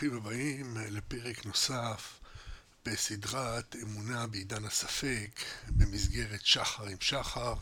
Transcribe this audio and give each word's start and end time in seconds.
ברוכים 0.00 0.16
הבאים 0.16 0.76
לפרק 0.76 1.46
נוסף 1.46 2.20
בסדרת 2.84 3.76
אמונה 3.82 4.26
בעידן 4.26 4.64
הספק 4.64 5.40
במסגרת 5.68 6.46
שחר 6.46 6.86
עם 6.86 6.96
שחר. 7.00 7.54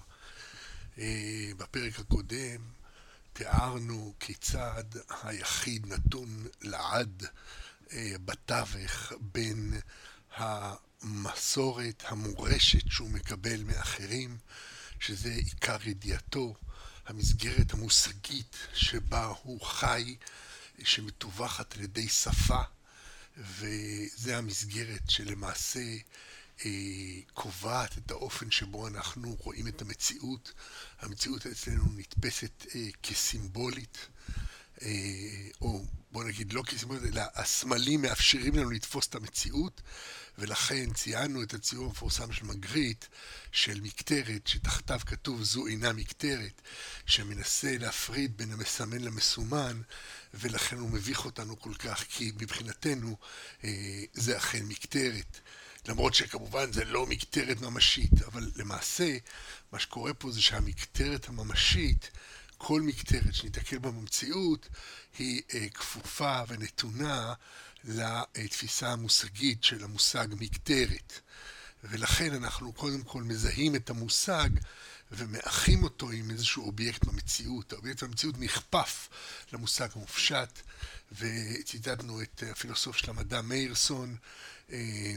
אה, 0.99 1.51
בפרק 1.57 1.99
הקודם 1.99 2.61
תיארנו 3.33 4.15
כיצד 4.21 4.85
היחיד 5.23 5.87
נתון 5.87 6.47
לעד 6.63 7.27
אה, 7.93 8.13
בתווך 8.25 9.13
בין 9.21 9.81
המסורת, 10.37 12.03
המורשת 12.07 12.91
שהוא 12.91 13.11
מקבל 13.11 13.63
מאחרים, 13.63 14.39
שזה 15.01 15.31
עיקר 15.31 15.89
ידיעתו, 15.89 16.55
המסגרת 17.07 17.73
המושגית 17.75 18.57
שבה 18.75 19.25
הוא 19.43 19.61
חי, 19.61 20.17
שמטווחת 20.85 21.77
על 21.77 21.81
ידי 21.81 22.09
שפה, 22.09 22.63
וזה 23.37 24.39
המסגרת 24.39 25.11
שלמעשה 25.11 25.97
אה, 26.65 26.71
קובעת 27.35 27.99
את 27.99 28.11
האופן 28.11 28.51
שבו 28.51 28.89
אנחנו 28.89 29.37
רואים 29.39 29.69
את 29.69 29.83
המציאות. 29.83 30.53
המציאות 31.01 31.47
אצלנו 31.47 31.85
נתפסת 31.97 32.67
אה, 32.75 32.89
כסימבולית, 33.03 33.99
אה, 34.83 34.89
או 35.61 35.85
בוא 36.13 36.25
נגיד 36.25 36.53
לא 36.53 36.63
כסימבולית, 36.63 37.13
אלא 37.13 37.23
הסמלים 37.35 38.03
מאפשרים 38.03 38.55
לנו 38.57 38.71
לתפוס 38.71 39.07
את 39.07 39.15
המציאות, 39.15 39.83
ולכן 40.39 40.93
ציינו 40.93 41.43
את 41.43 41.55
הציור 41.55 41.87
המפורסם 41.87 42.33
של 42.33 42.45
מגריט, 42.45 43.05
של 43.53 43.81
מקטרת, 43.81 44.47
שתחתיו 44.47 45.01
כתוב 45.07 45.43
זו 45.43 45.67
אינה 45.67 45.93
מקטרת, 45.93 46.63
שמנסה 47.07 47.79
להפריד 47.79 48.37
בין 48.37 48.53
המסמן 48.53 49.01
למסומן, 49.01 49.83
ולכן 50.39 50.79
הוא 50.79 50.91
מביך 50.91 51.25
אותנו 51.25 51.61
כל 51.61 51.75
כך, 51.75 52.05
כי 52.09 52.33
מבחינתנו 52.41 53.17
אה, 53.65 54.05
זה 54.13 54.37
אכן 54.37 54.63
מקטרת. 54.63 55.41
למרות 55.89 56.15
שכמובן 56.15 56.73
זה 56.73 56.85
לא 56.85 57.07
מקטרת 57.07 57.61
ממשית, 57.61 58.23
אבל 58.23 58.51
למעשה 58.57 59.17
מה 59.73 59.79
שקורה 59.79 60.15
פה 60.15 60.31
זה 60.31 60.43
שהמקטרת 60.43 61.29
הממשית, 61.29 62.11
כל 62.59 62.81
מקטרת 62.81 63.35
שניתקל 63.35 63.79
בה 63.79 63.91
במציאות, 63.91 64.69
היא 65.19 65.43
אה, 65.55 65.69
כפופה 65.69 66.41
ונתונה 66.49 67.35
לתפיסה 67.85 68.93
המושגית 68.93 69.65
של 69.65 69.85
המושג 69.85 70.27
מקטרת. 70.41 71.21
ולכן 71.85 72.35
אנחנו 72.35 72.73
קודם 72.73 73.03
כל 73.03 73.23
מזהים 73.23 73.75
את 73.75 73.91
המושג 73.91 74.49
ומאחים 75.13 75.83
אותו 75.83 76.11
עם 76.11 76.31
איזשהו 76.31 76.67
אובייקט 76.67 77.05
במציאות. 77.05 77.73
האובייקט 77.73 78.03
במציאות 78.03 78.35
נכפף 78.39 79.09
למושג 79.53 79.89
המופשט, 79.95 80.61
וציטטנו 81.13 82.23
את 82.23 82.43
הפילוסוף 82.53 82.97
של 82.97 83.11
המדע 83.11 83.43
מאירסון, 83.43 84.17
אה, 84.73 85.15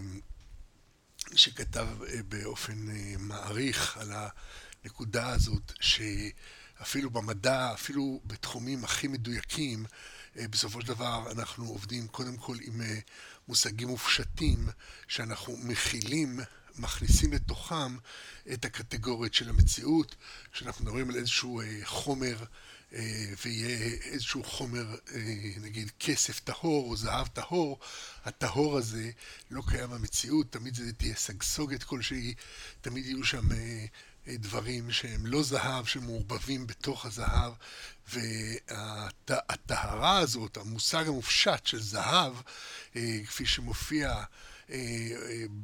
שכתב 1.36 1.88
אה, 2.08 2.24
באופן 2.24 2.90
אה, 2.90 3.16
מעריך 3.20 3.98
על 3.98 4.12
הנקודה 4.84 5.30
הזאת, 5.30 5.72
שאפילו 5.80 7.10
במדע, 7.10 7.74
אפילו 7.74 8.22
בתחומים 8.26 8.84
הכי 8.84 9.08
מדויקים, 9.08 9.86
בסופו 10.36 10.82
של 10.82 10.88
דבר 10.88 11.32
אנחנו 11.32 11.66
עובדים 11.66 12.08
קודם 12.08 12.38
כל 12.38 12.58
עם 12.62 12.82
מושגים 13.48 13.88
מופשטים 13.88 14.70
שאנחנו 15.08 15.58
מכילים 15.58 16.40
מכניסים 16.80 17.34
לתוכם 17.34 17.98
את 18.54 18.66
הקטגוריות 18.66 19.34
של 19.34 19.50
המציאות, 19.50 20.16
שאנחנו 20.54 20.86
מדברים 20.86 21.10
על 21.10 21.16
איזשהו 21.16 21.62
אה, 21.62 21.80
חומר 21.84 22.44
אה, 22.94 23.26
ויהיה 23.46 23.78
איזשהו 24.04 24.44
חומר, 24.44 24.96
אה, 25.14 25.20
נגיד 25.62 25.92
כסף 26.00 26.40
טהור 26.40 26.90
או 26.90 26.98
זהב 26.98 27.28
טהור, 27.28 27.80
הטהור 28.26 28.78
הזה 28.78 29.12
לא 29.52 29.62
קיים 29.68 29.90
במציאות, 29.90 30.52
תמיד 30.52 30.76
זה 30.76 30.94
תהיה 30.94 31.16
סגסוגת 31.16 31.84
כלשהי, 31.84 32.34
תמיד 32.82 33.06
יהיו 33.06 33.24
שם 33.24 33.48
דברים 34.28 34.92
שהם 34.92 35.26
לא 35.26 35.44
זהב, 35.44 35.86
שמעורבבים 35.86 36.68
בתוך 36.68 37.06
הזהב, 37.06 37.54
והטהרה 39.28 40.18
הזאת, 40.18 40.58
המושג 40.58 41.08
המופשט 41.08 41.66
של 41.66 41.82
זהב, 41.82 42.34
כפי 43.28 43.46
שמופיע 43.46 44.24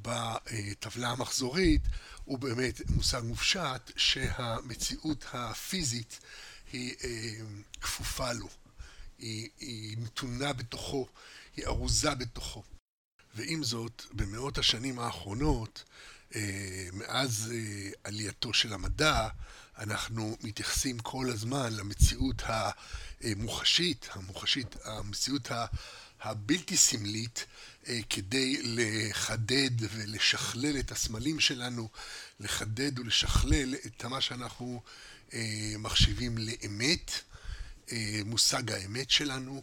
בטבלה 0.01 1.09
המחזורית 1.09 1.81
הוא 2.25 2.39
באמת 2.39 2.81
מושג 2.89 3.21
מופשט 3.23 3.91
שהמציאות 3.95 5.25
הפיזית 5.33 6.19
היא 6.73 6.95
אה, 7.03 7.45
כפופה 7.81 8.33
לו, 8.33 8.49
היא, 9.19 9.49
היא 9.59 9.97
נתונה 9.97 10.53
בתוכו, 10.53 11.07
היא 11.55 11.65
ארוזה 11.65 12.15
בתוכו. 12.15 12.63
ועם 13.35 13.63
זאת, 13.63 14.03
במאות 14.13 14.57
השנים 14.57 14.99
האחרונות, 14.99 15.83
אה, 16.35 16.87
מאז 16.93 17.51
אה, 17.53 17.89
עלייתו 18.03 18.53
של 18.53 18.73
המדע, 18.73 19.27
אנחנו 19.77 20.37
מתייחסים 20.43 20.99
כל 20.99 21.29
הזמן 21.29 21.73
למציאות 21.73 22.41
המוחשית, 22.45 24.09
המוחשית, 24.11 24.75
המציאות 24.83 25.51
הבלתי 26.25 26.77
סמלית, 26.77 27.45
אה, 27.87 27.99
כדי 28.09 28.57
לחדד 28.63 29.71
ולשכלל 29.79 30.79
את 30.79 30.91
הסמלים 30.91 31.39
שלנו, 31.39 31.89
לחדד 32.39 32.99
ולשכלל 32.99 33.75
את 33.85 34.05
מה 34.05 34.21
שאנחנו 34.21 34.81
אה, 35.33 35.73
מחשיבים 35.79 36.37
לאמת, 36.37 37.11
אה, 37.91 38.19
מושג 38.25 38.71
האמת 38.71 39.09
שלנו, 39.09 39.61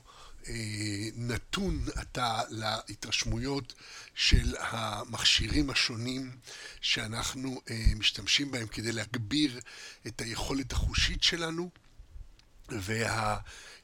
נתון 1.16 1.84
עתה 1.94 2.40
להתרשמויות 2.50 3.74
של 4.14 4.54
המכשירים 4.58 5.70
השונים 5.70 6.36
שאנחנו 6.80 7.60
משתמשים 7.96 8.50
בהם 8.50 8.66
כדי 8.66 8.92
להגביר 8.92 9.60
את 10.06 10.20
היכולת 10.20 10.72
החושית 10.72 11.22
שלנו, 11.22 11.70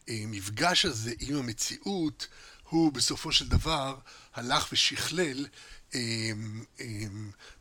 והמפגש 0.09 0.85
הזה 0.85 1.13
עם 1.21 1.37
המציאות 1.37 2.29
הוא 2.69 2.93
בסופו 2.93 3.33
של 3.33 3.49
דבר 3.49 3.97
הלך 4.35 4.69
ושכלל 4.73 5.47
אה, 5.95 6.01
אה, 6.81 6.87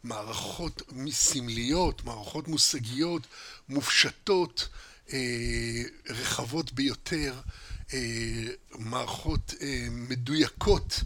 מערכות 0.03 0.81
סמליות, 1.11 2.03
מערכות 2.03 2.47
מושגיות 2.47 3.27
מופשטות, 3.69 4.67
אה, 5.13 5.83
רחבות 6.09 6.73
ביותר, 6.73 7.41
מערכות 8.75 9.53
מדויקות 9.91 10.99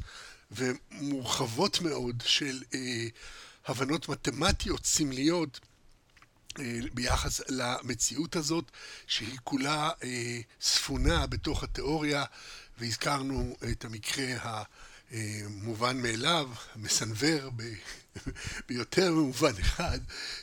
ומורחבות 0.51 1.81
מאוד 1.81 2.23
של 2.25 2.63
הבנות 3.65 4.09
מתמטיות 4.09 4.85
סמליות 4.85 5.59
ביחס 6.93 7.41
למציאות 7.49 8.35
הזאת, 8.35 8.71
שהיא 9.07 9.37
כולה 9.43 9.89
ספונה 10.61 11.27
בתוך 11.27 11.63
התיאוריה 11.63 12.23
והזכרנו 12.81 13.55
את 13.71 13.85
המקרה 13.85 14.63
המובן 15.11 16.01
מאליו, 16.01 16.49
מסנוור 16.75 17.49
ב... 17.55 17.63
ביותר 18.69 19.11
ממובן 19.11 19.51
אחד, 19.61 19.99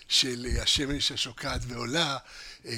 של 0.09 0.47
השמש 0.63 1.13
השוקעת 1.13 1.61
ועולה, 1.69 2.17
אה, 2.67 2.73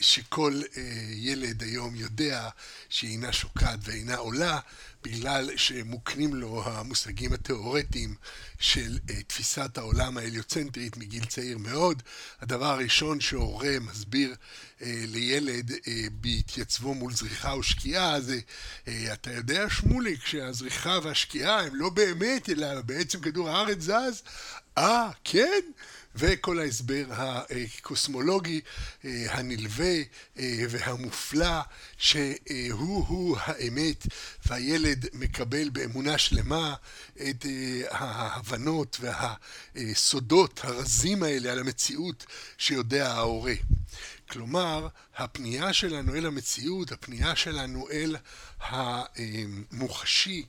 שכל 0.00 0.62
אה, 0.76 0.82
ילד 1.10 1.62
היום 1.62 1.94
יודע 1.94 2.48
שהיא 2.88 3.10
אינה 3.10 3.32
שוקעת 3.32 3.78
ואינה 3.82 4.16
עולה, 4.16 4.60
בגלל 5.04 5.50
שמוקנים 5.56 6.34
לו 6.34 6.62
המושגים 6.64 7.32
התיאורטיים 7.32 8.14
של 8.58 8.98
אה, 9.10 9.22
תפיסת 9.22 9.78
העולם 9.78 10.18
ההליוצנטרית 10.18 10.96
מגיל 10.96 11.24
צעיר 11.24 11.58
מאוד. 11.58 12.02
הדבר 12.40 12.66
הראשון 12.66 13.20
שהורה 13.20 13.76
מסביר 13.80 14.34
לילד 14.86 15.72
בהתייצבו 16.12 16.94
מול 16.94 17.12
זריחה 17.12 17.56
ושקיעה 17.56 18.20
זה, 18.20 18.38
אתה 19.12 19.32
יודע 19.32 19.70
שמוליק 19.70 20.26
שהזריחה 20.26 20.98
והשקיעה 21.02 21.60
הם 21.60 21.74
לא 21.74 21.90
באמת, 21.90 22.48
אלא 22.48 22.80
בעצם 22.80 23.20
כדור 23.20 23.50
הארץ 23.50 23.80
זז? 23.80 24.22
אה, 24.78 25.10
כן? 25.24 25.60
וכל 26.16 26.58
ההסבר 26.58 27.04
הקוסמולוגי 27.10 28.60
אה, 29.04 29.24
הנלווה 29.28 29.96
אה, 30.38 30.64
והמופלא 30.70 31.60
שהוא-הוא 31.98 33.36
האמת 33.40 34.06
והילד 34.46 35.06
מקבל 35.12 35.68
באמונה 35.68 36.18
שלמה 36.18 36.74
את 37.30 37.46
אה, 37.46 37.82
ההבנות 37.90 39.00
והסודות 39.74 40.60
הרזים 40.64 41.22
האלה 41.22 41.52
על 41.52 41.58
המציאות 41.58 42.26
שיודע 42.58 43.12
ההורה. 43.12 43.54
כלומר, 44.34 44.88
הפנייה 45.16 45.72
שלנו 45.72 46.14
אל 46.14 46.26
המציאות, 46.26 46.92
הפנייה 46.92 47.36
שלנו 47.36 47.90
אל 47.90 48.16
המוחשי, 48.60 50.46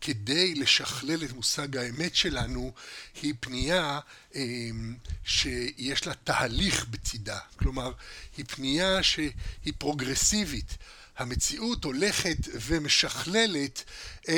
כדי 0.00 0.54
לשכלל 0.54 1.24
את 1.24 1.32
מושג 1.32 1.76
האמת 1.76 2.14
שלנו, 2.14 2.72
היא 3.22 3.34
פנייה 3.40 4.00
אה, 4.34 4.42
שיש 5.24 6.06
לה 6.06 6.14
תהליך 6.14 6.86
בצידה. 6.90 7.38
כלומר, 7.56 7.92
היא 8.36 8.44
פנייה 8.48 9.02
שהיא 9.02 9.72
פרוגרסיבית. 9.78 10.76
המציאות 11.18 11.84
הולכת 11.84 12.36
ומשכללת 12.54 13.84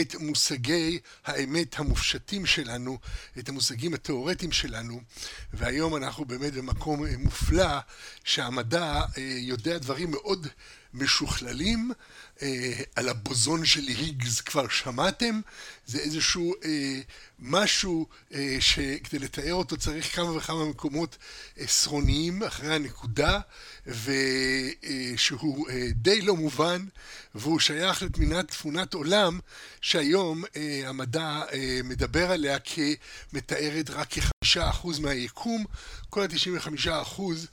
את 0.00 0.14
מושגי 0.14 0.98
האמת 1.24 1.78
המופשטים 1.78 2.46
שלנו, 2.46 2.98
את 3.38 3.48
המושגים 3.48 3.94
התיאורטיים 3.94 4.52
שלנו, 4.52 5.00
והיום 5.52 5.96
אנחנו 5.96 6.24
באמת 6.24 6.52
במקום 6.52 7.06
מופלא 7.18 7.78
שהמדע 8.24 9.02
יודע 9.38 9.78
דברים 9.78 10.10
מאוד 10.10 10.46
משוכללים, 10.94 11.90
על 12.96 13.08
הבוזון 13.08 13.64
של 13.64 13.86
היגס 13.86 14.40
כבר 14.40 14.68
שמעתם, 14.68 15.40
זה 15.86 15.98
איזשהו 15.98 16.54
משהו 17.38 18.06
שכדי 18.60 19.18
לתאר 19.18 19.54
אותו 19.54 19.76
צריך 19.76 20.16
כמה 20.16 20.36
וכמה 20.36 20.64
מקומות 20.64 21.16
עשרוניים 21.56 22.42
אחרי 22.42 22.74
הנקודה 22.74 23.40
ושהוא 23.86 25.68
די 25.90 26.20
לא 26.20 26.36
מובן 26.36 26.84
והוא 27.34 27.60
שייך 27.60 28.02
לתמונת 28.02 28.48
תפונת 28.48 28.94
עולם 28.94 29.40
שהיום 29.80 30.44
המדע 30.84 31.42
מדבר 31.84 32.30
עליה 32.30 32.58
כמתארת 32.58 33.90
רק 33.90 34.08
כחמישה 34.10 34.70
אחוז 34.70 34.98
מהיקום, 34.98 35.64
כל 36.10 36.22
התשעים 36.22 36.56
וחמישה 36.56 37.02
אחוז 37.02 37.46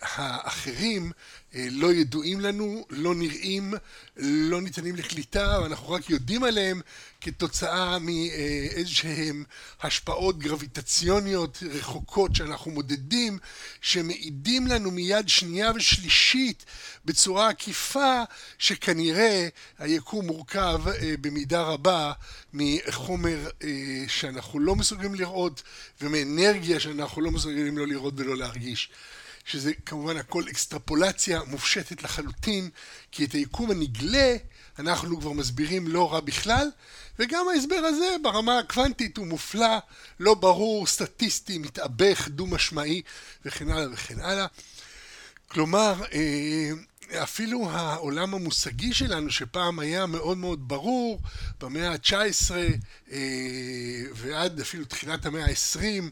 האחרים 0.00 1.12
לא 1.54 1.92
ידועים 1.92 2.40
לנו, 2.40 2.86
לא 2.90 3.14
נראים, 3.14 3.74
לא 4.16 4.60
ניתנים 4.60 4.96
לקליטה, 4.96 5.58
ואנחנו 5.62 5.90
רק 5.90 6.10
יודעים 6.10 6.44
עליהם 6.44 6.80
כתוצאה 7.20 7.98
מאיזה 7.98 8.90
שהן 8.90 9.44
השפעות 9.82 10.38
גרביטציוניות 10.38 11.62
רחוקות 11.70 12.34
שאנחנו 12.34 12.70
מודדים, 12.70 13.38
שמעידים 13.80 14.66
לנו 14.66 14.90
מיד 14.90 15.28
שנייה 15.28 15.72
ושלישית 15.74 16.64
בצורה 17.04 17.48
עקיפה 17.48 18.22
שכנראה 18.58 19.48
היקום 19.78 20.26
מורכב 20.26 20.80
במידה 21.20 21.62
רבה 21.62 22.12
מחומר 22.52 23.48
שאנחנו 24.08 24.60
לא 24.60 24.76
מסוגלים 24.76 25.14
לראות 25.14 25.62
ומאנרגיה 26.00 26.80
שאנחנו 26.80 27.22
לא 27.22 27.30
מסוגלים 27.30 27.78
לא 27.78 27.86
לראות 27.86 28.14
ולא 28.16 28.36
להרגיש. 28.36 28.90
שזה 29.48 29.72
כמובן 29.86 30.16
הכל 30.16 30.44
אקסטרפולציה 30.50 31.40
מופשטת 31.46 32.02
לחלוטין, 32.02 32.70
כי 33.12 33.24
את 33.24 33.32
היקום 33.32 33.70
הנגלה 33.70 34.36
אנחנו 34.78 35.20
כבר 35.20 35.32
מסבירים 35.32 35.88
לא 35.88 36.12
רע 36.12 36.20
בכלל, 36.20 36.70
וגם 37.18 37.48
ההסבר 37.48 37.76
הזה 37.76 38.16
ברמה 38.22 38.58
הקוונטית 38.58 39.16
הוא 39.16 39.26
מופלא, 39.26 39.78
לא 40.20 40.34
ברור, 40.34 40.86
סטטיסטי, 40.86 41.58
מתאבך, 41.58 42.28
דו-משמעי 42.28 43.02
וכן 43.44 43.70
הלאה 43.70 43.92
וכן 43.92 44.20
הלאה. 44.20 44.46
כלומר, 45.48 45.94
אפילו 47.12 47.70
העולם 47.70 48.34
המושגי 48.34 48.94
שלנו 48.94 49.30
שפעם 49.30 49.78
היה 49.78 50.06
מאוד 50.06 50.38
מאוד 50.38 50.68
ברור 50.68 51.20
במאה 51.60 51.92
ה-19 51.92 52.50
ועד 54.14 54.60
אפילו 54.60 54.84
תחילת 54.84 55.26
המאה 55.26 55.44
ה-20 55.44 56.04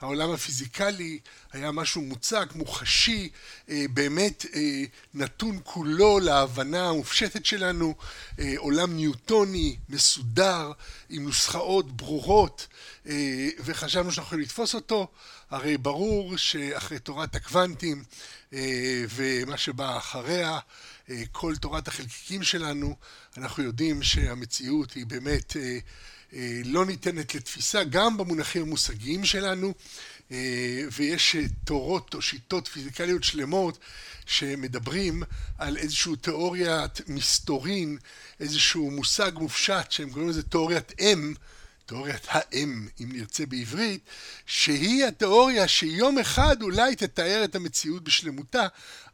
העולם 0.00 0.30
הפיזיקלי 0.30 1.18
היה 1.52 1.72
משהו 1.72 2.02
מוצק, 2.02 2.48
מוחשי, 2.54 3.28
באמת 3.68 4.46
נתון 5.14 5.60
כולו 5.64 6.18
להבנה 6.18 6.88
המופשטת 6.88 7.44
שלנו, 7.46 7.94
עולם 8.56 8.96
ניוטוני, 8.96 9.76
מסודר, 9.88 10.72
עם 11.10 11.24
נוסחאות 11.24 11.96
ברורות 11.96 12.66
וחשבנו 13.64 14.12
שאנחנו 14.12 14.26
יכולים 14.28 14.44
לתפוס 14.44 14.74
אותו, 14.74 15.08
הרי 15.50 15.78
ברור 15.78 16.36
שאחרי 16.36 16.98
תורת 16.98 17.34
הקוונטים 17.34 18.04
ומה 19.08 19.56
שבא 19.56 19.96
אחריה, 19.98 20.58
כל 21.32 21.56
תורת 21.56 21.88
החלקיקים 21.88 22.42
שלנו, 22.42 22.96
אנחנו 23.36 23.62
יודעים 23.62 24.02
שהמציאות 24.02 24.92
היא 24.92 25.06
באמת 25.06 25.56
לא 26.64 26.86
ניתנת 26.86 27.34
לתפיסה 27.34 27.84
גם 27.84 28.16
במונחים 28.16 28.62
המושגיים 28.62 29.24
שלנו 29.24 29.74
ויש 30.92 31.36
תורות 31.64 32.14
או 32.14 32.22
שיטות 32.22 32.68
פיזיקליות 32.68 33.24
שלמות 33.24 33.78
שמדברים 34.26 35.22
על 35.58 35.76
איזושהי 35.76 36.16
תיאוריית 36.16 37.08
מסתורין, 37.08 37.98
איזשהו 38.40 38.90
מושג 38.90 39.32
מופשט 39.34 39.90
שהם 39.90 40.10
קוראים 40.10 40.28
לזה 40.28 40.42
תיאוריית 40.42 40.92
M, 40.92 41.38
תיאוריית 41.86 42.26
האם 42.28 42.88
אם 43.00 43.08
נרצה 43.12 43.46
בעברית, 43.46 44.00
שהיא 44.46 45.06
התיאוריה 45.06 45.68
שיום 45.68 46.18
אחד 46.18 46.62
אולי 46.62 46.96
תתאר 46.96 47.44
את 47.44 47.54
המציאות 47.54 48.04
בשלמותה, 48.04 48.66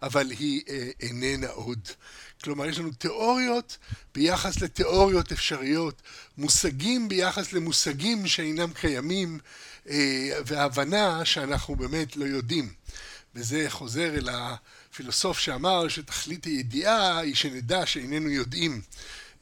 אבל 0.02 0.30
היא 0.30 0.62
איננה 1.00 1.48
עוד. 1.48 1.88
כלומר 2.44 2.66
יש 2.66 2.78
לנו 2.78 2.90
תיאוריות 2.90 3.76
ביחס 4.14 4.60
לתיאוריות 4.60 5.32
אפשריות, 5.32 6.02
מושגים 6.38 7.08
ביחס 7.08 7.52
למושגים 7.52 8.26
שאינם 8.26 8.72
קיימים 8.72 9.38
והבנה 10.46 11.24
שאנחנו 11.24 11.76
באמת 11.76 12.16
לא 12.16 12.24
יודעים. 12.24 12.72
וזה 13.34 13.66
חוזר 13.68 14.14
אל 14.14 14.28
הפילוסוף 14.32 15.38
שאמר 15.38 15.88
שתכלית 15.88 16.44
הידיעה 16.44 17.18
היא 17.18 17.34
שנדע 17.34 17.86
שאיננו 17.86 18.30
יודעים. 18.30 18.80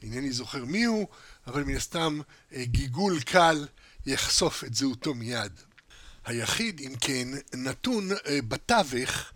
אינני 0.03 0.31
זוכר 0.31 0.65
מי 0.65 0.83
הוא, 0.83 1.07
אבל 1.49 1.63
מן 1.63 1.75
הסתם 1.75 2.19
גיגול 2.53 3.21
קל 3.21 3.67
יחשוף 4.05 4.63
את 4.63 4.75
זהותו 4.75 5.13
מיד. 5.13 5.51
היחיד 6.25 6.81
אם 6.85 6.93
כן 7.01 7.27
נתון 7.53 8.09
בתווך 8.47 9.31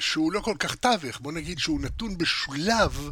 שהוא 0.00 0.32
לא 0.32 0.40
כל 0.40 0.56
כך 0.58 0.74
תווך, 0.74 1.20
בוא 1.20 1.32
נגיד 1.32 1.58
שהוא 1.58 1.80
נתון 1.80 2.18
בשולב 2.18 3.10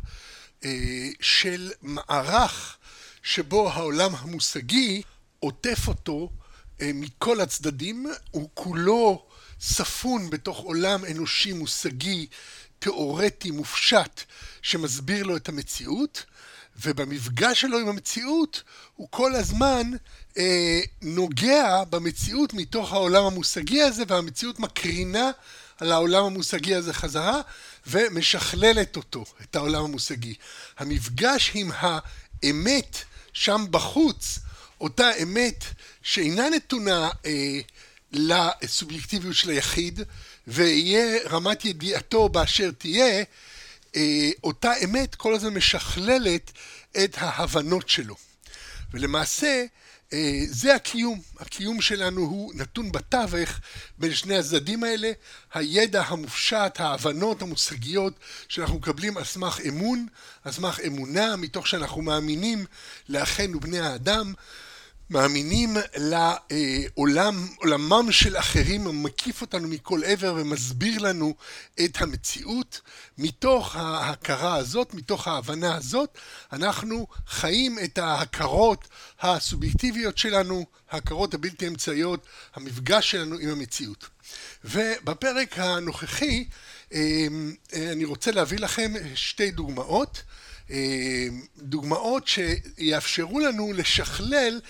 של 1.20 1.70
מערך 1.82 2.76
שבו 3.23 3.70
העולם 3.73 4.15
המושגי 4.15 5.03
עוטף 5.38 5.88
אותו 5.88 6.31
מכל 6.82 7.41
הצדדים, 7.41 8.06
הוא 8.31 8.49
כולו 8.55 9.26
ספון 9.61 10.31
בתוך 10.31 10.59
עולם 10.59 11.05
אנושי 11.05 11.53
מושגי 11.53 12.26
תיאורטי 12.79 13.50
מופשט 13.50 14.20
שמסביר 14.62 15.25
לו 15.25 15.37
את 15.37 15.49
המציאות 15.49 16.25
ובמפגש 16.82 17.60
שלו 17.60 17.78
עם 17.78 17.88
המציאות 17.88 18.62
הוא 18.96 19.08
כל 19.10 19.34
הזמן 19.34 19.90
נוגע 21.02 21.84
במציאות 21.90 22.54
מתוך 22.54 22.92
העולם 22.92 23.25
המושגי 23.25 23.82
הזה 23.82 24.02
והמציאות 24.08 24.60
מקרינה 24.60 25.30
על 25.78 25.92
העולם 25.92 26.25
המושגי 26.25 26.75
הזה 26.75 26.92
חזרה 26.92 27.40
ומשכללת 27.86 28.96
אותו, 28.96 29.25
את 29.42 29.56
העולם 29.56 29.84
המושגי. 29.84 30.34
המפגש 30.78 31.50
עם 31.54 31.70
האמת 31.75 32.96
שם 33.32 33.64
בחוץ, 33.70 34.38
אותה 34.81 35.10
אמת 35.22 35.64
שאינה 36.03 36.48
נתונה 36.50 37.08
לסובייקטיביות 38.12 39.34
של 39.34 39.50
היחיד 39.50 40.00
ויהיה 40.46 41.19
רמת 41.31 41.64
ידיעתו 41.64 42.29
באשר 42.29 42.70
תהיה, 42.79 43.24
אותה 44.44 44.72
אמת 44.84 45.14
כל 45.14 45.34
הזמן 45.34 45.55
משכללת 45.55 46.52
את 47.05 47.14
ההבנות 47.19 47.88
שלו. 47.88 48.17
ולמעשה 48.93 49.64
זה 50.46 50.74
הקיום, 50.74 51.20
הקיום 51.38 51.81
שלנו 51.81 52.20
הוא 52.20 52.52
נתון 52.55 52.93
בתווך 52.93 53.60
בין 53.98 54.14
שני 54.14 54.38
הצדדים 54.38 54.84
האלה, 54.84 55.12
הידע 55.55 56.02
המופשט, 56.06 56.81
ההבנות 56.81 57.43
המושגיות 57.43 58.14
שאנחנו 58.48 58.76
מקבלים 58.76 59.17
על 59.17 59.24
סמך 59.24 59.60
אמון, 59.69 60.06
על 60.44 60.52
סמך 60.52 60.81
אמונה, 60.86 61.36
מתוך 61.36 61.67
שאנחנו 61.67 62.02
מאמינים 62.02 62.64
לאחינו 63.08 63.60
בני 63.60 63.81
האדם, 63.81 64.34
מאמינים 65.10 65.77
לעולמם 66.96 68.06
של 68.10 68.36
אחרים 68.36 68.86
המקיף 68.86 69.41
אותנו 69.41 69.69
מכל 69.69 70.05
עבר 70.05 70.34
ומסביר 70.38 71.03
לנו 71.03 71.34
את 71.84 72.03
המציאות. 72.03 72.81
מתוך 73.19 73.77
ההכרה 73.77 74.55
הזאת, 74.55 74.94
מתוך 74.94 75.29
ההבנה 75.29 75.74
הזאת, 75.74 76.19
אנחנו 76.53 77.06
חיים 77.27 77.79
את 77.84 77.98
ההכרות 77.98 78.88
הסובייקטיביות 79.20 80.19
שלנו, 80.19 80.67
ההכרות 80.91 81.34
הבלתי 81.34 81.69
אמצעיות, 81.69 82.27
המפגש 82.55 83.10
שלנו 83.10 83.38
עם 83.38 83.48
המציאות. 83.48 84.08
ובפרק 84.65 85.58
הנוכחי 85.58 86.44
אני 87.72 88.05
רוצה 88.05 88.31
להביא 88.31 88.58
לכם 88.58 88.93
שתי 89.15 89.50
דוגמאות. 89.50 90.22
דוגמאות 91.58 92.29
שיאפשרו 92.29 93.41
לנו 93.41 93.72
לשכלל 93.72 94.60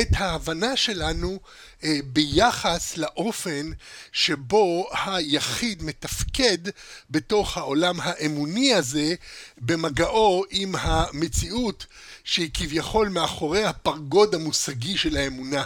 את 0.00 0.08
ההבנה 0.14 0.76
שלנו 0.76 1.40
ביחס 2.04 2.96
לאופן 2.96 3.70
שבו 4.12 4.88
היחיד 5.04 5.82
מתפקד 5.82 6.58
בתוך 7.10 7.56
העולם 7.56 8.00
האמוני 8.00 8.74
הזה 8.74 9.14
במגעו 9.58 10.44
עם 10.50 10.74
המציאות 10.78 11.86
שהיא 12.24 12.50
כביכול 12.54 13.08
מאחורי 13.08 13.64
הפרגוד 13.64 14.34
המושגי 14.34 14.98
של 14.98 15.16
האמונה. 15.16 15.62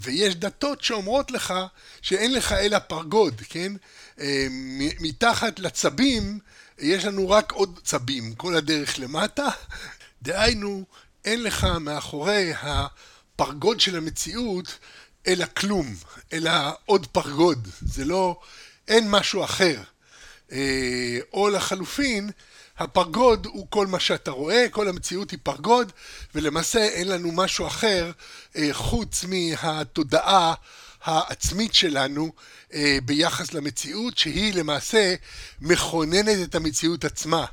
ויש 0.00 0.34
דתות 0.34 0.84
שאומרות 0.84 1.30
לך 1.30 1.54
שאין 2.02 2.32
לך 2.32 2.52
אלא 2.52 2.78
פרגוד, 2.78 3.42
כן? 3.48 3.72
מתחת 5.00 5.58
לצבים 5.58 6.38
יש 6.78 7.04
לנו 7.04 7.30
רק 7.30 7.52
עוד 7.52 7.80
צבים 7.84 8.34
כל 8.34 8.56
הדרך 8.56 8.98
למטה. 8.98 9.48
דהיינו, 10.22 10.84
אין 11.24 11.42
לך 11.42 11.64
מאחורי 11.64 12.52
הפרגוד 13.40 13.80
של 13.80 13.96
המציאות 13.96 14.78
אלא 15.26 15.46
כלום, 15.56 15.94
אלא 16.32 16.50
עוד 16.86 17.06
פרגוד. 17.06 17.68
זה 17.80 18.04
לא, 18.04 18.40
אין 18.88 19.10
משהו 19.10 19.44
אחר. 19.44 19.80
אה, 20.52 21.18
או 21.32 21.48
לחלופין, 21.48 22.30
הפרגוד 22.78 23.46
הוא 23.46 23.66
כל 23.70 23.86
מה 23.86 24.00
שאתה 24.00 24.30
רואה, 24.30 24.66
כל 24.70 24.88
המציאות 24.88 25.30
היא 25.30 25.38
פרגוד, 25.42 25.92
ולמעשה 26.34 26.84
אין 26.84 27.08
לנו 27.08 27.32
משהו 27.32 27.66
אחר 27.66 28.10
אה, 28.56 28.68
חוץ 28.72 29.24
מהתודעה 29.24 30.54
העצמית 31.02 31.74
שלנו 31.74 32.32
אה, 32.72 32.98
ביחס 33.04 33.52
למציאות, 33.52 34.18
שהיא 34.18 34.54
למעשה 34.54 35.14
מכוננת 35.60 36.48
את 36.48 36.54
המציאות 36.54 37.04
עצמה. 37.04 37.44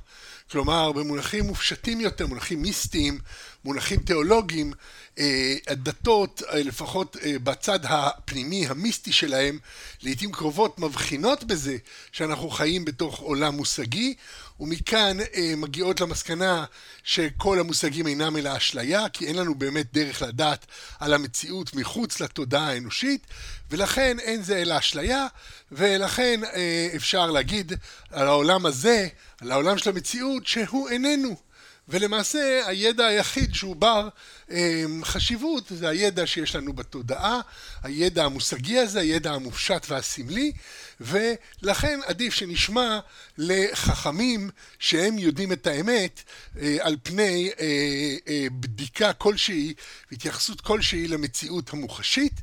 כלומר, 0.51 0.91
במונחים 0.91 1.45
מופשטים 1.45 2.01
יותר, 2.01 2.27
מונחים 2.27 2.61
מיסטיים, 2.61 3.19
מונחים 3.65 3.99
תיאולוגיים, 3.99 4.73
הדתות, 5.67 6.41
אה, 6.49 6.63
לפחות 6.63 7.17
אה, 7.23 7.39
בצד 7.43 7.79
הפנימי 7.83 8.67
המיסטי 8.67 9.11
שלהם, 9.11 9.59
לעיתים 10.01 10.31
קרובות 10.31 10.79
מבחינות 10.79 11.43
בזה 11.43 11.77
שאנחנו 12.11 12.49
חיים 12.49 12.85
בתוך 12.85 13.19
עולם 13.19 13.55
מושגי, 13.55 14.15
ומכאן 14.59 15.17
מגיעות 15.57 16.01
למסקנה 16.01 16.65
שכל 17.03 17.59
המושגים 17.59 18.07
אינם 18.07 18.37
אלא 18.37 18.57
אשליה, 18.57 19.09
כי 19.09 19.27
אין 19.27 19.35
לנו 19.35 19.55
באמת 19.55 19.93
דרך 19.93 20.21
לדעת 20.21 20.65
על 20.99 21.13
המציאות 21.13 21.73
מחוץ 21.73 22.19
לתודעה 22.19 22.67
האנושית, 22.67 23.27
ולכן 23.71 24.19
אין 24.19 24.43
זה 24.43 24.61
אלא 24.61 24.77
אשליה, 24.77 25.27
ולכן 25.71 26.41
אפשר 26.95 27.31
להגיד 27.31 27.73
על 28.11 28.27
העולם 28.27 28.65
הזה, 28.65 29.07
על 29.41 29.51
העולם 29.51 29.77
של 29.77 29.89
המציאות, 29.89 30.47
שהוא 30.47 30.89
איננו. 30.89 31.35
ולמעשה 31.89 32.61
הידע 32.67 33.05
היחיד 33.05 33.55
שהוא 33.55 33.75
בר 33.75 34.09
אמ, 34.51 35.01
חשיבות 35.03 35.63
זה 35.69 35.89
הידע 35.89 36.27
שיש 36.27 36.55
לנו 36.55 36.73
בתודעה, 36.73 37.41
הידע 37.83 38.25
המושגי 38.25 38.77
הזה, 38.77 38.99
הידע 38.99 39.31
המופשט 39.31 39.85
והסמלי, 39.89 40.51
ולכן 41.01 41.99
עדיף 42.05 42.33
שנשמע 42.33 42.99
לחכמים 43.37 44.49
שהם 44.79 45.17
יודעים 45.17 45.51
את 45.51 45.67
האמת 45.67 46.23
אה, 46.61 46.77
על 46.79 46.97
פני 47.03 47.49
אה, 47.59 47.65
אה, 48.27 48.47
בדיקה 48.51 49.13
כלשהי 49.13 49.73
והתייחסות 50.11 50.61
כלשהי 50.61 51.07
למציאות 51.07 51.73
המוחשית. 51.73 52.33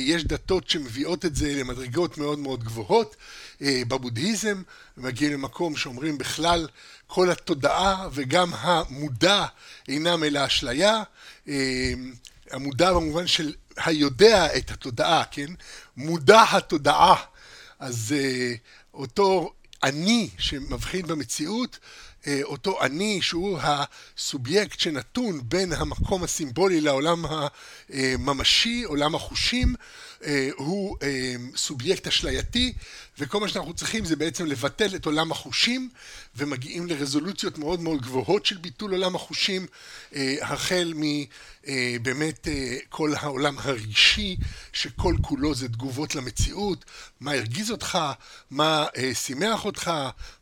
יש 0.00 0.24
דתות 0.24 0.70
שמביאות 0.70 1.24
את 1.24 1.36
זה 1.36 1.54
למדרגות 1.54 2.18
מאוד 2.18 2.38
מאוד 2.38 2.64
גבוהות. 2.64 3.16
בבודהיזם 3.60 4.62
מגיעים 4.96 5.32
למקום 5.32 5.76
שאומרים 5.76 6.18
בכלל 6.18 6.68
כל 7.08 7.30
התודעה 7.30 8.08
וגם 8.12 8.50
המודע 8.54 9.44
אינם 9.88 10.24
אלא 10.24 10.46
אשליה. 10.46 11.02
המודע 12.50 12.92
במובן 12.92 13.26
של 13.26 13.54
היודע 13.76 14.56
את 14.56 14.70
התודעה, 14.70 15.24
כן? 15.30 15.46
מודע 15.96 16.42
התודעה. 16.50 17.14
אז 17.78 18.14
אותו 18.94 19.52
אני 19.82 20.30
שמבחין 20.38 21.06
במציאות, 21.06 21.78
אותו 22.42 22.82
אני 22.82 23.22
שהוא 23.22 23.58
הסובייקט 23.62 24.80
שנתון 24.80 25.40
בין 25.44 25.72
המקום 25.72 26.24
הסימבולי 26.24 26.80
לעולם 26.80 27.24
הממשי, 27.90 28.82
עולם 28.82 29.14
החושים, 29.14 29.74
הוא 30.56 30.96
סובייקט 31.56 32.06
אשלייתי, 32.06 32.72
וכל 33.18 33.40
מה 33.40 33.48
שאנחנו 33.48 33.74
צריכים 33.74 34.04
זה 34.04 34.16
בעצם 34.16 34.46
לבטל 34.46 34.94
את 34.94 35.06
עולם 35.06 35.32
החושים, 35.32 35.90
ומגיעים 36.36 36.86
לרזולוציות 36.86 37.58
מאוד 37.58 37.80
מאוד 37.80 38.02
גבוהות 38.02 38.46
של 38.46 38.56
ביטול 38.56 38.90
עולם 38.92 39.16
החושים, 39.16 39.66
החל 40.40 40.94
מבאמת 40.96 42.48
כל 42.88 43.12
העולם 43.16 43.58
הרגשי, 43.58 44.36
שכל 44.72 45.14
כולו 45.22 45.54
זה 45.54 45.68
תגובות 45.68 46.14
למציאות, 46.14 46.84
מה 47.20 47.32
הרגיז 47.32 47.70
אותך, 47.70 47.98
מה 48.50 48.86
שימח 49.14 49.64
אותך, 49.64 49.90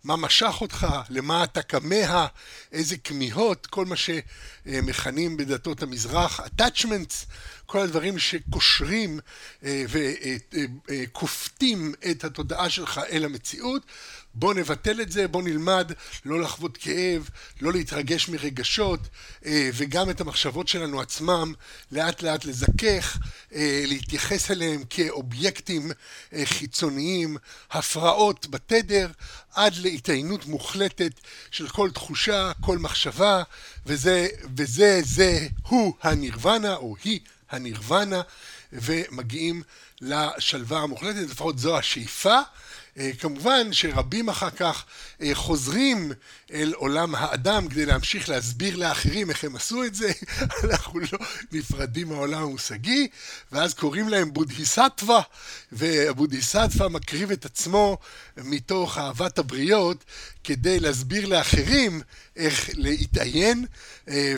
מה 0.05 0.17
משך 0.17 0.55
אותך, 0.61 0.87
למה 1.11 1.45
אתה 1.45 1.63
כמה, 1.63 2.27
איזה 2.73 2.97
כמיהות, 2.97 3.67
כל 3.67 3.85
מה 3.85 3.97
שמכנים 3.97 5.37
בדתות 5.37 5.83
המזרח 5.83 6.41
attachments, 6.41 7.27
כל 7.67 7.81
הדברים 7.81 8.19
שקושרים 8.19 9.21
וכופתים 10.89 11.95
את 12.11 12.25
התודעה 12.25 12.71
שלך 12.71 13.01
אל 13.11 13.25
המציאות, 13.25 13.83
בוא 14.35 14.55
נבטל 14.55 15.01
את 15.01 15.13
זה, 15.13 15.29
בוא 15.29 15.43
נלמד 15.43 15.93
לא 16.25 16.41
לחוות 16.41 16.77
כאב, 16.77 17.29
לא 17.61 17.73
להתרגש 17.73 18.29
מרגשות, 18.29 19.01
וגם 19.49 20.11
את 20.11 20.21
המחשבות 20.21 20.69
שלנו 20.69 21.01
עצמם 21.01 21.53
לאט 21.93 22.23
לאט 22.23 22.45
לזכך, 22.45 23.19
להתייחס 23.87 24.51
אליהם 24.51 24.83
כאובייקטים 24.91 25.91
חיצוניים, 26.45 27.37
הפרעות 27.71 28.47
בתדר, 28.47 29.11
עד 29.55 29.77
להתעיינות 29.77 30.47
מוחלטת 30.47 31.13
של 31.51 31.69
כל 31.69 31.91
תחושה, 31.91 32.53
כל 32.61 32.79
מחשבה, 32.79 33.43
וזה, 33.87 34.29
וזה, 34.57 35.01
זה, 35.05 35.47
הוא 35.63 35.95
הנירוונה, 36.03 36.75
או 36.75 36.97
היא 37.05 37.21
הנירוונה, 37.51 38.21
ומגיעים 38.73 39.63
לשלווה 40.01 40.81
המוחלטת, 40.81 41.31
לפחות 41.31 41.59
זו 41.59 41.79
השאיפה. 41.79 42.41
כמובן 43.19 43.73
שרבים 43.73 44.29
אחר 44.29 44.51
כך 44.51 44.85
חוזרים 45.33 46.13
אל 46.53 46.73
עולם 46.77 47.15
האדם 47.15 47.69
כדי 47.69 47.87
להמשיך 47.87 48.29
להסביר 48.29 48.77
לאחרים 48.77 49.31
איך 49.31 49.45
הם 49.45 49.57
עשו 49.57 49.85
את 49.85 49.95
זה, 49.95 50.13
אנחנו 50.65 51.01
לא 51.01 51.19
נפרדים 51.53 52.09
מהעולם 52.09 52.43
המושגי, 52.43 53.09
ואז 53.53 53.75
קוראים 53.75 54.09
להם 54.09 54.33
בודהיסטווה, 54.33 55.23
והבודהיסטווה 55.73 56.89
מקריב 56.89 57.31
את 57.31 57.45
עצמו 57.45 57.99
מתוך 58.37 58.99
אהבת 58.99 59.39
הבריות 59.39 60.05
כדי 60.45 60.81
להסביר 60.81 61.27
לאחרים 61.27 62.01
איך 62.37 62.71
להתעיין, 62.75 63.67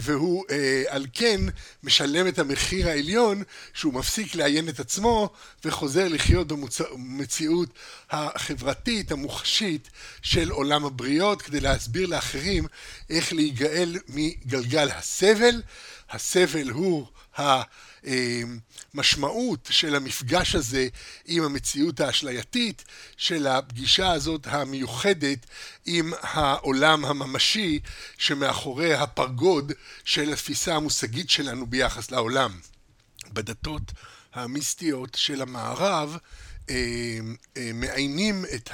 והוא 0.02 0.44
על 0.88 1.06
כן 1.12 1.40
משלם 1.82 2.28
את 2.28 2.38
המחיר 2.38 2.88
העליון 2.88 3.42
שהוא 3.74 3.94
מפסיק 3.94 4.34
לעיין 4.34 4.68
את 4.68 4.80
עצמו 4.80 5.30
וחוזר 5.64 6.08
לחיות 6.08 6.48
במציאות 6.48 7.68
החברתית 8.10 9.12
המוחשית 9.12 9.90
של 10.22 10.50
עולם 10.50 10.84
הבריות 10.84 11.42
כדי 11.42 11.60
להסביר 11.60 12.06
לאחרים 12.06 12.66
איך 13.10 13.32
להיגאל 13.32 13.96
מגלגל 14.08 14.88
הסבל. 14.90 15.62
הסבל 16.10 16.70
הוא 16.70 17.06
המשמעות 18.04 19.68
של 19.70 19.94
המפגש 19.94 20.54
הזה 20.54 20.88
עם 21.26 21.44
המציאות 21.44 22.00
האשלייתית, 22.00 22.84
של 23.16 23.46
הפגישה 23.46 24.12
הזאת 24.12 24.46
המיוחדת 24.46 25.46
עם 25.86 26.12
העולם 26.22 27.04
הממשי 27.04 27.80
שמאחורי 28.18 28.94
הפרגוד 28.94 29.72
של 30.04 30.32
התפיסה 30.32 30.74
המושגית 30.74 31.30
שלנו 31.30 31.66
ביחס 31.66 32.10
לעולם. 32.10 32.58
בדתות 33.32 33.92
המיסטיות 34.34 35.14
של 35.14 35.42
המערב 35.42 36.16
מעיינים 37.74 38.44
את 38.54 38.70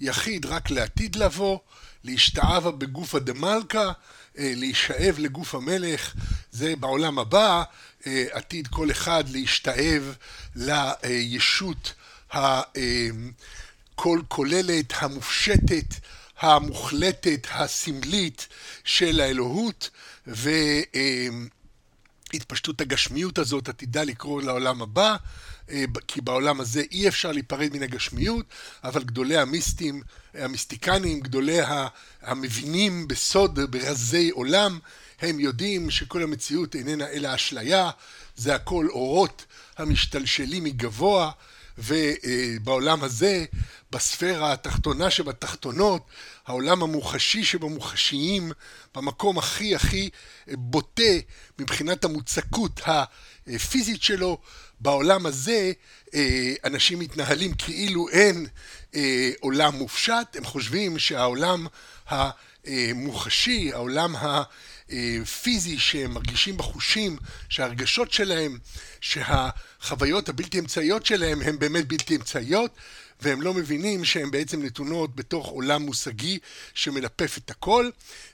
היחיד 0.00 0.46
רק 0.46 0.70
לעתיד 0.70 1.16
לבוא, 1.16 1.58
להשתאבה 2.04 2.70
בגופה 2.70 3.18
דמלכה, 3.18 3.92
להישאב 4.36 5.16
לגוף 5.18 5.54
המלך, 5.54 6.14
זה 6.52 6.76
בעולם 6.76 7.18
הבא, 7.18 7.62
עתיד 8.06 8.68
כל 8.68 8.90
אחד 8.90 9.24
להשתאב 9.28 10.14
לישות 10.56 11.92
הכל 12.30 14.20
כוללת, 14.28 14.92
המופשטת, 14.96 15.94
המוחלטת, 16.40 17.46
הסמלית 17.50 18.48
של 18.84 19.20
האלוהות, 19.20 19.90
והתפשטות 22.32 22.80
הגשמיות 22.80 23.38
הזאת 23.38 23.68
עתידה 23.68 24.04
לקרוא 24.04 24.42
לעולם 24.42 24.82
הבא. 24.82 25.16
כי 26.08 26.20
בעולם 26.20 26.60
הזה 26.60 26.82
אי 26.90 27.08
אפשר 27.08 27.32
להיפרד 27.32 27.76
מן 27.76 27.82
הגשמיות, 27.82 28.46
אבל 28.84 29.02
גדולי 29.04 29.36
המיסטים, 29.36 30.02
המיסטיקנים, 30.34 31.20
גדולי 31.20 31.58
המבינים 32.22 33.08
בסוד, 33.08 33.60
ברזי 33.70 34.30
עולם, 34.30 34.78
הם 35.20 35.40
יודעים 35.40 35.90
שכל 35.90 36.22
המציאות 36.22 36.74
איננה 36.74 37.08
אלא 37.08 37.34
אשליה, 37.34 37.90
זה 38.36 38.54
הכל 38.54 38.88
אורות 38.90 39.44
המשתלשלים 39.78 40.64
מגבוה, 40.64 41.30
ובעולם 41.78 43.04
הזה, 43.04 43.44
בספירה 43.92 44.52
התחתונה 44.52 45.10
שבתחתונות, 45.10 46.06
העולם 46.46 46.82
המוחשי 46.82 47.44
שבמוחשיים, 47.44 48.52
במקום 48.94 49.38
הכי 49.38 49.74
הכי 49.74 50.10
בוטה 50.48 51.12
מבחינת 51.58 52.04
המוצקות 52.04 52.80
הפיזית 53.46 54.02
שלו, 54.02 54.38
בעולם 54.82 55.26
הזה 55.26 55.72
אנשים 56.64 56.98
מתנהלים 56.98 57.54
כאילו 57.54 58.08
אין 58.08 58.46
עולם 59.40 59.74
מופשט, 59.74 60.36
הם 60.36 60.44
חושבים 60.44 60.98
שהעולם 60.98 61.66
המוחשי, 62.06 63.72
העולם 63.72 64.14
הפיזי 64.18 65.78
שהם 65.78 66.10
מרגישים 66.10 66.56
בחושים, 66.56 67.16
שההרגשות 67.48 68.12
שלהם, 68.12 68.58
שהחוויות 69.00 70.28
הבלתי 70.28 70.58
אמצעיות 70.58 71.06
שלהם 71.06 71.42
הן 71.42 71.58
באמת 71.58 71.88
בלתי 71.88 72.16
אמצעיות 72.16 72.76
והם 73.22 73.42
לא 73.42 73.54
מבינים 73.54 74.04
שהן 74.04 74.30
בעצם 74.30 74.62
נתונות 74.62 75.16
בתוך 75.16 75.46
עולם 75.46 75.82
מושגי 75.82 76.38
שמלפף 76.74 77.38
את 77.38 77.50
הכל 77.50 77.90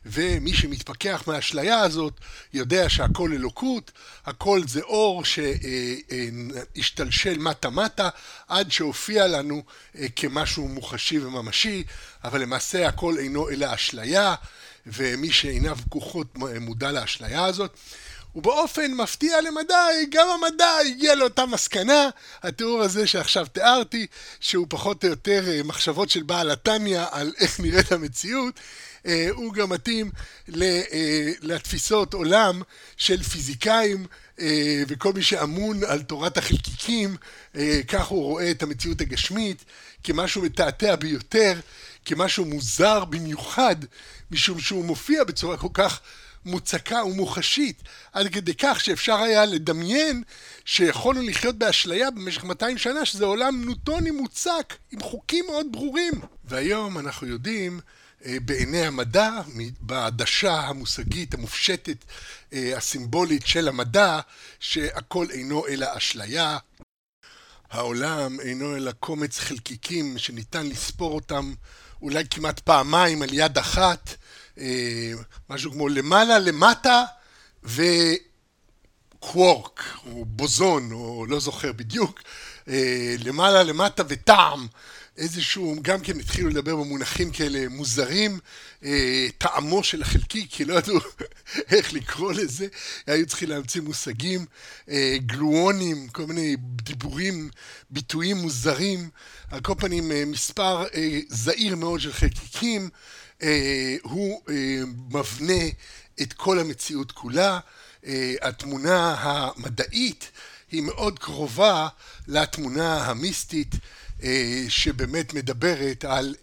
ומי 0.07 0.55
שמתפכח 0.55 1.25
מהאשליה 1.27 1.81
הזאת 1.81 2.13
יודע 2.53 2.89
שהכל 2.89 3.33
אלוקות, 3.33 3.93
הכל 4.27 4.61
זה 4.67 4.81
אור 4.81 5.23
שהשתלשל 6.75 7.39
מטה 7.39 7.71
מטה 7.71 8.09
עד 8.49 8.73
שהופיע 8.73 9.27
לנו 9.27 9.63
כמשהו 10.17 10.69
מוחשי 10.69 11.19
וממשי 11.19 11.85
אבל 12.25 12.41
למעשה 12.41 12.89
הכל 12.89 13.19
אינו 13.19 13.51
אלא 13.51 13.75
אשליה 13.75 14.35
ומי 14.87 15.33
שעיניו 15.33 15.77
פקוחות 15.77 16.37
מודע 16.61 16.93
לאשליה 16.93 17.45
הזאת 17.45 17.79
ובאופן 18.39 18.95
מפתיע 18.95 19.41
למדי, 19.41 20.07
גם 20.11 20.27
המדע 20.29 20.77
הגיע 20.87 21.15
לאותה 21.15 21.47
מסקנה, 21.47 22.09
התיאור 22.43 22.81
הזה 22.83 23.07
שעכשיו 23.07 23.47
תיארתי, 23.47 24.07
שהוא 24.41 24.67
פחות 24.69 25.05
או 25.05 25.09
יותר 25.09 25.43
מחשבות 25.65 26.11
של 26.11 26.23
בעל 26.23 26.51
התניא 26.51 27.05
על 27.11 27.33
איך 27.39 27.61
נראית 27.61 27.93
המציאות, 27.93 28.61
הוא 29.31 29.53
גם 29.53 29.71
מתאים 29.71 30.11
לתפיסות 31.43 32.15
עולם 32.15 32.63
של 32.97 33.23
פיזיקאים 33.23 34.07
וכל 34.89 35.13
מי 35.13 35.23
שאמון 35.23 35.85
על 35.85 36.03
תורת 36.03 36.39
החלקיקים, 36.39 37.17
כך 37.89 38.07
הוא 38.07 38.23
רואה 38.23 38.51
את 38.51 38.63
המציאות 38.63 39.01
הגשמית 39.01 39.65
כמשהו 40.05 40.43
מתעתע 40.43 40.97
ביותר, 40.97 41.55
כמשהו 42.05 42.45
מוזר 42.45 43.05
במיוחד, 43.05 43.77
משום 44.31 44.61
שהוא 44.61 44.85
מופיע 44.85 45.25
בצורה 45.25 45.57
כל 45.57 45.69
כך 45.75 46.01
מוצקה 46.49 47.05
ומוחשית, 47.05 47.83
עד 48.13 48.29
כדי 48.33 48.55
כך 48.55 48.81
שאפשר 48.81 49.17
היה 49.17 49.45
לדמיין 49.45 50.23
שיכולנו 50.65 51.23
לחיות 51.23 51.59
באשליה 51.59 52.11
במשך 52.11 52.45
200 52.45 52.79
שנה, 52.79 53.05
שזה 53.05 53.25
עולם 53.25 53.65
נוטוני 53.65 54.11
מוצק, 54.11 54.75
עם 54.91 55.01
חוקים 55.01 55.45
מאוד 55.47 55.67
ברורים. 55.73 56.13
והיום 56.45 56.99
אנחנו 56.99 57.27
יודעים, 57.27 57.81
בעיני 58.27 58.87
המדע, 58.87 59.31
בעדשה 59.81 60.55
המושגית, 60.61 61.35
המופשטת, 61.35 62.05
הסימבולית 62.53 63.47
של 63.47 63.69
המדע, 63.69 64.21
שהכל 64.61 65.27
אינו 65.31 65.67
אלא 65.67 65.87
אשליה. 65.97 66.59
העולם 67.71 68.41
אינו 68.41 68.77
אלא 68.77 68.93
קומץ 68.93 69.39
חלקיקים 69.39 70.19
שניתן 70.19 70.67
לספור 70.67 71.15
אותם 71.15 71.53
אולי 72.03 72.25
כמעט 72.31 72.61
פעמיים 72.61 73.23
על 73.23 73.29
יד 73.33 73.59
אחת, 73.59 74.15
משהו 75.51 75.73
כמו 75.73 75.89
למעלה, 75.89 76.39
למטה 76.39 77.05
וקוורק, 77.65 78.25
או 80.07 80.25
בוזון, 80.25 80.93
או 80.93 81.27
לא 81.29 81.41
זוכר 81.41 81.73
בדיוק, 81.73 82.23
למעלה, 83.19 83.63
למטה 83.63 84.03
וטעם, 84.09 84.67
איזשהו, 85.17 85.77
גם 85.83 86.01
כן 86.01 86.21
התחילו 86.21 86.49
לדבר 86.49 86.77
במונחים 86.77 87.31
כאלה 87.31 87.69
מוזרים, 87.69 88.39
טעמו 89.39 89.85
של 89.85 90.03
החלקיק, 90.03 90.51
כי 90.51 90.65
לא 90.65 90.75
ידעו 90.75 90.99
איך 91.73 91.93
לקרוא 91.93 92.33
לזה, 92.33 92.67
היו 93.07 93.27
צריכים 93.27 93.49
להמציא 93.49 93.81
מושגים, 93.81 94.47
גלואונים, 95.17 96.09
כל 96.09 96.27
מיני 96.27 96.57
דיבורים, 96.61 97.51
ביטויים 97.91 98.37
מוזרים, 98.37 99.11
על 99.51 99.61
כל 99.61 99.75
פנים 99.79 100.13
מספר 100.27 100.85
זעיר 101.29 101.77
מאוד 101.77 102.01
של 102.01 102.13
חלקיקים, 102.13 102.89
הוא 104.03 104.43
מבנה 105.11 105.63
את 106.23 106.33
כל 106.33 106.59
המציאות 106.59 107.13
כולה, 107.13 107.59
התמונה 108.43 109.15
המדעית 109.19 110.31
היא 110.71 110.83
מאוד 110.83 111.19
קרובה 111.19 111.89
לתמונה 112.29 113.05
המיסטית 113.05 113.75
שבאמת 114.69 115.35
מדברת 115.35 116.05
על 116.05 116.35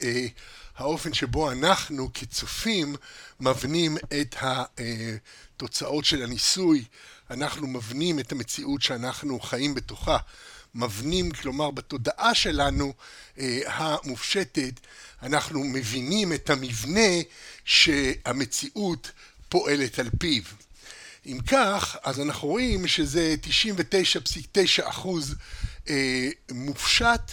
האופן 0.77 1.13
שבו 1.13 1.51
אנחנו 1.51 2.09
כצופים 2.13 2.95
מבנים 3.39 3.97
את 4.21 4.35
התוצאות 4.41 6.05
של 6.05 6.23
הניסוי, 6.23 6.83
אנחנו 7.29 7.67
מבנים 7.67 8.19
את 8.19 8.31
המציאות 8.31 8.81
שאנחנו 8.81 9.39
חיים 9.39 9.73
בתוכה, 9.73 10.17
מבנים, 10.75 11.31
כלומר 11.31 11.71
בתודעה 11.71 12.35
שלנו 12.35 12.93
המופשטת, 13.65 14.79
אנחנו 15.23 15.63
מבינים 15.63 16.33
את 16.33 16.49
המבנה 16.49 17.09
שהמציאות 17.65 19.11
פועלת 19.49 19.99
על 19.99 20.09
פיו. 20.19 20.43
אם 21.25 21.37
כך, 21.47 21.97
אז 22.03 22.19
אנחנו 22.19 22.47
רואים 22.47 22.87
שזה 22.87 23.35
99.9 23.43 24.89
אחוז 24.89 25.35
מופשט, 26.51 27.31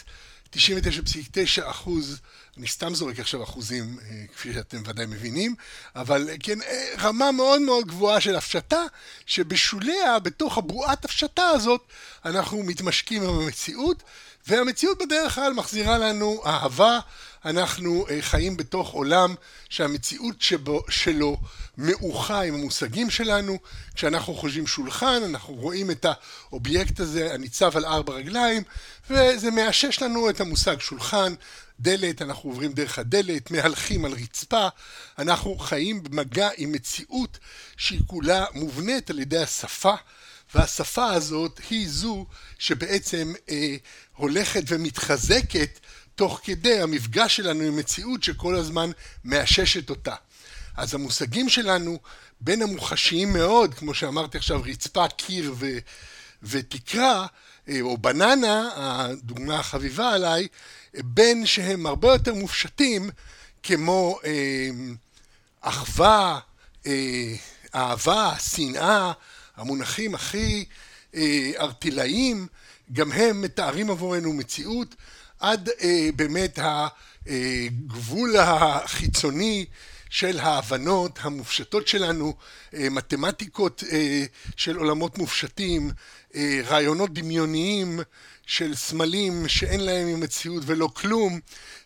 99.9 0.57 1.71
אחוז, 1.71 2.19
אני 2.59 2.67
סתם 2.67 2.95
זורק 2.95 3.19
עכשיו 3.19 3.43
אחוזים, 3.43 3.99
כפי 4.35 4.53
שאתם 4.53 4.83
ודאי 4.87 5.07
מבינים, 5.07 5.55
אבל 5.97 6.31
כן, 6.41 6.59
רמה 6.99 7.33
מאוד 7.33 7.61
מאוד 7.61 7.87
גבוהה 7.87 8.21
של 8.21 8.37
הפשטה, 8.37 8.83
שבשוליה, 9.27 10.19
בתוך 10.19 10.59
הבועת 10.59 11.05
הפשטה 11.05 11.49
הזאת, 11.49 11.81
אנחנו 12.25 12.63
מתמשקים 12.63 13.23
עם 13.23 13.39
המציאות, 13.41 14.03
והמציאות 14.47 15.03
בדרך 15.03 15.35
כלל 15.35 15.53
מחזירה 15.53 15.99
לנו 15.99 16.43
אהבה, 16.47 16.99
אנחנו 17.45 18.07
חיים 18.21 18.57
בתוך 18.57 18.91
עולם 18.91 19.35
שהמציאות 19.69 20.43
שבו, 20.43 20.85
שלו 20.89 21.37
מאוחה 21.79 22.43
עם 22.43 22.55
המושגים 22.55 23.11
שלנו, 23.11 23.59
כשאנחנו 23.95 24.35
חושבים 24.35 24.67
שולחן, 24.67 25.23
אנחנו 25.25 25.55
רואים 25.55 25.91
את 25.91 26.07
האובייקט 26.51 27.01
הזה 27.01 27.35
הניצב 27.35 27.77
על 27.77 27.85
ארבע 27.85 28.15
רגליים, 28.15 28.63
וזה 29.11 29.51
מאשש 29.51 30.03
לנו 30.03 30.31
את 30.31 30.41
המושג 30.41 30.81
שולחן, 30.81 31.35
דלת, 31.81 32.23
אנחנו 32.23 32.51
עוברים 32.51 32.73
דרך 32.73 32.99
הדלת, 32.99 33.51
מהלכים 33.51 34.05
על 34.05 34.13
רצפה, 34.13 34.69
אנחנו 35.19 35.59
חיים 35.59 36.03
במגע 36.03 36.49
עם 36.57 36.73
מציאות 36.73 37.39
שהיא 37.77 38.01
כולה 38.07 38.45
מובנית 38.55 39.11
על 39.11 39.19
ידי 39.19 39.39
השפה, 39.39 39.95
והשפה 40.55 41.13
הזאת 41.13 41.61
היא 41.71 41.89
זו 41.89 42.27
שבעצם 42.59 43.33
אה, 43.51 43.77
הולכת 44.17 44.63
ומתחזקת 44.67 45.79
תוך 46.15 46.41
כדי 46.45 46.81
המפגש 46.81 47.37
שלנו 47.37 47.63
עם 47.65 47.77
מציאות 47.77 48.23
שכל 48.23 48.55
הזמן 48.55 48.91
מאששת 49.25 49.91
אותה. 49.91 50.15
אז 50.77 50.95
המושגים 50.95 51.49
שלנו 51.49 51.99
בין 52.41 52.63
המוחשיים 52.63 53.33
מאוד, 53.33 53.75
כמו 53.75 53.95
שאמרתי 53.95 54.39
עכשיו, 54.39 54.63
רצפה, 54.65 55.09
קיר 55.09 55.55
ו, 55.59 55.67
ותקרה, 56.43 57.27
או 57.81 57.99
בננה, 57.99 58.71
הדוגמה 58.77 59.59
החביבה 59.59 60.11
עליי, 60.15 60.49
בין 60.95 61.47
שהם 61.47 61.87
הרבה 61.87 62.13
יותר 62.13 62.35
מופשטים, 62.35 63.11
כמו 63.63 64.19
אה, 64.25 64.71
אחווה, 65.61 66.39
אה, 66.87 67.35
אהבה, 67.75 68.33
שנאה, 68.39 69.13
המונחים 69.57 70.15
הכי 70.15 70.65
ארטילאיים, 71.59 72.47
גם 72.93 73.13
הם 73.13 73.43
מתארים 73.43 73.91
עבורנו 73.91 74.33
מציאות 74.33 74.95
עד 75.43 75.69
באמת 76.17 76.59
הגבול 77.27 78.37
החיצוני 78.37 79.67
של 80.11 80.39
ההבנות 80.39 81.19
המופשטות 81.23 81.89
שלנו, 81.89 82.35
מתמטיקות 82.73 83.83
של 84.57 84.77
עולמות 84.77 85.19
מופשטים, 85.19 85.91
רעיונות 86.65 87.13
דמיוניים 87.15 88.01
של 88.47 88.75
סמלים 88.75 89.49
שאין 89.49 89.81
להם 89.81 90.09
עם 90.09 90.21
מציאות 90.21 90.63
ולא 90.67 90.89
כלום, 90.95 91.41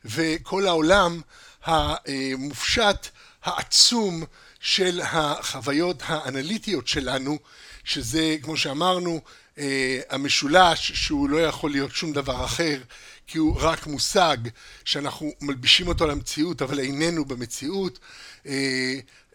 וכל 0.05 0.67
העולם 0.67 1.21
המופשט 1.65 3.09
העצום 3.45 4.25
של 4.61 5.01
החוויות 5.05 6.03
האנליטיות 6.07 6.89
שלנו, 6.89 7.39
שזה 7.85 8.37
כמו 8.43 8.57
שאמרנו 8.57 9.21
המשולש 10.11 10.93
שהוא 10.93 11.29
לא 11.31 11.37
יכול 11.37 11.71
להיות 11.71 11.95
שום 11.95 12.13
דבר 12.13 12.45
אחר 12.45 12.79
כי 13.27 13.39
הוא 13.39 13.57
רק 13.61 13.87
מושג 13.87 14.37
שאנחנו 14.85 15.33
מלבישים 15.41 15.89
אותו 15.89 16.07
למציאות 16.07 16.63
אבל 16.63 16.79
איננו 16.79 17.25
במציאות. 17.25 17.99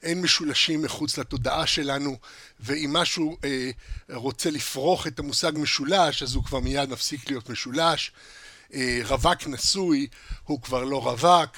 אין 0.04 0.22
משולשים 0.22 0.82
מחוץ 0.82 1.18
לתודעה 1.18 1.68
שלנו 1.68 2.18
ואם 2.60 2.94
משהו 2.94 3.38
רוצה 4.10 4.52
לפרוח 4.52 5.08
את 5.08 5.20
המושג 5.20 5.52
משולש 5.56 6.24
אז 6.24 6.36
הוא 6.36 6.44
כבר 6.44 6.60
מיד 6.60 6.90
מפסיק 6.90 7.30
להיות 7.30 7.50
משולש. 7.50 8.12
רווק 9.04 9.48
נשוי 9.48 10.08
הוא 10.44 10.62
כבר 10.62 10.84
לא 10.84 11.10
רווק, 11.10 11.58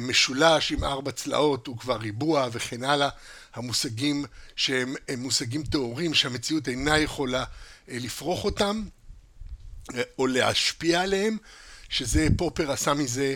משולש 0.00 0.72
עם 0.72 0.84
ארבע 0.84 1.12
צלעות 1.12 1.66
הוא 1.66 1.78
כבר 1.78 1.96
ריבוע 1.96 2.48
וכן 2.52 2.84
הלאה, 2.84 3.08
המושגים 3.54 4.24
שהם 4.56 4.94
מושגים 5.18 5.62
טהורים 5.62 6.14
שהמציאות 6.14 6.68
אינה 6.68 6.98
יכולה 6.98 7.44
לפרוח 7.88 8.44
אותם 8.44 8.84
או 10.18 10.26
להשפיע 10.26 11.00
עליהם, 11.00 11.36
שזה 11.88 12.28
פופר 12.36 12.72
עשה 12.72 12.94
מזה 12.94 13.34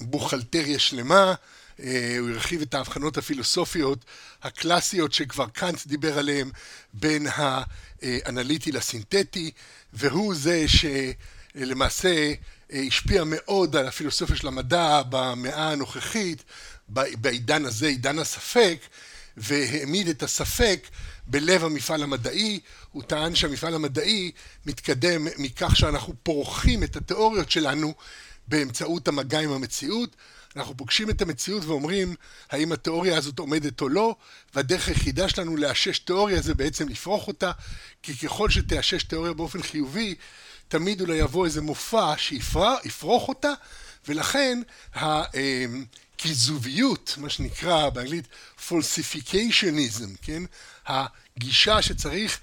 בוכלטריה 0.00 0.78
שלמה, 0.78 1.34
הוא 2.18 2.30
הרחיב 2.30 2.60
את 2.60 2.74
ההבחנות 2.74 3.18
הפילוסופיות 3.18 4.04
הקלאסיות 4.42 5.12
שכבר 5.12 5.48
קאנט 5.48 5.86
דיבר 5.86 6.18
עליהן 6.18 6.50
בין 6.92 7.26
האנליטי 8.02 8.72
לסינתטי, 8.72 9.50
והוא 9.92 10.34
זה 10.34 10.64
שלמעשה 10.68 12.32
השפיע 12.70 13.22
מאוד 13.26 13.76
על 13.76 13.86
הפילוסופיה 13.86 14.36
של 14.36 14.48
המדע 14.48 15.02
במאה 15.10 15.70
הנוכחית, 15.70 16.44
בעידן 16.88 17.64
הזה, 17.64 17.86
עידן 17.86 18.18
הספק, 18.18 18.78
והעמיד 19.36 20.08
את 20.08 20.22
הספק 20.22 20.88
בלב 21.30 21.64
המפעל 21.64 22.02
המדעי, 22.02 22.60
הוא 22.92 23.02
טען 23.02 23.34
שהמפעל 23.34 23.74
המדעי 23.74 24.30
מתקדם 24.66 25.26
מכך 25.38 25.76
שאנחנו 25.76 26.14
פורחים 26.22 26.82
את 26.82 26.96
התיאוריות 26.96 27.50
שלנו 27.50 27.94
באמצעות 28.48 29.08
המגע 29.08 29.40
עם 29.40 29.52
המציאות, 29.52 30.16
אנחנו 30.56 30.76
פוגשים 30.76 31.10
את 31.10 31.22
המציאות 31.22 31.64
ואומרים 31.64 32.14
האם 32.50 32.72
התיאוריה 32.72 33.16
הזאת 33.16 33.38
עומדת 33.38 33.80
או 33.80 33.88
לא, 33.88 34.16
והדרך 34.54 34.88
היחידה 34.88 35.28
שלנו 35.28 35.56
לאשש 35.56 35.98
תיאוריה 35.98 36.40
זה 36.40 36.54
בעצם 36.54 36.88
לפרוח 36.88 37.28
אותה, 37.28 37.52
כי 38.02 38.16
ככל 38.16 38.50
שתאשש 38.50 39.02
תיאוריה 39.02 39.32
באופן 39.32 39.62
חיובי, 39.62 40.14
תמיד 40.68 41.00
אולי 41.00 41.16
יבוא 41.16 41.46
איזה 41.46 41.62
מופע 41.62 42.14
שיפרוח 42.16 43.28
אותה, 43.28 43.52
ולכן 44.08 44.62
הכיזוביות, 46.18 47.14
מה 47.16 47.30
שנקרא 47.30 47.88
באנגלית 47.88 48.28
falsificationism, 48.68 50.16
כן? 50.22 50.42
הגישה 50.86 51.82
שצריך 51.82 52.40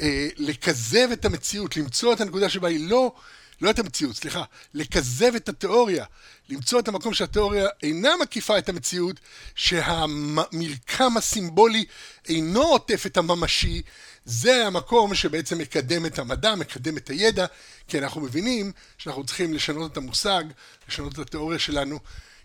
אה, 0.00 0.28
לכזב 0.36 1.08
את 1.12 1.24
המציאות, 1.24 1.76
למצוא 1.76 2.12
את 2.12 2.20
הנקודה 2.20 2.48
שבה 2.48 2.68
היא 2.68 2.90
לא 2.90 3.12
לא 3.60 3.70
את 3.70 3.78
המציאות, 3.78 4.16
סליחה, 4.16 4.44
לכזב 4.74 5.34
את 5.34 5.48
התיאוריה, 5.48 6.04
למצוא 6.48 6.80
את 6.80 6.88
המקום 6.88 7.14
שהתיאוריה 7.14 7.66
אינה 7.82 8.10
מקיפה 8.22 8.58
את 8.58 8.68
המציאות, 8.68 9.20
שהמרקם 9.54 11.16
הסימבולי 11.16 11.84
אינו 12.28 12.62
עוטף 12.62 13.06
את 13.06 13.16
הממשי, 13.16 13.82
זה 14.24 14.66
המקום 14.66 15.14
שבעצם 15.14 15.58
מקדם 15.58 16.06
את 16.06 16.18
המדע, 16.18 16.54
מקדם 16.54 16.96
את 16.96 17.08
הידע, 17.08 17.46
כי 17.88 17.98
אנחנו 17.98 18.20
מבינים 18.20 18.72
שאנחנו 18.98 19.24
צריכים 19.24 19.54
לשנות 19.54 19.92
את 19.92 19.96
המושג, 19.96 20.44
לשנות 20.88 21.12
את 21.12 21.18
התיאוריה 21.18 21.58
שלנו, 21.58 21.98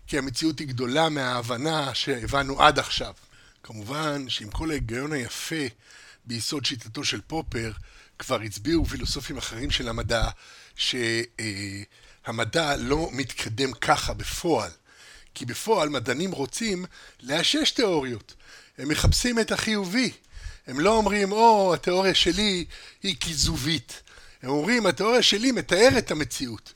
כי 0.08 0.18
המציאות 0.18 0.58
היא 0.58 0.68
גדולה 0.68 1.08
מההבנה 1.08 1.94
שהבנו 1.94 2.62
עד 2.62 2.78
עכשיו. 2.78 3.12
כמובן 3.62 4.28
שעם 4.28 4.50
כל 4.50 4.70
ההיגיון 4.70 5.12
היפה 5.12 5.64
ביסוד 6.24 6.64
שיטתו 6.64 7.04
של 7.04 7.20
פופר, 7.20 7.72
כבר 8.18 8.40
הצביעו 8.40 8.84
פילוסופים 8.84 9.38
אחרים 9.38 9.70
של 9.70 9.88
המדע 9.88 10.28
שהמדע 10.76 12.76
לא 12.76 13.08
מתקדם 13.12 13.72
ככה 13.72 14.14
בפועל. 14.14 14.70
כי 15.34 15.46
בפועל 15.46 15.88
מדענים 15.88 16.32
רוצים 16.32 16.84
לאשש 17.22 17.70
תיאוריות. 17.70 18.34
הם 18.78 18.88
מחפשים 18.88 19.38
את 19.38 19.52
החיובי. 19.52 20.12
הם 20.66 20.80
לא 20.80 20.96
אומרים, 20.96 21.32
או, 21.32 21.74
התיאוריה 21.74 22.14
שלי 22.14 22.64
היא 23.02 23.16
כיזובית. 23.20 24.02
הם 24.42 24.50
אומרים, 24.50 24.86
התיאוריה 24.86 25.22
שלי 25.22 25.52
מתארת 25.52 26.04
את 26.04 26.10
המציאות. 26.10 26.72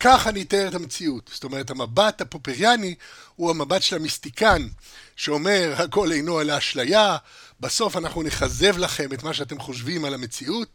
כך 0.00 0.26
אני 0.26 0.42
אתאר 0.42 0.68
את 0.68 0.74
המציאות. 0.74 1.30
זאת 1.34 1.44
אומרת, 1.44 1.70
המבט 1.70 2.20
הפופריאני 2.20 2.94
הוא 3.36 3.50
המבט 3.50 3.82
של 3.82 3.96
המיסטיקן, 3.96 4.68
שאומר, 5.16 5.74
הכל 5.76 6.12
אינו 6.12 6.40
אלא 6.40 6.58
אשליה, 6.58 7.16
בסוף 7.60 7.96
אנחנו 7.96 8.22
נכזב 8.22 8.78
לכם 8.78 9.12
את 9.12 9.22
מה 9.22 9.34
שאתם 9.34 9.58
חושבים 9.58 10.04
על 10.04 10.14
המציאות, 10.14 10.68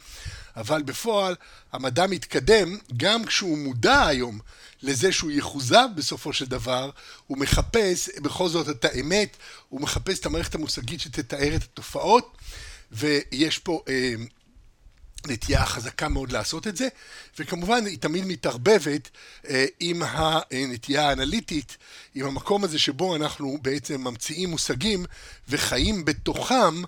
אבל 0.55 0.83
בפועל 0.83 1.35
המדע 1.71 2.07
מתקדם 2.07 2.77
גם 2.97 3.25
כשהוא 3.25 3.57
מודע 3.57 4.05
היום 4.07 4.39
לזה 4.81 5.11
שהוא 5.11 5.31
יכוזב 5.31 5.87
בסופו 5.95 6.33
של 6.33 6.45
דבר, 6.45 6.89
הוא 7.27 7.37
מחפש 7.37 8.09
בכל 8.09 8.49
זאת 8.49 8.69
את 8.69 8.85
האמת, 8.85 9.37
הוא 9.69 9.81
מחפש 9.81 10.19
את 10.19 10.25
המערכת 10.25 10.55
המושגית 10.55 11.01
שתתאר 11.01 11.55
את 11.55 11.63
התופעות, 11.63 12.37
ויש 12.91 13.59
פה 13.59 13.83
אה, 13.87 14.13
נטייה 15.27 15.65
חזקה 15.65 16.07
מאוד 16.07 16.31
לעשות 16.31 16.67
את 16.67 16.77
זה, 16.77 16.87
וכמובן 17.39 17.85
היא 17.85 17.97
תמיד 17.99 18.25
מתערבבת 18.25 19.09
אה, 19.49 19.65
עם 19.79 20.01
הנטייה 20.05 21.09
האנליטית, 21.09 21.77
עם 22.15 22.25
המקום 22.25 22.63
הזה 22.63 22.79
שבו 22.79 23.15
אנחנו 23.15 23.57
בעצם 23.61 24.01
ממציאים 24.01 24.49
מושגים 24.49 25.05
וחיים 25.49 26.05
בתוכם 26.05 26.81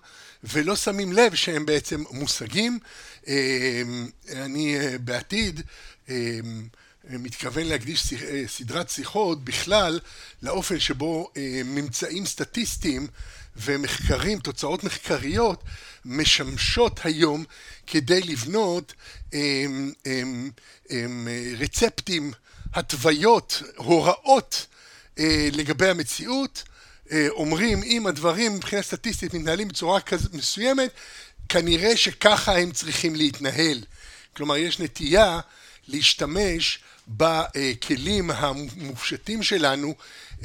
ולא 0.43 0.75
שמים 0.75 1.13
לב 1.13 1.35
שהם 1.35 1.65
בעצם 1.65 2.03
מושגים. 2.11 2.79
אה, 3.27 3.81
אני 4.33 4.79
אה, 4.79 4.97
בעתיד 4.97 5.61
אה, 6.09 6.39
מתכוון 7.09 7.67
להקדיש 7.67 8.13
סדרת 8.47 8.89
שיחות 8.89 9.43
בכלל 9.43 9.99
לאופן 10.41 10.79
שבו 10.79 11.31
ממצאים 11.65 12.25
סטטיסטיים 12.25 13.07
ומחקרים, 13.55 14.39
תוצאות 14.39 14.83
מחקריות, 14.83 15.63
משמשות 16.05 16.99
היום 17.03 17.43
כדי 17.87 18.21
לבנות 18.21 18.93
הם, 19.33 19.91
הם, 20.05 20.51
הם, 20.89 21.27
רצפטים, 21.59 22.31
התוויות, 22.73 23.61
הוראות 23.77 24.65
לגבי 25.51 25.87
המציאות. 25.87 26.63
אומרים 27.29 27.83
אם 27.83 28.07
הדברים 28.07 28.55
מבחינה 28.55 28.81
סטטיסטית 28.81 29.33
מתנהלים 29.33 29.67
בצורה 29.67 30.01
כז... 30.01 30.27
מסוימת, 30.33 30.91
כנראה 31.49 31.97
שככה 31.97 32.57
הם 32.57 32.71
צריכים 32.71 33.15
להתנהל. 33.15 33.83
כלומר, 34.35 34.57
יש 34.57 34.79
נטייה 34.79 35.39
להשתמש 35.87 36.79
בכלים 37.07 38.31
המופשטים 38.31 39.43
שלנו 39.43 39.95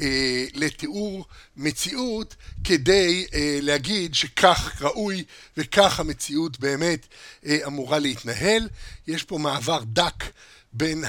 אה, 0.01 0.45
לתיאור 0.53 1.25
מציאות 1.57 2.35
כדי 2.63 3.25
אה, 3.33 3.59
להגיד 3.61 4.15
שכך 4.15 4.81
ראוי 4.81 5.23
וכך 5.57 5.99
המציאות 5.99 6.59
באמת 6.59 7.07
אה, 7.45 7.57
אמורה 7.67 7.99
להתנהל. 7.99 8.69
יש 9.07 9.23
פה 9.23 9.37
מעבר 9.37 9.83
דק 9.83 10.23
בין 10.73 11.03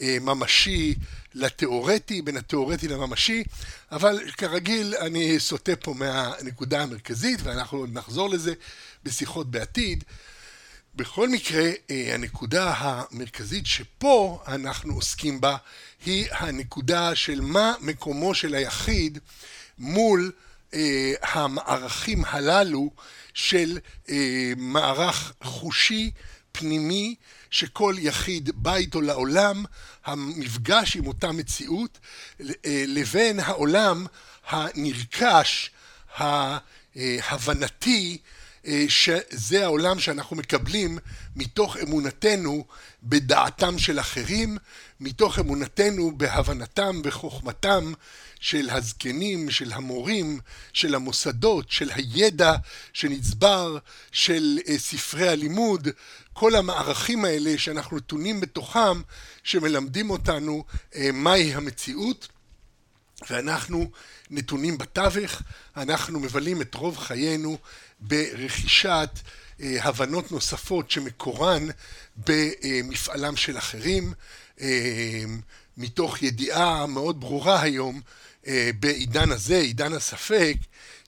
הממשי 0.00 0.94
לתיאורטי, 1.34 2.22
בין 2.22 2.36
התיאורטי 2.36 2.88
לממשי, 2.88 3.44
אבל 3.92 4.30
כרגיל 4.30 4.94
אני 5.00 5.40
סוטה 5.40 5.76
פה 5.76 5.94
מהנקודה 5.94 6.82
המרכזית 6.82 7.40
ואנחנו 7.42 7.78
עוד 7.78 7.90
נחזור 7.92 8.30
לזה 8.30 8.54
בשיחות 9.04 9.50
בעתיד. 9.50 10.04
בכל 10.94 11.28
מקרה, 11.28 11.70
אה, 11.90 12.14
הנקודה 12.14 12.74
המרכזית 12.76 13.66
שפה 13.66 14.42
אנחנו 14.46 14.94
עוסקים 14.94 15.40
בה 15.40 15.56
היא 16.04 16.26
הנקודה 16.30 17.14
של 17.14 17.40
מה 17.40 17.74
מקומו 17.80 18.34
של 18.34 18.54
היחיד 18.54 19.18
מול 19.78 20.32
אה, 20.74 21.12
המערכים 21.22 22.24
הללו 22.24 22.90
של 23.34 23.78
אה, 24.08 24.52
מערך 24.56 25.32
חושי 25.42 26.10
פנימי 26.52 27.14
שכל 27.50 27.94
יחיד 27.98 28.50
בא 28.54 28.76
איתו 28.76 29.00
לעולם, 29.00 29.64
המפגש 30.04 30.96
עם 30.96 31.06
אותה 31.06 31.32
מציאות, 31.32 31.98
לבין 32.64 33.40
העולם 33.40 34.06
הנרכש, 34.48 35.70
ההבנתי, 36.94 38.18
אה, 38.22 38.41
שזה 38.88 39.64
העולם 39.64 40.00
שאנחנו 40.00 40.36
מקבלים 40.36 40.98
מתוך 41.36 41.76
אמונתנו 41.76 42.64
בדעתם 43.02 43.78
של 43.78 44.00
אחרים, 44.00 44.56
מתוך 45.00 45.38
אמונתנו 45.38 46.12
בהבנתם 46.18 47.00
וחוכמתם 47.04 47.92
של 48.40 48.70
הזקנים, 48.70 49.50
של 49.50 49.72
המורים, 49.72 50.40
של 50.72 50.94
המוסדות, 50.94 51.70
של 51.70 51.90
הידע 51.94 52.54
שנצבר, 52.92 53.78
של 54.12 54.58
אה, 54.68 54.78
ספרי 54.78 55.28
הלימוד, 55.28 55.88
כל 56.32 56.54
המערכים 56.54 57.24
האלה 57.24 57.58
שאנחנו 57.58 57.96
נתונים 57.96 58.40
בתוכם, 58.40 59.02
שמלמדים 59.44 60.10
אותנו 60.10 60.64
אה, 60.94 61.10
מהי 61.12 61.54
המציאות, 61.54 62.28
ואנחנו 63.30 63.90
נתונים 64.30 64.78
בתווך, 64.78 65.42
אנחנו 65.76 66.20
מבלים 66.20 66.62
את 66.62 66.74
רוב 66.74 66.98
חיינו 66.98 67.58
ברכישת 68.02 69.18
אה, 69.60 69.76
הבנות 69.80 70.32
נוספות 70.32 70.90
שמקורן 70.90 71.66
במפעלם 72.16 73.36
של 73.36 73.58
אחרים, 73.58 74.12
אה, 74.60 75.24
מתוך 75.76 76.22
ידיעה 76.22 76.86
מאוד 76.86 77.20
ברורה 77.20 77.62
היום 77.62 78.00
אה, 78.46 78.70
בעידן 78.80 79.30
הזה, 79.30 79.56
עידן 79.56 79.92
הספק, 79.92 80.56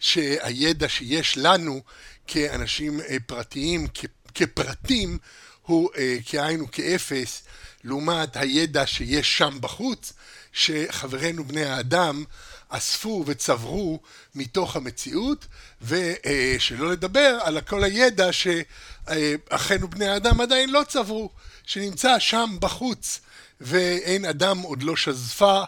שהידע 0.01 0.89
שיש 0.89 1.39
לנו 1.39 1.83
כאנשים 2.27 3.01
פרטיים, 3.27 3.87
כפרטים, 4.35 5.19
הוא 5.63 5.91
כאין 6.25 6.63
וכאפס 6.63 7.43
לעומת 7.85 8.37
הידע 8.37 8.87
שיש 8.87 9.39
שם 9.39 9.59
בחוץ, 9.61 10.13
שחברינו 10.53 11.45
בני 11.45 11.65
האדם 11.65 12.25
אספו 12.69 13.25
וצברו 13.27 14.01
מתוך 14.35 14.77
המציאות, 14.77 15.47
ושלא 15.83 16.91
לדבר 16.93 17.39
על 17.43 17.61
כל 17.61 17.85
הידע 17.85 18.29
שאחינו 18.33 19.91
בני 19.91 20.07
האדם 20.07 20.41
עדיין 20.41 20.71
לא 20.71 20.83
צברו, 20.89 21.31
שנמצא 21.67 22.19
שם 22.19 22.57
בחוץ, 22.61 23.21
ואין 23.61 24.25
אדם 24.25 24.59
עוד 24.59 24.83
לא 24.83 24.97
שזפה 24.97 25.63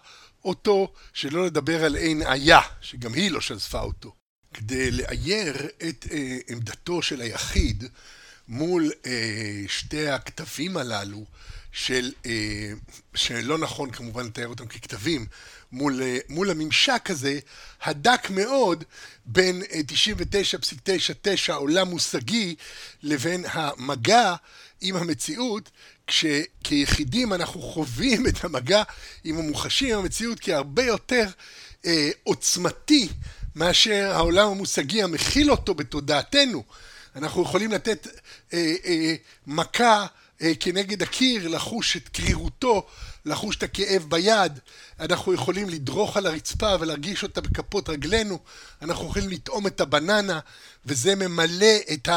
אותו, 0.44 0.92
שלא 1.12 1.46
לדבר 1.46 1.84
על 1.84 1.96
עין 1.96 2.22
איה, 2.22 2.60
שגם 2.80 3.14
היא 3.14 3.30
לא 3.30 3.40
שזפה 3.40 3.80
אותו. 3.80 4.14
כדי 4.54 4.90
לאייר 4.90 5.68
את 5.88 6.06
אה, 6.12 6.38
עמדתו 6.48 7.02
של 7.02 7.20
היחיד 7.20 7.84
מול 8.48 8.92
אה, 9.06 9.62
שתי 9.68 10.08
הכתבים 10.08 10.76
הללו, 10.76 11.24
של, 11.72 12.12
אה, 12.26 12.72
שלא 13.14 13.58
נכון 13.58 13.90
כמובן 13.90 14.26
לתאר 14.26 14.46
אותם 14.46 14.66
ככתבים, 14.66 15.26
מול, 15.72 16.02
אה, 16.02 16.18
מול 16.28 16.50
הממשק 16.50 17.10
הזה, 17.10 17.38
הדק 17.82 18.30
מאוד 18.30 18.84
בין 19.26 19.62
99.99 19.62 21.50
אה, 21.50 21.54
עולם 21.54 21.88
מושגי 21.88 22.54
לבין 23.02 23.44
המגע 23.48 24.34
עם 24.80 24.96
המציאות, 24.96 25.70
כשכיחידים 26.06 27.32
אנחנו 27.32 27.60
חווים 27.60 28.26
את 28.26 28.44
המגע 28.44 28.82
עם 29.24 29.38
המוחשים, 29.38 29.94
עם 29.94 29.98
המציאות, 29.98 30.40
כהרבה 30.40 30.84
יותר 30.84 31.26
אה, 31.86 32.10
עוצמתי 32.22 33.08
מאשר 33.54 34.10
העולם 34.14 34.48
המושגי 34.48 35.02
המכיל 35.02 35.50
אותו 35.50 35.74
בתודעתנו. 35.74 36.64
אנחנו 37.16 37.42
יכולים 37.42 37.72
לתת 37.72 38.06
אה, 38.52 38.74
אה, 38.84 39.14
מכה 39.46 40.06
אה, 40.42 40.52
כנגד 40.60 41.02
הקיר, 41.02 41.48
לחוש 41.48 41.96
את 41.96 42.08
קרירותו, 42.08 42.86
לחוש 43.26 43.56
את 43.56 43.62
הכאב 43.62 44.06
ביד, 44.08 44.58
אנחנו 45.00 45.34
יכולים 45.34 45.68
לדרוך 45.68 46.16
על 46.16 46.26
הרצפה 46.26 46.76
ולהרגיש 46.80 47.22
אותה 47.22 47.40
בכפות 47.40 47.88
רגלינו, 47.88 48.38
אנחנו 48.82 49.04
יכולים 49.04 49.28
לטעום 49.28 49.66
את 49.66 49.80
הבננה, 49.80 50.40
וזה 50.86 51.14
ממלא 51.14 51.76
את 51.92 52.08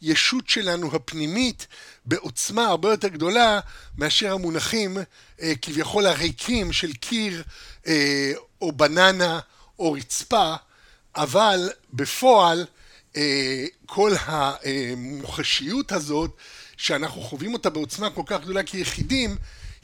הישות 0.00 0.48
שלנו 0.48 0.96
הפנימית 0.96 1.66
בעוצמה 2.06 2.66
הרבה 2.66 2.90
יותר 2.90 3.08
גדולה 3.08 3.60
מאשר 3.98 4.32
המונחים 4.32 4.98
אה, 5.42 5.52
כביכול 5.62 6.06
הריקים 6.06 6.72
של 6.72 6.92
קיר 6.92 7.42
אה, 7.86 8.32
או 8.60 8.72
בננה 8.72 9.40
או 9.78 9.92
רצפה, 9.92 10.54
אבל 11.16 11.70
בפועל 11.92 12.66
כל 13.86 14.12
המוחשיות 14.20 15.92
הזאת 15.92 16.36
שאנחנו 16.76 17.20
חווים 17.20 17.52
אותה 17.52 17.70
בעוצמה 17.70 18.10
כל 18.10 18.22
כך 18.26 18.40
גדולה 18.40 18.62
כיחידים, 18.62 19.36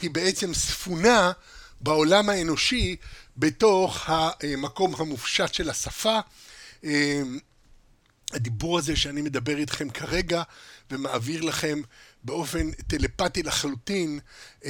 היא 0.02 0.10
בעצם 0.10 0.54
ספונה 0.54 1.32
בעולם 1.80 2.28
האנושי 2.28 2.96
בתוך 3.36 4.10
המקום 4.10 4.94
המופשט 4.98 5.54
של 5.54 5.70
השפה. 5.70 6.20
הדיבור 8.32 8.78
הזה 8.78 8.96
שאני 8.96 9.22
מדבר 9.22 9.56
איתכם 9.58 9.90
כרגע 9.90 10.42
ומעביר 10.90 11.40
לכם 11.40 11.80
באופן 12.24 12.70
טלפתי 12.70 13.42
לחלוטין 13.42 14.20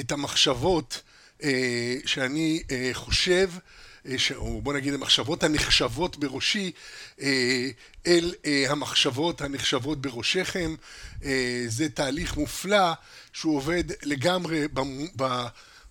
את 0.00 0.12
המחשבות 0.12 1.02
אה, 1.42 1.96
שאני 2.04 2.62
אה, 2.70 2.90
חושב 2.92 3.50
או 4.34 4.62
בוא 4.62 4.74
נגיד 4.74 4.94
המחשבות 4.94 5.42
הנחשבות 5.42 6.16
בראשי 6.16 6.72
אה, 7.20 7.68
אל 8.06 8.34
אה, 8.46 8.64
המחשבות 8.68 9.40
הנחשבות 9.40 10.02
בראשיכם. 10.02 10.74
זה 11.66 11.88
תהליך 11.88 12.36
מופלא 12.36 12.92
שהוא 13.32 13.56
עובד 13.56 13.84
לגמרי 14.02 14.68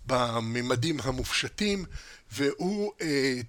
בממדים 0.05 0.97
המופשטים 1.03 1.85
והוא 2.31 2.91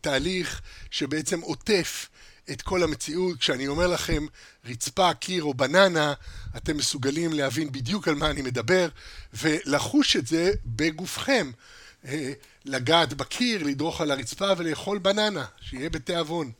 תהליך 0.00 0.60
שבעצם 0.90 1.40
עוטף 1.40 2.08
את 2.50 2.62
כל 2.62 2.82
המציאות. 2.82 3.38
כשאני 3.38 3.66
אומר 3.66 3.86
לכם 3.86 4.26
רצפה, 4.64 5.14
קיר 5.14 5.44
או 5.44 5.54
בננה, 5.54 6.14
אתם 6.56 6.76
מסוגלים 6.76 7.32
להבין 7.32 7.72
בדיוק 7.72 8.08
על 8.08 8.14
מה 8.14 8.30
אני 8.30 8.42
מדבר 8.42 8.88
ולחוש 9.34 10.16
את 10.16 10.26
זה 10.26 10.52
בגופכם. 10.66 11.50
לגעת 12.64 13.14
בקיר, 13.14 13.62
לדרוך 13.62 14.00
על 14.00 14.10
הרצפה 14.10 14.52
ולאכול 14.56 14.98
בננה, 14.98 15.44
שיהיה 15.60 15.90
בתיאבון. 15.90 16.52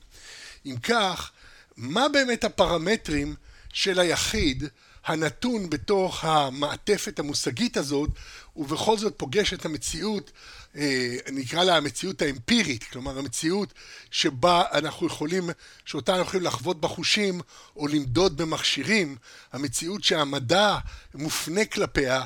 אם 0.66 0.76
כך, 0.82 1.30
מה 1.76 2.08
באמת 2.08 2.44
הפרמטרים 2.44 3.34
של 3.72 3.98
היחיד 3.98 4.64
הנתון 5.04 5.70
בתוך 5.70 6.24
המעטפת 6.24 7.18
המושגית 7.18 7.76
הזאת, 7.76 8.10
ובכל 8.56 8.98
זאת 8.98 9.14
פוגש 9.16 9.52
את 9.52 9.64
המציאות, 9.64 10.30
אה, 10.76 11.16
נקרא 11.32 11.64
לה 11.64 11.76
המציאות 11.76 12.22
האמפירית, 12.22 12.84
כלומר 12.84 13.18
המציאות 13.18 13.72
שבה 14.10 14.62
אנחנו 14.72 15.06
יכולים, 15.06 15.50
שאותה 15.84 16.12
אנחנו 16.12 16.28
יכולים 16.28 16.46
לחוות 16.46 16.80
בחושים 16.80 17.40
או 17.76 17.88
למדוד 17.88 18.36
במכשירים, 18.36 19.16
המציאות 19.52 20.04
שהמדע 20.04 20.78
מופנה 21.14 21.64
כלפיה, 21.64 22.24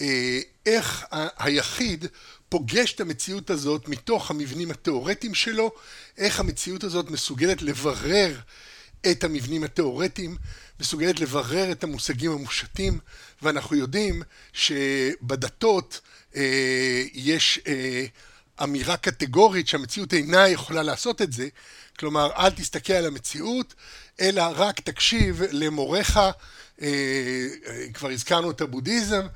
אה, 0.00 0.40
איך 0.66 1.06
היחיד 1.38 2.06
פוגש 2.56 2.92
את 2.92 3.00
המציאות 3.00 3.50
הזאת 3.50 3.88
מתוך 3.88 4.30
המבנים 4.30 4.70
התיאורטיים 4.70 5.34
שלו, 5.34 5.70
איך 6.18 6.40
המציאות 6.40 6.84
הזאת 6.84 7.10
מסוגלת 7.10 7.62
לברר 7.62 8.40
את 9.10 9.24
המבנים 9.24 9.64
התיאורטיים, 9.64 10.36
מסוגלת 10.80 11.20
לברר 11.20 11.72
את 11.72 11.84
המושגים 11.84 12.32
המושתים, 12.32 12.98
ואנחנו 13.42 13.76
יודעים 13.76 14.22
שבדתות 14.52 16.00
אה, 16.36 17.02
יש 17.14 17.60
אה, 17.66 18.04
אמירה 18.62 18.96
קטגורית 18.96 19.68
שהמציאות 19.68 20.14
אינה 20.14 20.48
יכולה 20.48 20.82
לעשות 20.82 21.22
את 21.22 21.32
זה, 21.32 21.48
כלומר 21.98 22.30
אל 22.36 22.50
תסתכל 22.50 22.92
על 22.92 23.06
המציאות, 23.06 23.74
אלא 24.20 24.42
רק 24.54 24.80
תקשיב 24.80 25.42
למוריך, 25.50 26.16
אה, 26.16 26.30
אה, 26.82 27.86
כבר 27.94 28.10
הזכרנו 28.10 28.50
את 28.50 28.60
הבודהיזם, 28.60 29.26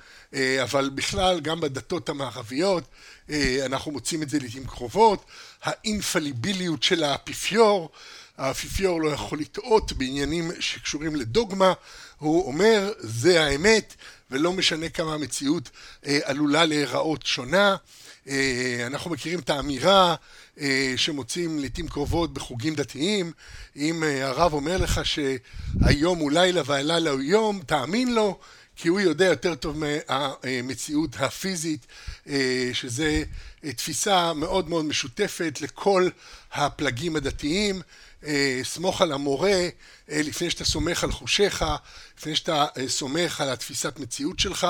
אבל 0.63 0.91
בכלל 0.95 1.41
גם 1.41 1.61
בדתות 1.61 2.09
המערביות 2.09 2.85
אה, 3.31 3.67
אנחנו 3.67 3.93
מוצאים 3.93 4.23
את 4.23 4.31
זה 4.31 4.39
לעיתים 4.39 4.67
קרובות, 4.67 5.25
האינפליביליות 5.63 6.83
של 6.83 7.05
האפיפיור, 7.05 7.91
האפיפיור 8.39 9.01
לא 9.01 9.09
יכול 9.09 9.39
לטעות 9.39 9.93
בעניינים 9.93 10.51
שקשורים 10.61 11.17
לדוגמה, 11.17 11.73
הוא 12.19 12.47
אומר 12.47 12.93
זה 12.99 13.45
האמת 13.45 13.95
ולא 14.31 14.53
משנה 14.53 14.89
כמה 14.89 15.15
המציאות 15.15 15.71
אה, 16.07 16.19
עלולה 16.25 16.65
להיראות 16.65 17.27
שונה. 17.27 17.77
אנחנו 18.87 19.11
מכירים 19.11 19.39
את 19.39 19.51
האמירה 19.51 20.15
שמוצאים 20.97 21.59
לעיתים 21.59 21.89
קרובות 21.89 22.35
בחוגים 22.35 22.75
דתיים, 22.75 23.33
אם 23.77 24.03
הרב 24.23 24.53
אומר 24.53 24.77
לך 24.77 25.01
שהיום 25.05 26.19
הוא 26.19 26.31
לילה 26.31 26.63
והלילה 26.67 27.11
הוא 27.11 27.21
יום, 27.21 27.61
תאמין 27.67 28.15
לו 28.15 28.39
כי 28.83 28.89
הוא 28.89 29.01
יודע 29.01 29.25
יותר 29.25 29.55
טוב 29.55 29.77
מהמציאות 29.79 31.11
הפיזית, 31.19 31.87
אה, 32.29 32.71
שזה 32.73 33.23
אה, 33.65 33.73
תפיסה 33.73 34.33
מאוד 34.33 34.69
מאוד 34.69 34.85
משותפת 34.85 35.59
לכל 35.61 36.09
הפלגים 36.53 37.17
הדתיים. 37.17 37.83
אה, 38.27 38.61
סמוך 38.63 39.03
על 39.03 39.13
המורה 39.13 39.69
לפני 40.11 40.51
שאתה 40.51 40.65
סומך 40.65 41.05
על 41.05 41.13
חושיך, 41.13 41.65
לפני 42.19 42.37
שאתה 42.37 42.67
סומך 42.89 43.41
על 43.41 43.49
התפיסת 43.49 43.99
מציאות 43.99 44.39
שלך, 44.39 44.67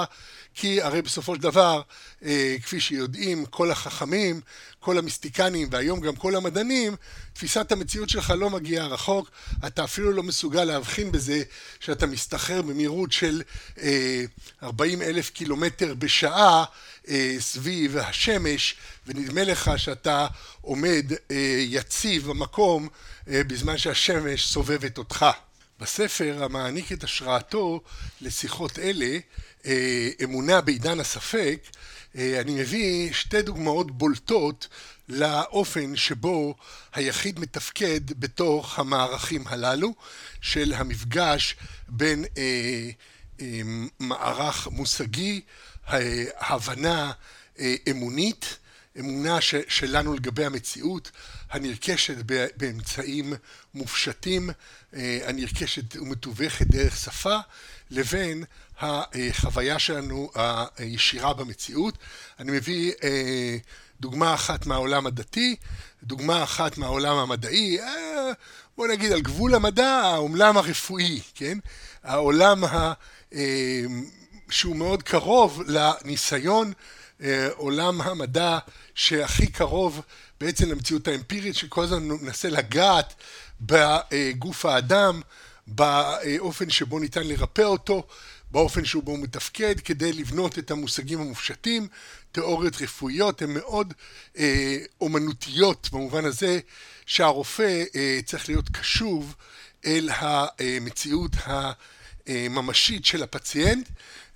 כי 0.55 0.83
הרי 0.83 1.03
בסופו 1.03 1.35
של 1.35 1.41
דבר, 1.41 1.83
כפי 2.63 2.81
שיודעים 2.81 3.47
כל 3.47 3.71
החכמים, 3.71 4.41
כל 4.81 4.99
המיסטיקנים 4.99 5.69
והיום 5.71 6.01
גם 6.01 6.17
כל 6.17 6.37
המדענים, 6.37 6.97
תפיסת 7.33 7.73
המציאות 7.73 8.09
שלך 8.09 8.31
לא 8.39 8.51
מגיעה 8.51 8.87
רחוק, 8.87 9.31
אתה 9.67 9.85
אפילו 9.85 10.13
לא 10.13 10.23
מסוגל 10.23 10.65
להבחין 10.65 11.13
בזה 11.13 11.43
שאתה 11.81 12.07
מסתחרר 12.07 12.63
במהירות 12.63 13.13
של 13.13 13.43
40 14.63 15.03
אלף 15.03 15.31
קילומטר 15.31 15.95
בשעה 15.95 16.65
סביב 17.39 17.97
השמש, 17.97 18.75
ונדמה 19.07 19.45
לך 19.45 19.71
שאתה 19.77 20.27
עומד 20.61 21.07
יציב 21.61 22.27
במקום 22.27 22.89
בזמן 23.27 23.79
שהשמש 23.79 24.47
סובבת 24.53 24.99
אותך. 24.99 25.27
בספר 25.81 26.45
המעניק 26.45 26.93
את 26.93 27.05
השראתו 27.05 27.81
לשיחות 28.21 28.79
אלה, 28.79 29.19
אמונה 30.25 30.61
בעידן 30.61 31.01
הספק, 31.01 31.61
אני 32.15 32.55
מביא 32.55 33.13
שתי 33.13 33.43
דוגמאות 33.43 33.91
בולטות 33.91 34.69
לאופן 35.09 35.97
שבו 35.97 36.55
היחיד 36.93 37.41
מתפקד 37.41 38.01
בתוך 38.21 38.79
המערכים 38.79 39.45
הללו 39.47 39.95
של 40.41 40.73
המפגש 40.77 41.57
בין 41.89 42.25
אה, 42.39 42.91
אה, 43.41 43.61
מערך 44.01 44.67
מושגי, 44.67 45.41
הבנה 46.39 47.13
אה, 47.59 47.75
אמונית, 47.91 48.59
האמונה 48.97 49.41
ש, 49.41 49.55
שלנו 49.69 50.15
לגבי 50.15 50.45
המציאות, 50.45 51.11
הנרכשת 51.51 52.17
באמצעים 52.57 53.33
מופשטים, 53.75 54.51
הנרכשת 54.93 55.97
ומתווכת 55.97 56.67
דרך 56.67 56.97
שפה, 56.97 57.39
לבין 57.91 58.45
החוויה 58.79 59.79
שלנו 59.79 60.31
הישירה 60.79 61.35
במציאות. 61.35 61.99
אני 62.39 62.53
מביא 62.53 62.93
דוגמה 64.01 64.35
אחת 64.35 64.67
מהעולם 64.67 65.07
הדתי, 65.07 65.57
דוגמה 66.03 66.43
אחת 66.43 66.79
מהעולם 66.79 67.17
המדעי, 67.17 67.79
בוא 68.77 68.89
נגיד 68.89 69.13
על 69.13 69.21
גבול 69.21 69.55
המדע, 69.55 69.89
העולם 69.91 70.57
הרפואי, 70.57 71.21
כן? 71.35 71.59
העולם 72.03 72.65
ה... 72.65 72.93
שהוא 74.51 74.77
מאוד 74.77 75.03
קרוב 75.03 75.63
לניסיון, 75.67 76.73
עולם 77.57 78.01
המדע 78.01 78.59
שהכי 78.95 79.47
קרוב 79.47 80.01
בעצם 80.41 80.71
למציאות 80.71 81.09
האמפירית, 81.09 81.57
שכל 81.57 81.85
הזמן 81.85 82.03
מנסה 82.03 82.49
לגעת 82.51 83.15
בגוף 83.61 84.67
האדם, 84.67 85.21
באופן 85.67 86.71
שבו 86.71 86.99
ניתן 86.99 87.27
לרפא 87.27 87.63
אותו, 87.63 88.07
באופן 88.51 88.85
שבו 88.85 89.11
הוא 89.11 89.19
מתפקד, 89.19 89.81
כדי 89.81 90.13
לבנות 90.13 90.59
את 90.59 90.71
המושגים 90.71 91.21
המופשטים. 91.21 91.89
תיאוריות 92.33 92.83
רפואיות 92.83 93.43
הן 93.43 93.55
מאוד 93.55 93.95
אה, 94.39 94.77
אומנותיות 95.01 95.89
במובן 95.93 96.25
הזה 96.25 96.61
שהרופא 97.07 97.85
אה, 97.95 98.21
צריך 98.25 98.49
להיות 98.49 98.69
קשוב 98.69 99.35
אל 99.87 100.09
המציאות 100.13 101.31
הממשית 102.27 103.05
של 103.05 103.23
הפציינט. 103.23 103.89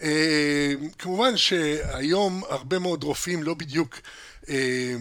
אה, 0.02 0.72
כמובן 0.98 1.36
שהיום 1.36 2.42
הרבה 2.48 2.78
מאוד 2.78 3.04
רופאים 3.04 3.42
לא 3.42 3.54
בדיוק, 3.54 4.00
אה, 4.48 4.94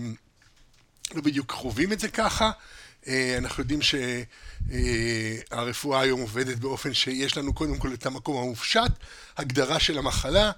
לא 1.16 1.22
בדיוק 1.22 1.52
חווים 1.52 1.94
את 1.94 2.00
זה 2.00 2.08
ככה. 2.08 2.52
אה, 3.08 3.36
אנחנו 3.38 3.64
יודעים 3.64 3.82
שהרפואה 4.70 6.02
היום 6.02 6.22
עובדת 6.22 6.58
באופן 6.58 6.94
שיש 6.94 7.38
לנו 7.38 7.54
קודם 7.54 7.78
כל 7.78 7.94
את 7.94 8.06
המקום 8.06 8.38
המופשט, 8.38 8.92
הגדרה 9.38 9.80
של 9.80 9.98
המחלה, 9.98 10.52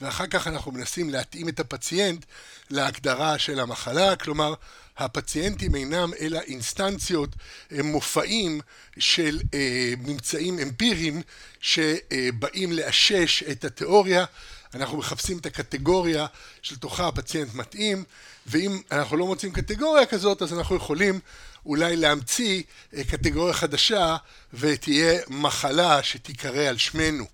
ואחר 0.00 0.26
כך 0.26 0.46
אנחנו 0.46 0.72
מנסים 0.72 1.10
להתאים 1.10 1.48
את 1.48 1.60
הפציינט 1.60 2.24
להגדרה 2.70 3.38
של 3.38 3.60
המחלה, 3.60 4.16
כלומר 4.16 4.54
הפציינטים 4.98 5.74
אינם 5.74 6.10
אלא 6.20 6.40
אינסטנציות, 6.40 7.36
מופעים 7.70 8.60
של 8.98 9.40
אה, 9.54 9.92
ממצאים 9.98 10.58
אמפיריים 10.58 11.22
שבאים 11.60 12.72
לאשש 12.72 13.42
את 13.42 13.64
התיאוריה, 13.64 14.24
אנחנו 14.74 14.98
מחפשים 14.98 15.38
את 15.38 15.46
הקטגוריה 15.46 16.26
שלתוכה 16.62 17.08
הפציינט 17.08 17.54
מתאים, 17.54 18.04
ואם 18.46 18.80
אנחנו 18.92 19.16
לא 19.16 19.26
מוצאים 19.26 19.52
קטגוריה 19.52 20.06
כזאת 20.06 20.42
אז 20.42 20.52
אנחנו 20.52 20.76
יכולים 20.76 21.20
אולי 21.66 21.96
להמציא 21.96 22.62
אה, 22.94 23.04
קטגוריה 23.04 23.54
חדשה 23.54 24.16
ותהיה 24.54 25.20
מחלה 25.28 26.02
שתיקרא 26.02 26.62
על 26.68 26.78
שמנו. 26.78 27.26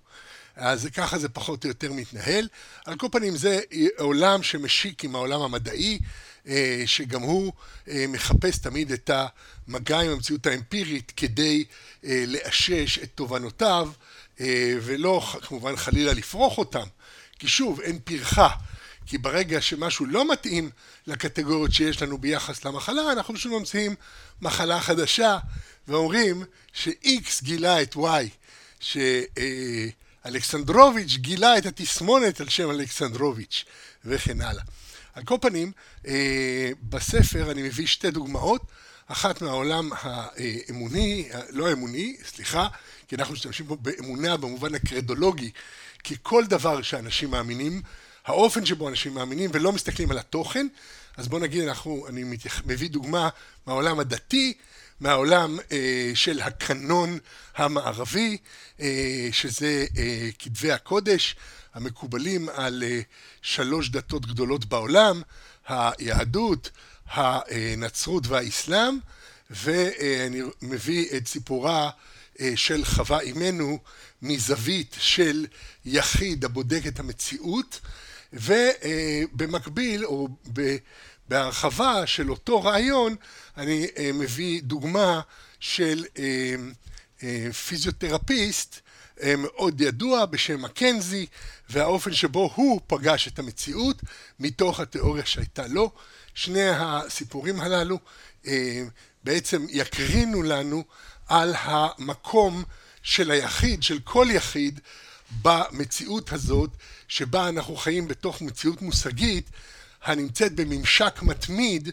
אז 0.55 0.87
ככה 0.93 1.19
זה 1.19 1.29
פחות 1.29 1.63
או 1.63 1.69
יותר 1.69 1.93
מתנהל. 1.93 2.47
על 2.85 2.95
כל 2.95 3.07
פנים 3.11 3.37
זה 3.37 3.59
עולם 3.97 4.43
שמשיק 4.43 5.03
עם 5.03 5.15
העולם 5.15 5.41
המדעי, 5.41 5.99
אה, 6.47 6.83
שגם 6.85 7.21
הוא 7.21 7.53
אה, 7.89 8.05
מחפש 8.07 8.57
תמיד 8.57 8.91
את 8.91 9.09
המגע 9.67 9.99
עם 9.99 10.11
המציאות 10.11 10.45
האמפירית 10.45 11.11
כדי 11.17 11.65
לאשש 12.03 12.99
את 13.03 13.09
תובנותיו, 13.15 13.89
ולא 14.81 15.33
כמובן 15.41 15.75
חלילה 15.75 16.13
לפרוח 16.13 16.57
אותם, 16.57 16.85
כי 17.39 17.47
שוב, 17.47 17.81
אין 17.81 17.99
פרחה. 18.03 18.49
כי 19.07 19.17
ברגע 19.17 19.61
שמשהו 19.61 20.05
לא 20.05 20.31
מתאים 20.31 20.69
לקטגוריות 21.07 21.73
שיש 21.73 22.01
לנו 22.01 22.17
ביחס 22.17 22.65
למחלה, 22.65 23.11
אנחנו 23.11 23.33
פשוט 23.33 23.51
ממציאים 23.51 23.95
מחלה 24.41 24.81
חדשה 24.81 25.37
ואומרים 25.87 26.43
ש-X 26.73 27.43
גילה 27.43 27.81
את 27.81 27.95
Y, 27.95 27.99
שאלכסנדרוביץ' 28.79 31.15
גילה 31.15 31.57
את 31.57 31.65
התסמונת 31.65 32.41
על 32.41 32.49
שם 32.49 32.71
אלכסנדרוביץ' 32.71 33.65
וכן 34.05 34.41
הלאה. 34.41 34.63
על 35.13 35.23
כל 35.23 35.37
פנים, 35.41 35.71
אה, 36.07 36.71
בספר 36.89 37.51
אני 37.51 37.63
מביא 37.63 37.87
שתי 37.87 38.11
דוגמאות, 38.11 38.61
אחת 39.07 39.41
מהעולם 39.41 39.89
האמוני, 39.93 41.29
לא 41.49 41.67
האמוני, 41.67 42.17
סליחה, 42.25 42.67
כי 43.07 43.15
אנחנו 43.15 43.33
משתמשים 43.33 43.65
פה 43.65 43.75
באמונה 43.75 44.37
במובן 44.37 44.75
הקרדולוגי, 44.75 45.51
כי 46.03 46.15
כל 46.23 46.45
דבר 46.45 46.81
שאנשים 46.81 47.31
מאמינים 47.31 47.81
האופן 48.27 48.65
שבו 48.65 48.89
אנשים 48.89 49.13
מאמינים 49.13 49.49
ולא 49.53 49.71
מסתכלים 49.71 50.11
על 50.11 50.17
התוכן, 50.17 50.67
אז 51.17 51.27
בוא 51.27 51.39
נגיד, 51.39 51.63
אנחנו, 51.63 52.05
אני 52.09 52.23
מתייח, 52.23 52.61
מביא 52.65 52.89
דוגמה 52.89 53.29
מהעולם 53.65 53.99
הדתי, 53.99 54.53
מהעולם 54.99 55.59
אה, 55.71 56.11
של 56.13 56.41
הקנון 56.41 57.19
המערבי, 57.55 58.37
אה, 58.81 59.29
שזה 59.31 59.85
אה, 59.97 60.29
כתבי 60.39 60.71
הקודש 60.71 61.35
המקובלים 61.73 62.49
על 62.49 62.83
אה, 62.83 62.99
שלוש 63.41 63.89
דתות 63.89 64.25
גדולות 64.25 64.65
בעולם, 64.65 65.21
היהדות, 65.67 66.69
הנצרות 67.07 68.27
והאסלאם, 68.27 68.99
ואני 69.49 70.41
מביא 70.61 71.17
את 71.17 71.27
סיפורה 71.27 71.89
אה, 72.39 72.51
של 72.55 72.85
חווה 72.85 73.19
אימנו 73.19 73.79
מזווית 74.21 74.95
של 74.99 75.45
יחיד 75.85 76.45
הבודק 76.45 76.81
את 76.87 76.99
המציאות 76.99 77.79
ובמקביל 78.37 80.05
או 80.05 80.27
בהרחבה 81.27 82.07
של 82.07 82.31
אותו 82.31 82.63
רעיון 82.63 83.15
אני 83.57 83.87
אה, 83.97 84.11
מביא 84.13 84.61
דוגמה 84.61 85.21
של 85.59 86.05
אה, 86.19 86.55
אה, 87.23 87.53
פיזיותרפיסט 87.53 88.79
מאוד 89.37 89.81
ידוע 89.81 90.25
בשם 90.25 90.61
מקנזי 90.61 91.25
והאופן 91.69 92.13
שבו 92.13 92.51
הוא 92.55 92.81
פגש 92.87 93.27
את 93.27 93.39
המציאות 93.39 94.01
מתוך 94.39 94.79
התיאוריה 94.79 95.25
שהייתה 95.25 95.67
לו. 95.67 95.91
שני 96.33 96.69
הסיפורים 96.69 97.59
הללו 97.61 97.99
בעצם 99.23 99.65
יקרינו 99.69 100.43
לנו 100.43 100.83
על 101.27 101.53
המקום 101.57 102.63
של 103.03 103.31
היחיד, 103.31 103.83
של 103.83 103.99
כל 104.03 104.27
יחיד, 104.29 104.79
במציאות 105.41 106.31
הזאת 106.31 106.69
שבה 107.07 107.49
אנחנו 107.49 107.75
חיים 107.75 108.07
בתוך 108.07 108.41
מציאות 108.41 108.81
מושגית 108.81 109.49
הנמצאת 110.03 110.55
בממשק 110.55 111.19
מתמיד 111.21 111.89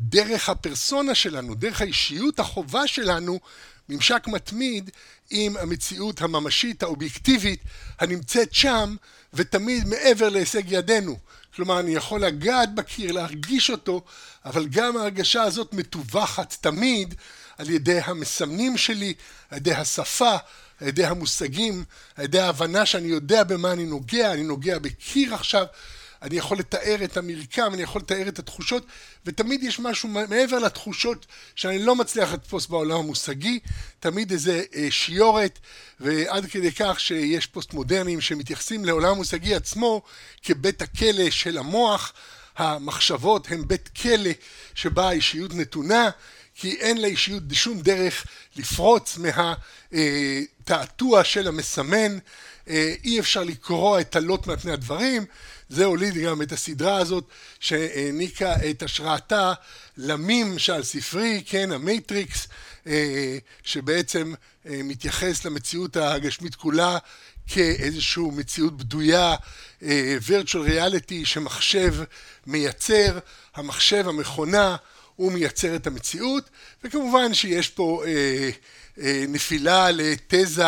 דרך 0.00 0.48
הפרסונה 0.48 1.14
שלנו, 1.14 1.54
דרך 1.54 1.80
האישיות 1.80 2.40
החובה 2.40 2.86
שלנו, 2.86 3.40
ממשק 3.88 4.24
מתמיד 4.26 4.90
עם 5.30 5.56
המציאות 5.56 6.22
הממשית 6.22 6.82
האובייקטיבית 6.82 7.60
הנמצאת 7.98 8.54
שם 8.54 8.96
ותמיד 9.34 9.88
מעבר 9.88 10.28
להישג 10.28 10.62
ידינו. 10.66 11.18
כלומר, 11.54 11.80
אני 11.80 11.94
יכול 11.94 12.24
לגעת 12.24 12.74
בקיר, 12.74 13.12
להרגיש 13.12 13.70
אותו, 13.70 14.02
אבל 14.44 14.66
גם 14.68 14.96
ההרגשה 14.96 15.42
הזאת 15.42 15.72
מתווכת 15.74 16.54
תמיד 16.60 17.14
על 17.58 17.70
ידי 17.70 18.00
המסמנים 18.04 18.76
שלי, 18.76 19.14
על 19.50 19.56
ידי 19.56 19.74
השפה, 19.74 20.36
על 20.82 20.88
ידי 20.88 21.04
המושגים, 21.04 21.84
על 22.16 22.24
ידי 22.24 22.40
ההבנה 22.40 22.86
שאני 22.86 23.08
יודע 23.08 23.44
במה 23.44 23.72
אני 23.72 23.84
נוגע, 23.84 24.32
אני 24.32 24.42
נוגע 24.42 24.78
בקיר 24.78 25.34
עכשיו, 25.34 25.66
אני 26.22 26.36
יכול 26.36 26.58
לתאר 26.58 27.04
את 27.04 27.16
המרקם, 27.16 27.70
אני 27.74 27.82
יכול 27.82 28.00
לתאר 28.00 28.28
את 28.28 28.38
התחושות, 28.38 28.86
ותמיד 29.26 29.62
יש 29.62 29.80
משהו 29.80 30.08
מעבר 30.08 30.58
לתחושות 30.58 31.26
שאני 31.54 31.78
לא 31.78 31.96
מצליח 31.96 32.32
לתפוס 32.32 32.66
בעולם 32.66 32.98
המושגי, 32.98 33.58
תמיד 34.00 34.30
איזה 34.30 34.62
אה, 34.74 34.86
שיורת, 34.90 35.58
ועד 36.00 36.46
כדי 36.46 36.72
כך 36.72 37.00
שיש 37.00 37.46
פוסט 37.46 37.72
מודרניים 37.72 38.20
שמתייחסים 38.20 38.84
לעולם 38.84 39.10
המושגי 39.10 39.54
עצמו 39.54 40.02
כבית 40.42 40.82
הכלא 40.82 41.30
של 41.30 41.58
המוח, 41.58 42.12
המחשבות 42.56 43.50
הם 43.50 43.68
בית 43.68 43.88
כלא 44.02 44.30
שבה 44.74 45.08
האישיות 45.08 45.54
נתונה, 45.54 46.10
כי 46.62 46.76
אין 46.80 47.02
לאישיות 47.02 47.42
שום 47.52 47.80
דרך 47.80 48.26
לפרוץ 48.56 49.18
מהתעתוע 49.92 51.24
של 51.24 51.48
המסמן, 51.48 52.18
אה, 52.68 52.94
אי 53.04 53.20
אפשר 53.20 53.44
לקרוא 53.44 54.00
את 54.00 54.16
הלוט 54.16 54.46
מעל 54.46 54.59
פני 54.59 54.72
הדברים, 54.72 55.24
זה 55.68 55.84
הוליד 55.84 56.14
גם 56.14 56.42
את 56.42 56.52
הסדרה 56.52 56.96
הזאת 56.96 57.24
שהעניקה 57.60 58.54
את 58.70 58.82
השראתה 58.82 59.52
למים 59.96 60.58
שעל 60.58 60.82
ספרי, 60.82 61.42
כן, 61.46 61.72
ה-Matrix, 61.72 62.48
אה, 62.86 63.38
שבעצם 63.62 64.34
אה, 64.66 64.80
מתייחס 64.84 65.44
למציאות 65.44 65.96
הגשמית 65.96 66.54
כולה 66.54 66.98
כאיזושהי 67.46 68.22
מציאות 68.22 68.76
בדויה, 68.76 69.34
virtual 70.26 70.68
reality 70.68 71.24
שמחשב 71.24 71.94
מייצר, 72.46 73.18
המחשב, 73.54 74.08
המכונה, 74.08 74.76
הוא 75.16 75.32
מייצר 75.32 75.76
את 75.76 75.86
המציאות, 75.86 76.50
וכמובן 76.84 77.34
שיש 77.34 77.68
פה 77.68 78.02
אה, 78.06 78.50
אה, 79.00 79.24
נפילה 79.28 79.90
לתזה, 79.90 80.64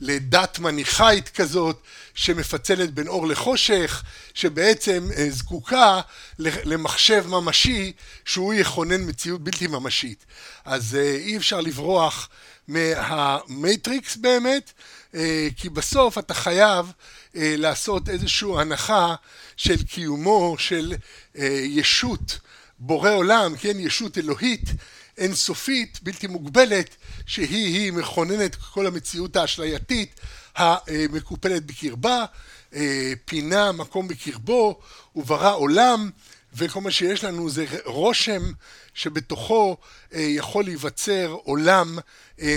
לדת 0.00 0.58
מניכאית 0.58 1.28
כזאת, 1.28 1.82
שמפצלת 2.14 2.94
בין 2.94 3.08
אור 3.08 3.26
לחושך, 3.26 4.02
שבעצם 4.34 5.08
אה, 5.16 5.30
זקוקה 5.30 6.00
למחשב 6.38 7.24
ממשי, 7.28 7.92
שהוא 8.24 8.54
יכונן 8.54 9.08
מציאות 9.08 9.44
בלתי 9.44 9.66
ממשית. 9.66 10.24
אז 10.64 10.94
אה, 10.94 11.16
אי 11.16 11.36
אפשר 11.36 11.60
לברוח 11.60 12.28
מה-Matrix 12.68 14.16
באמת, 14.16 14.72
אה, 15.14 15.48
כי 15.56 15.68
בסוף 15.68 16.18
אתה 16.18 16.34
חייב 16.34 16.92
אה, 17.36 17.54
לעשות 17.58 18.08
איזושהי 18.08 18.50
הנחה 18.58 19.14
של 19.56 19.82
קיומו 19.82 20.56
של 20.58 20.94
אה, 21.38 21.60
ישות 21.62 22.38
בורא 22.78 23.10
עולם, 23.10 23.56
כן, 23.56 23.80
ישות 23.80 24.18
אלוהית 24.18 24.70
אינסופית, 25.18 25.98
בלתי 26.02 26.26
מוגבלת, 26.26 26.96
שהיא-היא 27.26 27.92
מכוננת 27.92 28.54
כל 28.54 28.86
המציאות 28.86 29.36
האשלייתית 29.36 30.20
המקופלת 30.56 31.66
בקרבה, 31.66 32.24
פינה 33.24 33.72
מקום 33.72 34.08
בקרבו, 34.08 34.80
וברא 35.16 35.54
עולם, 35.54 36.10
וכל 36.54 36.80
מה 36.80 36.90
שיש 36.90 37.24
לנו 37.24 37.50
זה 37.50 37.66
רושם 37.84 38.42
שבתוכו 38.94 39.76
יכול 40.12 40.64
להיווצר 40.64 41.36
עולם 41.44 41.98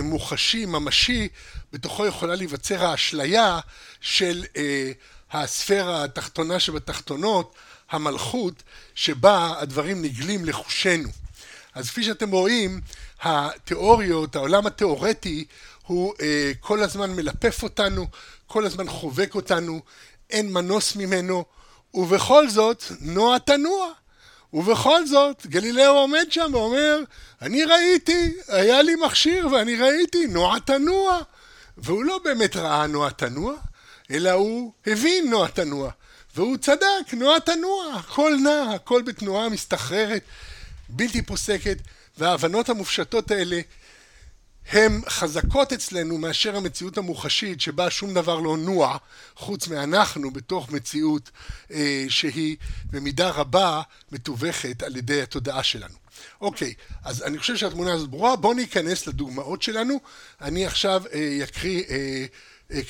מוחשי, 0.04 0.66
ממשי, 0.66 1.28
בתוכו 1.74 2.06
יכולה 2.06 2.36
להיווצר 2.36 2.86
האשליה 2.86 3.60
של 4.02 4.46
אה, 4.58 4.92
הספירה 5.32 6.04
התחתונה 6.04 6.60
שבתחתונות, 6.60 7.56
המלכות, 7.90 8.64
שבה 9.00 9.54
הדברים 9.58 10.02
נגלים 10.02 10.46
לחושנו. 10.46 11.10
אז 11.74 11.90
כפי 11.90 12.04
שאתם 12.04 12.32
רואים, 12.32 12.82
התיאוריות, 13.22 14.36
העולם 14.36 14.68
התיאורטי, 14.68 15.46
הוא 15.88 16.14
אה, 16.22 16.52
כל 16.60 16.84
הזמן 16.84 17.12
מלפף 17.12 17.64
אותנו, 17.64 18.08
כל 18.48 18.66
הזמן 18.66 18.90
חובק 18.90 19.36
אותנו, 19.36 19.82
אין 20.30 20.54
מנוס 20.54 20.96
ממנו, 20.96 21.46
ובכל 21.94 22.50
זאת, 22.50 22.84
נוע 23.02 23.38
תנוע. 23.38 23.92
ובכל 24.54 25.06
זאת, 25.06 25.46
גלילאו 25.46 25.92
עומד 25.92 26.26
שם 26.30 26.50
ואומר, 26.54 27.00
אני 27.42 27.64
ראיתי, 27.64 28.34
היה 28.48 28.82
לי 28.82 28.96
מכשיר 28.96 29.48
ואני 29.48 29.76
ראיתי, 29.76 30.28
נוע 30.28 30.60
תנוע. 30.60 31.20
והוא 31.78 32.04
לא 32.04 32.20
באמת 32.24 32.56
ראה 32.56 32.88
נוע 32.88 33.10
תנוע, 33.10 33.54
אלא 34.12 34.32
הוא 34.32 34.74
הבין 34.88 35.30
נוע 35.30 35.48
תנוע. 35.48 35.92
והוא 36.40 36.58
צדק, 36.58 37.14
נוע 37.14 37.40
תנוע, 37.40 37.94
הכל 37.96 38.38
נע, 38.44 38.74
הכל 38.76 39.02
בתנועה 39.02 39.50
מסתחררת, 39.50 40.24
בלתי 40.90 41.22
פוסקת, 41.22 41.78
וההבנות 42.18 42.70
המופשטות 42.70 43.32
האלה 43.32 43.62
הן 44.72 45.02
חזקות 45.10 45.74
אצלנו 45.74 46.18
מאשר 46.18 46.56
המציאות 46.58 46.98
המוחשית 46.98 47.62
שבה 47.62 47.90
שום 47.90 48.14
דבר 48.14 48.40
לא 48.40 48.58
נוע 48.58 48.98
חוץ 49.36 49.68
מאנחנו 49.68 50.32
בתוך 50.32 50.72
מציאות 50.72 51.32
אה, 51.72 52.06
שהיא 52.10 52.58
במידה 52.86 53.30
רבה 53.30 53.82
מתווכת 54.12 54.84
על 54.84 54.98
ידי 54.98 55.22
התודעה 55.22 55.64
שלנו. 55.64 55.96
אוקיי, 56.42 56.74
אז 57.04 57.24
אני 57.24 57.38
חושב 57.38 57.58
שהתמונה 57.58 57.94
הזאת 57.94 58.10
ברורה, 58.10 58.36
בואו 58.36 58.54
ניכנס 58.54 59.08
לדוגמאות 59.08 59.62
שלנו. 59.62 60.00
אני 60.42 60.66
עכשיו 60.66 61.04
אה, 61.14 61.40
אקריא 61.44 61.84
אה, 61.90 61.96
אה, 61.96 62.26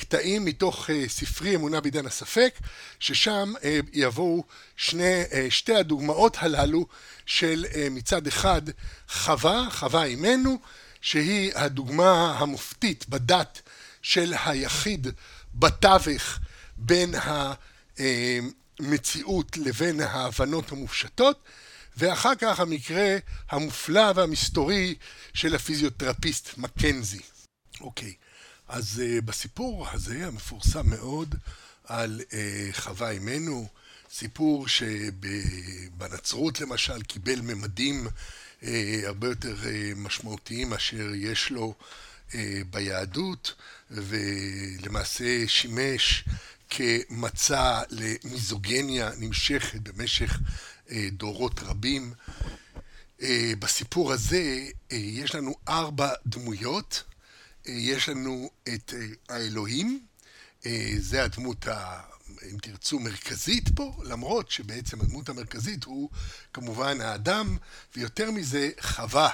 קטעים 0.00 0.44
מתוך 0.44 0.90
אה, 0.90 1.08
ספרי 1.08 1.54
אמונה 1.54 1.80
בעידן 1.80 2.06
הספק, 2.06 2.54
ששם 3.00 3.52
אה, 3.64 3.80
יבואו 3.92 4.44
שני, 4.76 5.22
אה, 5.32 5.46
שתי 5.50 5.74
הדוגמאות 5.74 6.36
הללו 6.40 6.86
של 7.26 7.66
אה, 7.74 7.88
מצד 7.90 8.26
אחד 8.26 8.62
חווה, 9.08 9.68
חווה 9.70 10.04
אימנו, 10.04 10.58
שהיא 11.00 11.52
הדוגמה 11.54 12.38
המופתית 12.38 13.08
בדת 13.08 13.60
של 14.02 14.34
היחיד 14.44 15.06
בתווך 15.54 16.38
בין 16.76 17.14
המציאות 17.98 19.56
לבין 19.56 20.00
ההבנות 20.00 20.72
המופשטות, 20.72 21.42
ואחר 21.96 22.34
כך 22.34 22.60
המקרה 22.60 23.16
המופלא 23.50 24.12
והמסתורי 24.14 24.94
של 25.34 25.54
הפיזיותרפיסט 25.54 26.58
מקנזי. 26.58 27.20
אוקיי, 27.80 28.14
אז 28.70 29.02
uh, 29.02 29.24
בסיפור 29.24 29.88
הזה, 29.92 30.26
המפורסם 30.26 30.90
מאוד, 30.90 31.34
על 31.84 32.20
uh, 32.20 32.32
חווה 32.72 33.10
אימנו, 33.10 33.68
סיפור 34.12 34.68
שבנצרות 34.68 36.60
למשל 36.60 37.02
קיבל 37.02 37.40
ממדים 37.40 38.06
uh, 38.06 38.64
הרבה 39.06 39.28
יותר 39.28 39.56
uh, 39.62 39.66
משמעותיים 39.96 40.70
מאשר 40.70 41.14
יש 41.14 41.50
לו 41.50 41.74
uh, 42.30 42.34
ביהדות, 42.70 43.54
ולמעשה 43.90 45.48
שימש 45.48 46.24
כמצע 46.70 47.82
למיזוגניה 47.90 49.10
נמשכת 49.18 49.80
במשך 49.80 50.38
אה, 50.90 51.08
דורות 51.12 51.60
רבים. 51.62 52.12
אה, 53.22 53.52
בסיפור 53.58 54.12
הזה 54.12 54.66
אה, 54.92 54.96
יש 54.96 55.34
לנו 55.34 55.54
ארבע 55.68 56.10
דמויות. 56.26 57.02
יש 57.66 58.08
לנו 58.08 58.50
את 58.68 58.94
האלוהים, 59.28 60.06
זה 60.98 61.24
הדמות, 61.24 61.68
ה, 61.68 62.00
אם 62.52 62.58
תרצו, 62.62 62.98
מרכזית 62.98 63.68
פה, 63.74 64.02
למרות 64.04 64.50
שבעצם 64.50 65.00
הדמות 65.00 65.28
המרכזית 65.28 65.84
הוא 65.84 66.10
כמובן 66.52 67.00
האדם, 67.00 67.56
ויותר 67.96 68.30
מזה 68.30 68.70
חווה, 68.80 69.30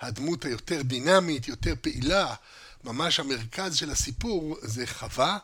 הדמות 0.00 0.44
היותר 0.44 0.82
דינמית, 0.82 1.48
יותר 1.48 1.74
פעילה, 1.80 2.34
ממש 2.84 3.20
המרכז 3.20 3.76
של 3.76 3.90
הסיפור 3.90 4.56
זה 4.62 4.86
חווה. 4.86 5.38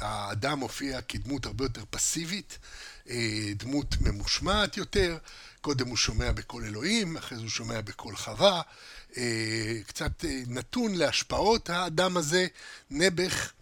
האדם 0.00 0.58
מופיע 0.58 1.00
כדמות 1.02 1.46
הרבה 1.46 1.64
יותר 1.64 1.84
פסיבית, 1.90 2.58
אה, 3.08 3.52
דמות 3.56 4.00
ממושמעת 4.00 4.76
יותר, 4.76 5.18
קודם 5.60 5.88
הוא 5.88 5.96
שומע 5.96 6.32
בקול 6.32 6.64
אלוהים, 6.64 7.16
אחרי 7.16 7.38
זה 7.38 7.42
הוא 7.42 7.50
שומע 7.50 7.80
בקול 7.80 8.16
חווה, 8.16 8.56
אה, 8.56 8.62
קצת 9.86 10.24
אה, 10.24 10.42
נתון 10.46 10.94
להשפעות 10.94 11.70
האדם 11.70 12.16
הזה, 12.16 12.46
נעבך. 12.90 13.52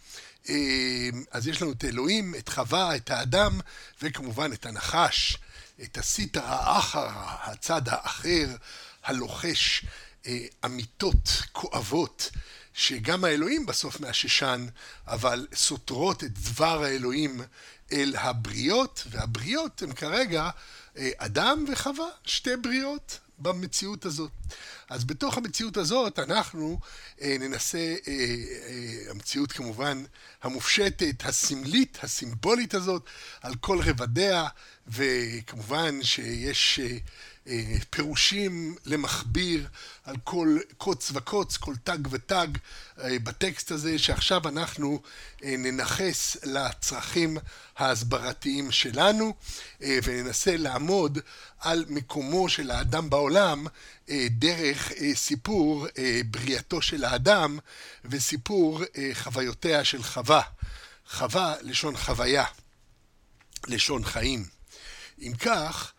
אז 1.31 1.47
יש 1.47 1.61
לנו 1.61 1.71
את 1.71 1.85
אלוהים, 1.85 2.35
את 2.35 2.49
חווה, 2.49 2.95
את 2.95 3.11
האדם, 3.11 3.59
וכמובן 4.01 4.53
את 4.53 4.65
הנחש, 4.65 5.37
את 5.83 5.97
הסיטר 5.97 6.45
האחר, 6.45 7.07
הצד 7.43 7.81
האחר, 7.89 8.47
הלוחש, 9.03 9.85
אמיתות 10.65 11.29
כואבות, 11.51 12.31
שגם 12.73 13.23
האלוהים 13.23 13.65
בסוף 13.65 13.99
מהששן, 13.99 14.67
אבל 15.07 15.47
סותרות 15.53 16.23
את 16.23 16.39
דבר 16.39 16.83
האלוהים 16.83 17.41
אל 17.91 18.15
הבריות, 18.17 19.03
והבריות 19.09 19.81
הן 19.81 19.93
כרגע 19.93 20.49
אה, 20.97 21.09
אדם 21.17 21.65
וחווה, 21.71 22.07
שתי 22.25 22.55
בריות 22.55 23.19
במציאות 23.39 24.05
הזאת. 24.05 24.31
אז 24.89 25.05
בתוך 25.05 25.37
המציאות 25.37 25.77
הזאת 25.77 26.19
אנחנו 26.19 26.79
אה, 27.21 27.37
ננסה, 27.39 27.95
אה, 28.07 28.13
אה, 28.13 29.11
המציאות 29.11 29.51
כמובן 29.51 30.03
המופשטת, 30.43 31.25
הסמלית, 31.25 31.97
הסימבולית 32.03 32.73
הזאת, 32.73 33.05
על 33.41 33.55
כל 33.55 33.79
רבדיה, 33.81 34.47
וכמובן 34.87 36.03
שיש 36.03 36.79
אה, 36.79 36.97
פירושים 37.89 38.75
למכביר 38.85 39.67
על 40.03 40.15
כל 40.23 40.57
קוץ 40.77 41.11
וקוץ, 41.13 41.57
כל 41.57 41.73
תג 41.83 41.97
ותג 42.11 42.47
אה, 42.99 43.19
בטקסט 43.23 43.71
הזה, 43.71 43.99
שעכשיו 43.99 44.47
אנחנו 44.47 45.01
אה, 45.43 45.55
ננכס 45.57 46.37
לצרכים 46.43 47.37
ההסברתיים 47.77 48.71
שלנו, 48.71 49.33
וננסה 49.81 50.57
לעמוד 50.57 51.19
על 51.59 51.85
מקומו 51.89 52.49
של 52.49 52.71
האדם 52.71 53.09
בעולם 53.09 53.67
דרך 54.29 54.91
סיפור 55.13 55.87
בריאתו 56.25 56.81
של 56.81 57.03
האדם 57.03 57.59
וסיפור 58.05 58.81
חוויותיה 59.13 59.83
של 59.83 60.03
חווה. 60.03 60.41
חווה, 61.09 61.55
לשון 61.61 61.97
חוויה, 61.97 62.45
לשון 63.67 64.05
חיים. 64.05 64.45
אם 65.21 65.33
כך, 65.39 65.91
אה, 65.91 65.94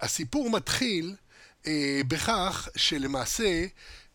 הסיפור 0.00 0.50
מתחיל 0.50 1.14
אה, 1.66 2.00
בכך 2.08 2.68
שלמעשה 2.76 3.66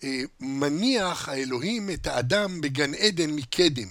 אה, 0.03 0.21
מניח 0.39 1.29
האלוהים 1.29 1.89
את 1.89 2.07
האדם 2.07 2.61
בגן 2.61 2.93
עדן 2.93 3.29
מקדם, 3.29 3.87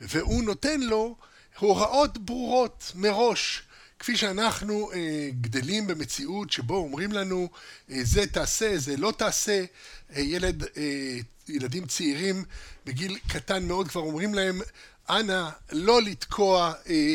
והוא 0.00 0.42
נותן 0.42 0.80
לו 0.80 1.16
הוראות 1.58 2.18
ברורות 2.18 2.92
מראש. 2.94 3.62
כפי 3.98 4.16
שאנחנו 4.16 4.92
אה, 4.92 5.28
גדלים 5.40 5.86
במציאות 5.86 6.52
שבו 6.52 6.76
אומרים 6.76 7.12
לנו 7.12 7.48
אה, 7.90 7.96
זה 8.02 8.26
תעשה, 8.26 8.78
זה 8.78 8.96
לא 8.96 9.12
תעשה, 9.16 9.64
אה, 10.16 10.20
ילד, 10.20 10.62
אה, 10.76 11.18
ילדים 11.48 11.86
צעירים 11.86 12.44
בגיל 12.86 13.18
קטן 13.28 13.68
מאוד 13.68 13.88
כבר 13.88 14.00
אומרים 14.00 14.34
להם 14.34 14.60
אנא 15.10 15.48
לא 15.72 16.02
לתקוע 16.02 16.72
אה, 16.88 17.14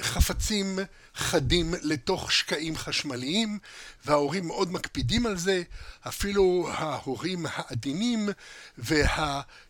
חפצים 0.00 0.78
חדים 1.18 1.74
לתוך 1.82 2.32
שקעים 2.32 2.76
חשמליים, 2.76 3.58
וההורים 4.04 4.46
מאוד 4.46 4.72
מקפידים 4.72 5.26
על 5.26 5.38
זה, 5.38 5.62
אפילו 6.08 6.68
ההורים 6.72 7.46
העדינים 7.48 8.28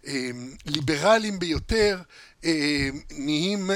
והליברליים 0.04 1.38
ביותר 1.38 2.00
נהיים 3.10 3.70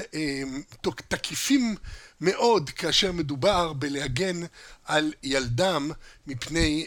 תקיפים 1.09 1.77
מאוד 2.21 2.71
כאשר 2.71 3.13
מדובר 3.13 3.73
בלהגן 3.73 4.41
על 4.85 5.13
ילדם 5.23 5.91
מפני 6.27 6.87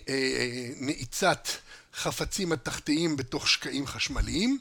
נעיצת 0.80 1.48
חפצים 1.96 2.50
מתכתיים 2.50 3.18
בתוך 3.18 3.50
שקעים 3.50 3.88
חשמליים, 3.88 4.60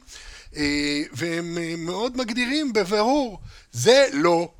והם 1.12 1.58
מאוד 1.78 2.16
מגדירים 2.16 2.72
בבירור, 2.72 3.40
זה 3.72 4.06
לא. 4.12 4.52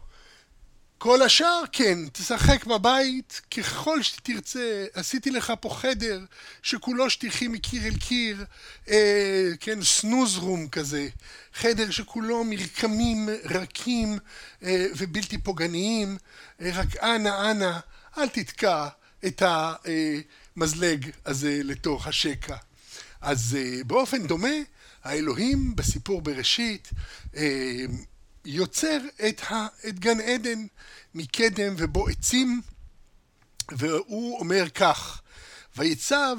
כל 1.05 1.23
השאר 1.23 1.63
כן, 1.73 1.99
תשחק 2.13 2.67
בבית 2.67 3.41
ככל 3.51 4.03
שתרצה, 4.03 4.85
עשיתי 4.95 5.31
לך 5.31 5.53
פה 5.61 5.71
חדר 5.71 6.21
שכולו 6.63 7.11
שטיחים 7.11 7.53
מקיר 7.53 7.87
אל 7.87 7.97
קיר, 7.97 8.45
אה, 8.89 9.51
כן, 9.61 9.83
סנוז 9.83 10.37
רום 10.37 10.69
כזה, 10.69 11.09
חדר 11.55 11.91
שכולו 11.91 12.45
מרקמים 12.45 13.29
רכים 13.45 14.19
אה, 14.63 14.87
ובלתי 14.97 15.39
פוגעניים, 15.39 16.17
אה, 16.61 16.71
רק 16.75 16.97
אנא 16.97 17.51
אנא 17.51 17.79
אל 18.19 18.29
תתקע 18.29 18.89
את 19.27 19.43
המזלג 19.47 21.11
הזה 21.27 21.61
לתוך 21.65 22.07
השקע. 22.07 22.57
אז 23.21 23.57
אה, 23.61 23.85
באופן 23.87 24.27
דומה, 24.27 24.57
האלוהים 25.05 25.77
בסיפור 25.77 26.23
בראשית 26.23 26.91
אה, 27.37 27.85
יוצר 28.45 28.99
את, 29.29 29.43
ה, 29.51 29.67
את 29.89 29.99
גן 29.99 30.21
עדן 30.21 30.67
מקדם 31.15 31.75
ובו 31.79 32.09
עצים, 32.09 32.61
והוא 33.71 34.39
אומר 34.41 34.69
כך, 34.69 35.21
ויצב 35.77 36.39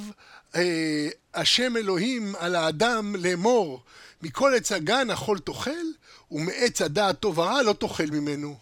אה, 0.55 1.09
השם 1.33 1.77
אלוהים 1.77 2.35
על 2.39 2.55
האדם 2.55 3.15
לאמור, 3.15 3.83
מכל 4.21 4.53
עץ 4.57 4.71
הגן 4.71 5.09
אכול 5.09 5.39
תאכל, 5.39 5.85
ומעץ 6.31 6.81
הדעת 6.81 7.19
טוב 7.19 7.37
ורע 7.37 7.61
לא 7.63 7.73
תאכל 7.73 8.05
ממנו. 8.11 8.57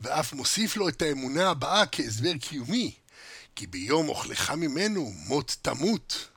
ואף 0.00 0.32
מוסיף 0.32 0.76
לו 0.76 0.88
את 0.88 1.02
האמונה 1.02 1.50
הבאה 1.50 1.86
כהסבר 1.86 2.36
קיומי, 2.36 2.94
כי 3.56 3.66
ביום 3.66 4.08
אוכלך 4.08 4.50
ממנו 4.50 5.12
מות 5.26 5.56
תמות. 5.62 6.28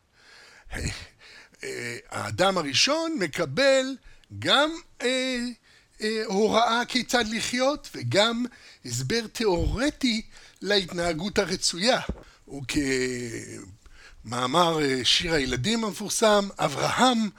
אה, 1.63 1.97
האדם 2.09 2.57
הראשון 2.57 3.17
מקבל 3.19 3.85
גם 4.39 4.71
אה, 5.01 5.07
אה, 5.07 5.39
הוראה 6.25 6.81
כיצד 6.87 7.27
לחיות 7.27 7.89
וגם 7.95 8.45
הסבר 8.85 9.27
תיאורטי 9.31 10.21
להתנהגות 10.61 11.39
הרצויה. 11.39 11.99
וכמאמר 14.23 14.81
אה, 14.81 14.99
שיר 15.03 15.33
הילדים 15.33 15.83
המפורסם, 15.83 16.49
אברהם, 16.59 17.29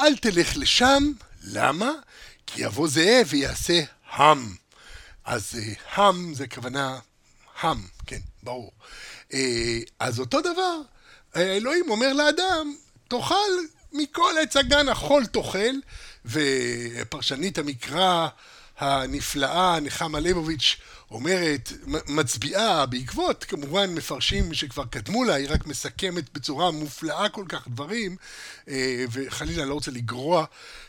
אל 0.00 0.16
תלך 0.16 0.56
לשם, 0.56 1.12
למה? 1.42 1.90
כי 2.46 2.62
יבוא 2.62 2.88
זאב 2.88 3.26
ויעשה 3.28 3.82
הם. 4.12 4.56
אז 5.24 5.58
אה, 5.58 5.72
הם 5.94 6.34
זה 6.34 6.46
כוונה 6.46 6.98
הם, 7.60 7.78
כן, 8.06 8.20
ברור. 8.42 8.72
אה, 9.32 9.78
אז 9.98 10.20
אותו 10.20 10.40
דבר, 10.40 10.80
אלוהים 11.36 11.90
אומר 11.90 12.12
לאדם, 12.12 12.74
תאכל 13.08 13.50
מכל 13.92 14.32
עץ 14.42 14.56
הגן 14.56 14.88
החול 14.88 15.26
תאכל, 15.26 15.74
ופרשנית 16.24 17.58
המקרא 17.58 18.28
הנפלאה 18.78 19.80
נחמה 19.80 20.20
ליבוביץ' 20.20 20.76
אומרת, 21.10 21.72
מצביעה 22.08 22.86
בעקבות 22.86 23.44
כמובן 23.44 23.94
מפרשים 23.94 24.54
שכבר 24.54 24.84
קדמו 24.84 25.24
לה, 25.24 25.34
היא 25.34 25.48
רק 25.50 25.66
מסכמת 25.66 26.32
בצורה 26.32 26.70
מופלאה 26.70 27.28
כל 27.28 27.44
כך 27.48 27.68
דברים, 27.68 28.16
אה, 28.68 29.04
וחלילה 29.12 29.64
לא 29.64 29.74
רוצה 29.74 29.90
לגרוע 29.90 30.44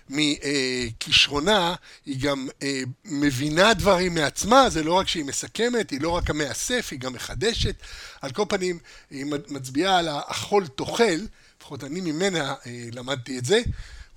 מכישרונה, 0.09 1.75
היא 2.05 2.19
גם 2.21 2.47
אה, 2.63 2.81
מבינה 3.05 3.73
דברים 3.73 4.15
מעצמה, 4.15 4.69
זה 4.69 4.83
לא 4.83 4.93
רק 4.93 5.07
שהיא 5.07 5.25
מסכמת, 5.25 5.89
היא 5.89 6.01
לא 6.01 6.09
רק 6.09 6.29
המאסף, 6.29 6.87
היא 6.91 6.99
גם 6.99 7.13
מחדשת. 7.13 7.75
על 8.21 8.31
כל 8.31 8.45
פנים, 8.49 8.79
היא 9.09 9.25
מצביעה 9.49 9.97
על 9.97 10.07
האכול 10.07 10.67
תאכל, 10.67 11.19
לפחות 11.59 11.83
אני 11.83 12.01
ממנה 12.01 12.53
אה, 12.65 12.87
למדתי 12.91 13.37
את 13.37 13.45
זה. 13.45 13.61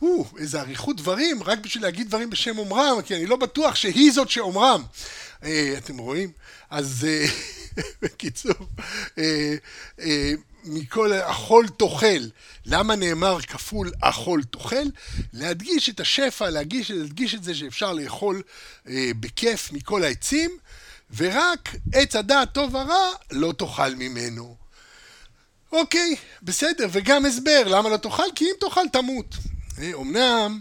או, 0.03 0.27
איזה 0.39 0.61
אריכות 0.61 0.97
דברים, 0.97 1.43
רק 1.43 1.59
בשביל 1.59 1.83
להגיד 1.83 2.09
דברים 2.09 2.31
בשם 2.31 2.59
אומרם, 2.59 3.03
כי 3.03 3.17
אני 3.17 3.27
לא 3.27 3.37
בטוח 3.37 3.75
שהיא 3.75 4.13
זאת 4.13 4.31
שאומרם. 4.31 4.83
אה, 5.43 5.75
אתם 5.79 5.99
רואים? 5.99 6.31
אז 6.71 7.07
אה, 7.09 7.27
בקיצור, 8.03 8.69
אה, 9.19 9.55
אה, 10.01 10.33
מכל 10.65 11.13
אכול 11.13 11.69
תאכל. 11.69 12.29
למה 12.67 12.97
נאמר 12.97 13.41
כפול 13.41 13.93
אכול 14.01 14.43
תאכל? 14.43 14.85
להדגיש 15.33 15.89
את 15.89 16.01
השפע, 16.01 16.51
להדגיש, 16.51 16.91
להדגיש 16.91 17.35
את 17.35 17.45
זה 17.45 17.55
שאפשר 17.55 17.93
לאכול 17.93 18.43
אה, 18.89 19.11
בכיף 19.21 19.73
מכל 19.73 20.05
העצים, 20.05 20.51
ורק 21.17 21.69
עץ 21.93 22.17
הדעת 22.17 22.53
טוב 22.53 22.75
ורע 22.75 23.11
לא 23.31 23.53
תאכל 23.59 23.95
ממנו. 23.95 24.57
אוקיי, 25.73 26.17
בסדר, 26.43 26.89
וגם 26.93 27.27
הסבר, 27.27 27.63
למה 27.67 27.89
לא 27.89 27.97
תאכל? 27.97 28.23
כי 28.35 28.45
אם 28.45 28.55
תאכל 28.61 28.89
תמות. 28.93 29.35
אמנם 29.83 30.61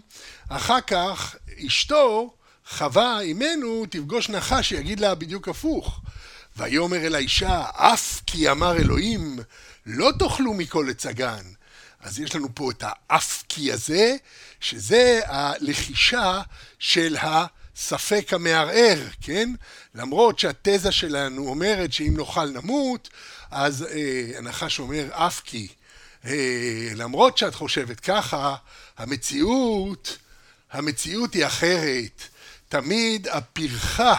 אחר 0.49 0.81
כך 0.81 1.35
אשתו, 1.67 2.33
חווה 2.69 3.19
אימנו, 3.19 3.85
תפגוש 3.89 4.29
נחש 4.29 4.69
שיגיד 4.69 4.99
לה 4.99 5.15
בדיוק 5.15 5.47
הפוך. 5.47 6.01
ויאמר 6.57 6.97
אל 6.97 7.15
האישה, 7.15 7.63
אף 7.73 8.21
כי 8.25 8.51
אמר 8.51 8.77
אלוהים, 8.77 9.39
לא 9.85 10.11
תאכלו 10.19 10.53
מכל 10.53 10.89
עץ 10.89 11.05
הגן. 11.05 11.43
אז 12.01 12.19
יש 12.19 12.35
לנו 12.35 12.47
פה 12.55 12.71
את 12.71 12.83
האף 12.87 13.43
כי 13.49 13.71
הזה, 13.71 14.15
שזה 14.59 15.19
הלחישה 15.25 16.41
של 16.79 17.17
הספק 17.21 18.33
המערער, 18.33 18.99
כן? 19.21 19.49
למרות 19.95 20.39
שהתזה 20.39 20.91
שלנו 20.91 21.47
אומרת 21.47 21.93
שאם 21.93 22.13
נאכל 22.17 22.49
נמות, 22.49 23.09
אז 23.51 23.83
אה, 23.83 24.37
הנחש 24.37 24.79
אומר 24.79 25.05
אף 25.11 25.41
כי. 25.45 25.67
אה, 26.27 26.89
למרות 26.95 27.37
שאת 27.37 27.55
חושבת 27.55 27.99
ככה, 27.99 28.55
המציאות, 28.97 30.17
המציאות 30.71 31.33
היא 31.33 31.45
אחרת. 31.45 32.21
תמיד 32.69 33.27
הפרחה 33.27 34.15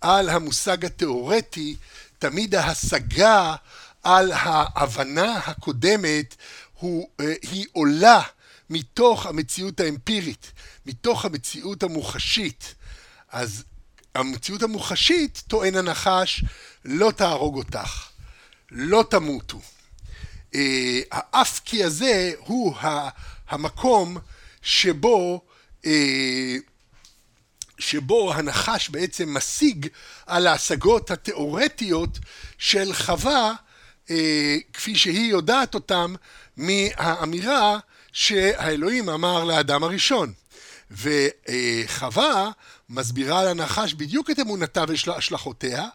על 0.00 0.28
המושג 0.28 0.84
התיאורטי, 0.84 1.76
תמיד 2.18 2.54
ההשגה 2.54 3.54
על 4.02 4.32
ההבנה 4.32 5.36
הקודמת 5.36 6.34
הוא, 6.74 7.08
אה, 7.20 7.34
היא 7.42 7.66
עולה 7.72 8.22
מתוך 8.70 9.26
המציאות 9.26 9.80
האמפירית, 9.80 10.52
מתוך 10.86 11.24
המציאות 11.24 11.82
המוחשית. 11.82 12.74
אז 13.30 13.64
המציאות 14.14 14.62
המוחשית, 14.62 15.42
טוען 15.46 15.76
הנחש, 15.76 16.44
לא 16.84 17.10
תהרוג 17.16 17.56
אותך, 17.56 18.08
לא 18.70 19.04
תמותו. 19.10 19.60
אה, 20.54 21.00
האפקי 21.10 21.84
הזה 21.84 22.32
הוא 22.38 22.74
המקום 23.48 24.18
שבו 24.62 25.40
אה, 25.86 26.56
שבו 27.78 28.34
הנחש 28.34 28.88
בעצם 28.88 29.36
משיג 29.36 29.86
על 30.26 30.46
ההשגות 30.46 31.10
התיאורטיות 31.10 32.18
של 32.58 32.92
חווה 32.94 33.52
אה, 34.10 34.56
כפי 34.72 34.96
שהיא 34.96 35.30
יודעת 35.30 35.74
אותם 35.74 36.14
מהאמירה 36.56 37.78
שהאלוהים 38.12 39.08
אמר 39.08 39.44
לאדם 39.44 39.84
הראשון. 39.84 40.32
וחווה 40.90 42.50
מסבירה 42.88 43.44
לנחש 43.44 43.94
בדיוק 43.94 44.30
את 44.30 44.38
אמונתה 44.38 44.84
והשלכותיה 44.88 45.88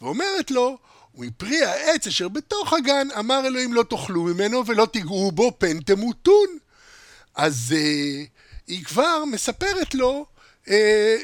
ואומרת 0.00 0.50
לו 0.50 0.78
ומפרי 1.16 1.64
העץ 1.64 2.06
אשר 2.06 2.28
בתוך 2.28 2.72
הגן 2.72 3.08
אמר 3.18 3.46
אלוהים 3.46 3.72
לא 3.72 3.82
תאכלו 3.82 4.22
ממנו 4.22 4.66
ולא 4.66 4.86
תיגעו 4.92 5.32
בו 5.32 5.52
פן 5.58 5.80
תמותון. 5.80 6.46
אז 7.34 7.74
uh, 7.76 8.28
היא 8.66 8.84
כבר 8.84 9.24
מספרת 9.24 9.94
לו 9.94 10.26
uh, 10.66 10.68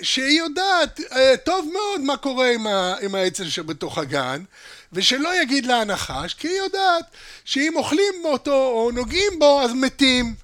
שהיא 0.03 0.39
יודעת 0.39 1.01
uh, 1.01 1.15
טוב 1.45 1.69
מאוד 1.73 2.01
מה 2.01 2.17
קורה 2.17 2.53
עם, 2.53 2.67
ה, 2.67 2.95
עם 3.03 3.15
העץ 3.15 3.41
אשר 3.41 3.63
בתוך 3.63 3.99
הגן 3.99 4.45
ושלא 4.93 5.43
יגיד 5.43 5.67
לה 5.67 5.81
הנחש 5.81 6.35
כי 6.35 6.49
היא 6.49 6.59
יודעת 6.59 7.05
שאם 7.45 7.73
אוכלים 7.77 8.15
אותו 8.25 8.67
או 8.67 8.91
נוגעים 8.91 9.39
בו 9.39 9.61
אז 9.61 9.71
מתים. 9.75 10.35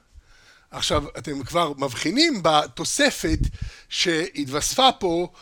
עכשיו 0.71 1.05
אתם 1.19 1.43
כבר 1.43 1.73
מבחינים 1.79 2.41
בתוספת 2.43 3.39
שהתווספה 3.89 4.93
פה 4.93 5.29
אה, 5.33 5.39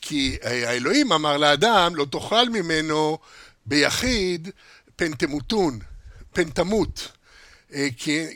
כי 0.00 0.36
האלוהים 0.42 1.12
אמר 1.12 1.36
לאדם, 1.36 1.96
לא 1.96 2.06
תאכל 2.10 2.48
ממנו 2.48 3.18
ביחיד 3.66 4.48
פן 4.96 5.14
תמותון, 5.14 5.78
פן 6.32 6.50
תמות, 6.50 7.08
אה, 7.74 7.88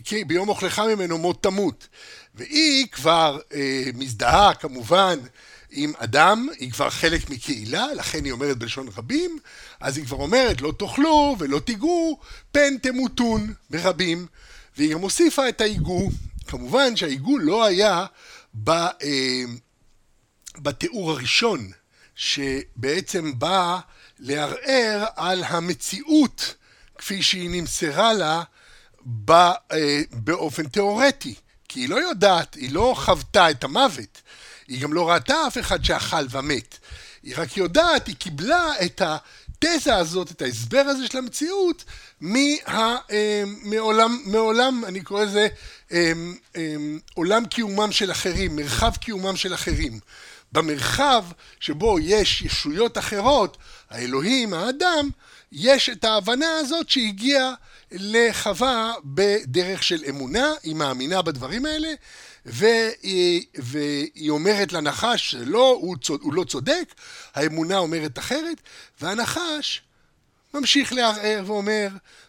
כי, 0.04 0.24
ביום 0.26 0.48
אוכלך 0.48 0.78
ממנו 0.78 1.18
מות 1.18 1.42
תמות. 1.42 1.88
והיא 2.34 2.86
כבר 2.92 3.38
אה, 3.54 3.84
מזדהה 3.94 4.54
כמובן 4.54 5.18
עם 5.70 5.92
אדם, 5.98 6.48
היא 6.58 6.72
כבר 6.72 6.90
חלק 6.90 7.30
מקהילה, 7.30 7.94
לכן 7.94 8.24
היא 8.24 8.32
אומרת 8.32 8.58
בלשון 8.58 8.88
רבים, 8.96 9.38
אז 9.80 9.96
היא 9.96 10.06
כבר 10.06 10.16
אומרת 10.16 10.60
לא 10.60 10.72
תאכלו 10.78 11.36
ולא 11.38 11.58
תיגעו, 11.58 12.18
פן 12.52 12.78
תמותון 12.78 13.54
ברבים. 13.70 14.26
והיא 14.76 14.92
גם 14.92 15.00
הוסיפה 15.00 15.48
את 15.48 15.60
העיגו. 15.60 16.10
כמובן 16.46 16.96
שהעיגו 16.96 17.38
לא 17.38 17.64
היה 17.64 18.06
ב, 18.54 18.70
אה, 18.70 19.44
בתיאור 20.59 21.11
הראשון, 21.11 21.70
שבעצם 22.14 23.38
בא 23.38 23.78
לערער 24.18 25.05
על 25.16 25.44
המציאות 25.44 26.55
כפי 26.98 27.22
שהיא 27.22 27.50
נמסרה 27.50 28.12
לה 28.12 28.42
בא, 29.00 29.53
אה, 29.72 30.00
באופן 30.12 30.68
תיאורטי. 30.68 31.34
כי 31.68 31.80
היא 31.80 31.88
לא 31.88 31.96
יודעת, 31.96 32.55
היא 32.55 32.72
לא 32.72 32.94
חוותה 32.96 33.50
את 33.50 33.64
המוות. 33.64 34.22
היא 34.68 34.82
גם 34.82 34.92
לא 34.92 35.11
ראתה 35.11 35.46
אף 35.46 35.59
אחד 35.59 35.84
שאכל 35.84 36.26
ומת. 36.30 36.78
היא 37.22 37.34
רק 37.36 37.57
יודעת, 37.57 38.07
היא 38.07 38.16
קיבלה 38.16 38.70
את 38.84 39.03
התזה 39.05 39.96
הזאת, 39.96 40.30
את 40.30 40.42
ההסבר 40.42 40.84
הזה 40.86 41.07
של 41.07 41.18
המציאות, 41.18 41.84
מה, 42.20 42.38
אה, 43.11 43.42
מעולם, 43.62 44.22
מעולם, 44.24 44.84
אני 44.84 45.00
קורא 45.00 45.24
לזה, 45.24 45.48
אה, 45.92 46.12
אה, 46.57 46.76
עולם 47.14 47.46
קיומם 47.46 47.92
של 47.92 48.11
אחרים, 48.11 48.57
מרחב 48.57 48.96
קיומם 48.96 49.36
של 49.36 49.55
אחרים. 49.55 50.00
במרחב 50.53 51.24
שבו 51.61 51.98
יש 52.00 52.42
ישויות 52.42 52.98
אחרות, 52.98 53.57
האלוהים, 53.90 54.55
האדם, 54.55 55.09
יש 55.53 55.88
את 55.88 56.05
ההבנה 56.05 56.59
הזאת 56.59 56.88
שהגיעה 56.88 57.55
לחווה 57.92 58.94
בדרך 59.05 59.82
של 59.82 60.05
אמונה, 60.09 60.53
היא 60.62 60.74
מאמינה 60.74 61.22
בדברים 61.22 61.66
האלה, 61.66 61.88
והיא, 62.46 63.44
והיא 63.55 64.30
אומרת 64.30 64.72
לנחש 64.72 65.30
שלא, 65.30 65.78
הוא, 65.80 65.96
צוד, 65.96 66.20
הוא 66.22 66.34
לא 66.34 66.44
צודק, 66.44 66.94
האמונה 67.34 67.78
אומרת 67.78 68.18
אחרת, 68.18 68.61
והנחש 69.00 69.82
ממשיך 70.55 70.92
לערער 70.92 71.42
ואומר, 71.46 71.88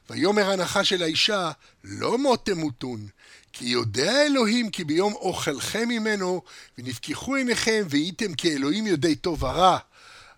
ויאמר 0.10 0.52
הנחש 0.52 0.94
אל 0.94 1.04
האישה, 1.04 1.52
לא 1.84 2.18
מות 2.18 2.46
תמותון, 2.46 3.08
כי 3.54 3.66
יודע 3.66 4.26
אלוהים 4.26 4.70
כי 4.70 4.84
ביום 4.84 5.14
אוכלכם 5.14 5.90
ממנו, 5.90 6.42
ונפקחו 6.78 7.36
עיניכם, 7.36 7.84
והייתם 7.90 8.34
כאלוהים 8.34 8.88
יודעי 8.88 9.16
טוב 9.16 9.44
ורע. 9.44 9.78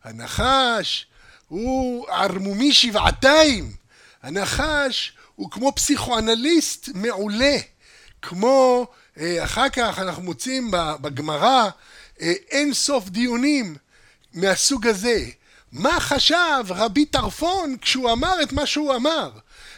הנחש 0.04 1.08
הוא 1.48 2.08
ערמומי 2.10 2.74
שבעתיים. 2.74 3.72
הנחש 4.24 5.14
הוא 5.36 5.52
כמו 5.52 5.76
פסיכואנליסט 5.76 6.90
מעולה, 6.94 7.58
כמו 8.22 8.88
אה, 9.20 9.44
אחר 9.44 9.70
כך 9.70 10.00
אנחנו 10.00 10.24
מוצאים 10.24 10.72
בגמרא 10.72 11.70
אה, 12.22 12.34
אין 12.50 12.74
סוף 12.74 13.10
דיונים 13.10 13.76
מהסוג 14.34 14.88
הזה. 14.88 15.26
מה 15.72 16.00
חשב 16.00 16.64
רבי 16.70 17.06
טרפון 17.06 17.78
כשהוא 17.82 18.12
אמר 18.12 18.42
את 18.44 18.54
מה 18.54 18.66
שהוא 18.66 18.96
אמר? 18.96 19.32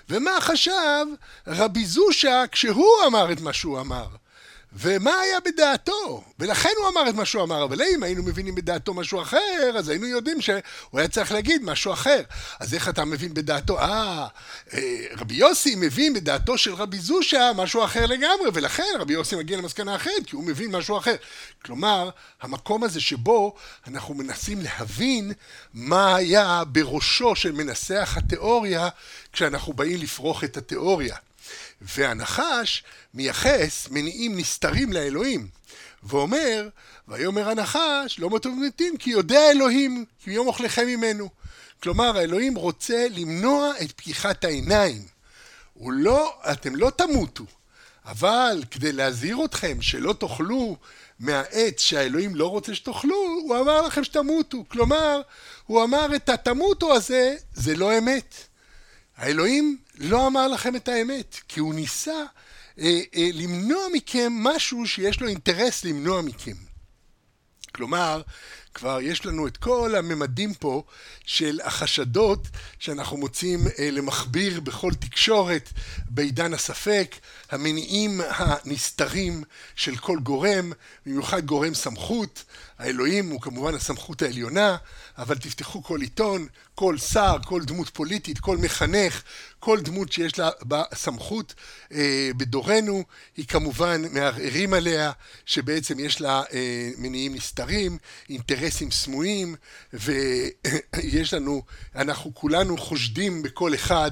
ומה 0.10 0.41
חשב 0.41 1.05
רבי 1.47 1.86
זושה 1.86 2.43
כשהוא 2.51 3.05
אמר 3.08 3.32
את 3.32 3.41
מה 3.41 3.53
שהוא 3.53 3.80
אמר? 3.80 4.08
ומה 4.80 5.19
היה 5.19 5.38
בדעתו? 5.45 6.23
ולכן 6.39 6.69
הוא 6.78 6.88
אמר 6.88 7.09
את 7.09 7.15
מה 7.15 7.25
שהוא 7.25 7.43
אמר, 7.43 7.63
אבל 7.63 7.82
אם 7.82 8.03
היינו 8.03 8.23
מבינים 8.23 8.55
בדעתו 8.55 8.93
משהו 8.93 9.21
אחר, 9.21 9.78
אז 9.78 9.89
היינו 9.89 10.05
יודעים 10.05 10.41
שהוא 10.41 10.59
היה 10.93 11.07
צריך 11.07 11.32
להגיד 11.32 11.63
משהו 11.63 11.93
אחר. 11.93 12.21
אז 12.59 12.73
איך 12.73 12.89
אתה 12.89 13.05
מבין 13.05 13.34
בדעתו? 13.34 13.80
אה, 13.80 14.28
אה 14.73 15.05
רבי 15.17 15.36
יוסי 15.36 15.75
מבין 15.78 16.13
בדעתו 16.13 16.57
של 16.57 16.73
רבי 16.73 16.99
זושה 16.99 17.51
משהו 17.55 17.84
אחר 17.84 18.05
לגמרי, 18.05 18.49
ולכן 18.53 18.84
רבי 18.99 19.13
יוסי 19.13 19.36
מגיע 19.36 19.57
למסקנה 19.57 19.95
אחרת, 19.95 20.25
כי 20.25 20.36
הוא 20.36 20.43
מבין 20.43 20.75
משהו 20.75 20.97
אחר. 20.97 21.15
כלומר, 21.65 22.09
המקום 22.41 22.84
הזה 22.84 23.01
שבו 23.01 23.55
אנחנו 23.88 24.13
מנסים 24.13 24.61
להבין 24.61 25.32
מה 25.73 26.15
היה 26.15 26.63
בראשו 26.67 27.36
של 27.36 27.51
מנסח 27.51 28.13
התיאוריה, 28.17 28.89
כשאנחנו 29.34 29.73
באים 29.73 30.01
לפרוח 30.01 30.43
את 30.43 30.57
התיאוריה. 30.57 31.15
והנחש 31.82 32.84
מייחס 33.13 33.88
מניעים 33.91 34.38
נסתרים 34.38 34.93
לאלוהים, 34.93 35.47
ואומר, 36.03 36.69
ויאמר 37.07 37.49
הנחש, 37.49 38.19
לא 38.19 38.30
מטוב 38.30 38.59
מתים, 38.67 38.97
כי 38.97 39.09
יודע 39.09 39.51
אלוהים, 39.51 40.05
כי 40.23 40.32
יום 40.32 40.47
אוכלכם 40.47 40.88
ממנו. 40.88 41.30
כלומר, 41.84 42.17
האלוהים 42.17 42.55
רוצה 42.55 43.07
למנוע 43.09 43.73
את 43.82 43.91
פקיחת 43.91 44.43
העיניים. 44.43 45.01
הוא 45.73 45.91
לא, 45.91 46.34
אתם 46.51 46.75
לא 46.75 46.91
תמותו, 46.95 47.45
אבל 48.05 48.63
כדי 48.71 48.91
להזהיר 48.91 49.45
אתכם 49.45 49.82
שלא 49.82 50.13
תאכלו 50.13 50.78
מהעץ 51.19 51.80
שהאלוהים 51.82 52.36
לא 52.36 52.47
רוצה 52.47 52.75
שתאכלו, 52.75 53.15
הוא 53.15 53.59
אמר 53.59 53.82
לכם 53.82 54.03
שתמותו. 54.03 54.63
כלומר, 54.67 55.21
הוא 55.65 55.84
אמר 55.84 56.15
את 56.15 56.30
התמותו 56.30 56.95
הזה, 56.95 57.36
זה 57.53 57.75
לא 57.75 57.97
אמת. 57.97 58.36
האלוהים 59.17 59.78
לא 59.98 60.28
אמר 60.28 60.48
לכם 60.48 60.76
את 60.76 60.88
האמת, 60.88 61.36
כי 61.48 61.60
הוא 61.60 61.74
ניסה 61.74 62.24
אה, 62.80 63.00
אה, 63.16 63.30
למנוע 63.34 63.82
מכם 63.93 64.34
משהו 64.39 64.88
שיש 64.88 65.22
לו 65.22 65.28
אינטרס 65.28 65.84
למנוע 65.84 66.22
מכם. 66.22 66.56
כלומר, 67.76 68.22
כבר 68.74 69.00
יש 69.02 69.26
לנו 69.26 69.48
את 69.48 69.58
כל 69.58 69.95
הממדים 69.95 70.54
פה 70.54 70.84
של 71.26 71.60
החשדות 71.64 72.48
שאנחנו 72.80 73.18
מוצאים 73.18 73.60
אה, 73.80 73.91
למכביר 73.91 74.60
בכל 74.60 74.93
תקשורת 74.93 75.70
בעידן 76.10 76.54
הספק, 76.54 77.16
המניעים 77.52 78.22
הנסתרים 78.30 79.43
של 79.76 79.95
כל 79.95 80.20
גורם, 80.20 80.72
במיוחד 81.06 81.45
גורם 81.45 81.74
סמכות, 81.74 82.43
האלוהים 82.80 83.30
הוא 83.30 83.41
כמובן 83.41 83.76
הסמכות 83.76 84.22
העליונה, 84.22 84.78
אבל 85.18 85.38
תפתחו 85.38 85.84
כל 85.84 86.02
עיתון, 86.02 86.48
כל 86.76 86.98
שר, 86.98 87.38
כל 87.45 87.64
דמות 87.64 87.89
פוליטית, 87.89 88.39
כל 88.39 88.58
מחנך, 88.58 89.22
כל 89.60 89.82
דמות 89.82 90.12
שיש 90.12 90.39
לה 90.39 90.49
סמכות 90.93 91.53
אה, 91.91 92.30
בדורנו, 92.38 93.03
היא 93.38 93.47
כמובן 93.47 94.01
מערערים 94.12 94.74
עליה, 94.74 95.12
שבעצם 95.45 95.99
יש 95.99 96.22
לה 96.22 96.43
אה, 96.53 96.89
מניעים 96.97 97.36
נסתרים, 97.36 97.97
אינטרסים 98.30 98.91
סמויים, 98.91 99.55
ויש 99.93 101.34
לנו, 101.34 101.64
אנחנו 101.95 102.34
כולנו 102.34 102.78
חושדים 102.78 103.43
בכל 103.43 103.74
אחד 103.74 104.12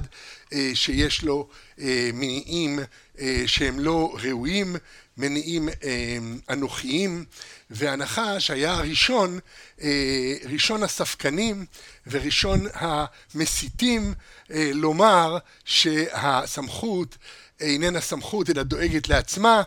אה, 0.52 0.70
שיש 0.74 1.22
לו 1.22 1.48
אה, 1.80 2.10
מניעים 2.14 2.78
אה, 3.20 3.42
שהם 3.46 3.78
לא 3.78 4.16
ראויים, 4.22 4.76
מניעים 5.16 5.68
אה, 5.68 6.18
אנוכיים, 6.50 7.24
והנחש 7.70 8.50
היה 8.50 8.72
הראשון, 8.72 9.38
אה, 9.82 10.34
ראשון 10.50 10.82
הספקנים 10.82 11.66
וראשון 12.06 12.66
המסיתים 12.74 14.14
לומר 14.50 15.38
שהסמכות 15.64 17.16
איננה 17.60 18.00
סמכות 18.00 18.50
אלא 18.50 18.62
דואגת 18.62 19.08
לעצמה 19.08 19.62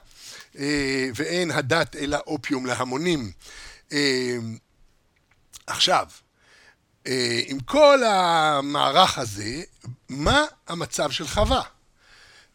ואין 1.15 1.51
הדת 1.51 1.95
אלא 1.95 2.17
אופיום 2.27 2.65
להמונים. 2.65 3.31
עכשיו, 5.67 6.07
עם 7.45 7.59
כל 7.65 8.03
המערך 8.03 9.17
הזה, 9.17 9.61
מה 10.09 10.45
המצב 10.67 11.11
של 11.11 11.27
חווה? 11.27 11.61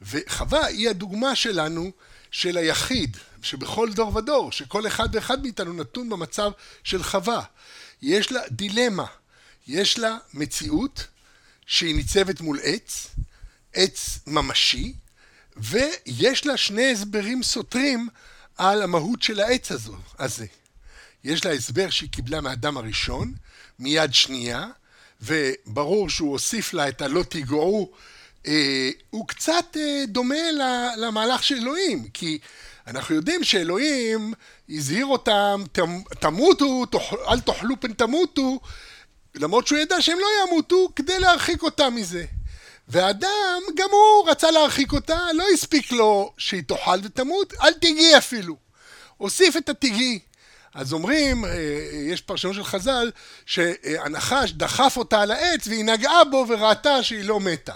וחווה 0.02 0.66
היא 0.66 0.88
הדוגמה 0.90 1.34
שלנו 1.34 1.90
של 2.30 2.56
היחיד, 2.56 3.16
שבכל 3.42 3.92
דור 3.92 4.16
ודור, 4.16 4.52
שכל 4.52 4.86
אחד 4.86 5.08
ואחד 5.12 5.42
מאיתנו 5.42 5.72
נתון 5.72 6.08
במצב 6.08 6.50
של 6.84 7.02
חווה. 7.02 7.42
יש 8.02 8.32
לה 8.32 8.40
דילמה, 8.50 9.06
יש 9.66 9.98
לה 9.98 10.16
מציאות 10.34 11.06
שהיא 11.66 11.94
ניצבת 11.94 12.40
מול 12.40 12.58
עץ, 12.62 13.06
עץ 13.72 14.18
ממשי, 14.26 14.94
ויש 15.56 16.46
לה 16.46 16.56
שני 16.56 16.92
הסברים 16.92 17.42
סותרים 17.42 18.08
על 18.56 18.82
המהות 18.82 19.22
של 19.22 19.40
העץ 19.40 19.72
הזו, 19.72 19.96
הזה. 20.18 20.46
יש 21.24 21.44
לה 21.44 21.52
הסבר 21.52 21.90
שהיא 21.90 22.10
קיבלה 22.10 22.40
מהאדם 22.40 22.76
הראשון, 22.76 23.34
מיד 23.78 24.14
שנייה, 24.14 24.66
וברור 25.22 26.10
שהוא 26.10 26.32
הוסיף 26.32 26.72
לה 26.72 26.88
את 26.88 27.02
הלא 27.02 27.22
תיגעו 27.22 27.92
אה, 28.46 28.90
הוא 29.10 29.28
קצת 29.28 29.76
אה, 29.76 30.04
דומה 30.08 30.34
למהלך 30.96 31.42
של 31.42 31.54
אלוהים, 31.54 32.08
כי 32.08 32.38
אנחנו 32.86 33.14
יודעים 33.14 33.44
שאלוהים 33.44 34.34
הזהיר 34.68 35.06
אותם, 35.06 35.62
תמותו, 36.20 36.84
אל 37.28 37.40
תאכלו 37.40 37.80
פן 37.80 37.92
תמותו, 37.92 38.60
למרות 39.34 39.66
שהוא 39.66 39.78
ידע 39.78 40.02
שהם 40.02 40.18
לא 40.18 40.26
ימותו, 40.42 40.88
כדי 40.96 41.18
להרחיק 41.18 41.62
אותם 41.62 41.94
מזה. 41.94 42.24
והאדם, 42.88 43.62
גם 43.76 43.88
הוא 43.90 44.30
רצה 44.30 44.50
להרחיק 44.50 44.92
אותה, 44.92 45.18
לא 45.34 45.44
הספיק 45.54 45.92
לו 45.92 46.32
שהיא 46.38 46.62
תאכל 46.66 46.98
ותמות, 47.02 47.54
אל 47.62 47.72
תיגעי 47.72 48.18
אפילו. 48.18 48.56
הוסיף 49.16 49.56
את 49.56 49.68
התיגעי. 49.68 50.18
אז 50.74 50.92
אומרים, 50.92 51.44
אה, 51.44 51.50
יש 51.92 52.20
פרשנות 52.20 52.54
של 52.54 52.64
חז"ל, 52.64 53.10
שהנחש 53.46 54.52
דחף 54.52 54.94
אותה 54.96 55.20
על 55.20 55.30
העץ 55.30 55.66
והיא 55.66 55.84
נגעה 55.84 56.24
בו 56.24 56.46
וראתה 56.48 57.02
שהיא 57.02 57.24
לא 57.24 57.40
מתה. 57.40 57.74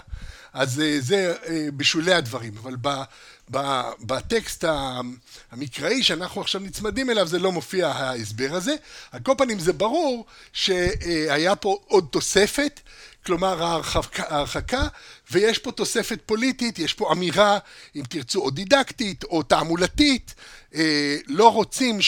אז 0.53 0.81
אה, 0.81 0.97
זה 0.99 1.33
אה, 1.47 1.67
בשולי 1.77 2.13
הדברים, 2.13 2.53
אבל 2.61 2.75
בטקסט 3.99 4.65
המקראי 5.51 6.03
שאנחנו 6.03 6.41
עכשיו 6.41 6.61
נצמדים 6.61 7.09
אליו 7.09 7.27
זה 7.27 7.39
לא 7.39 7.51
מופיע 7.51 7.87
ההסבר 7.87 8.49
הזה. 8.51 8.75
על 9.11 9.19
כל 9.19 9.33
פנים 9.37 9.59
זה 9.59 9.73
ברור 9.73 10.25
שהיה 10.53 11.55
פה 11.55 11.79
עוד 11.87 12.07
תוספת, 12.11 12.79
כלומר 13.25 13.63
ההרחקה, 13.63 14.87
ויש 15.31 15.57
פה 15.57 15.71
תוספת 15.71 16.19
פוליטית, 16.25 16.79
יש 16.79 16.93
פה 16.93 17.11
אמירה, 17.11 17.57
אם 17.95 18.03
תרצו, 18.09 18.41
או 18.41 18.49
דידקטית 18.49 19.23
או 19.23 19.43
תעמולתית. 19.43 20.35
אה, 20.75 21.17
לא 21.27 21.53
רוצים 21.53 21.99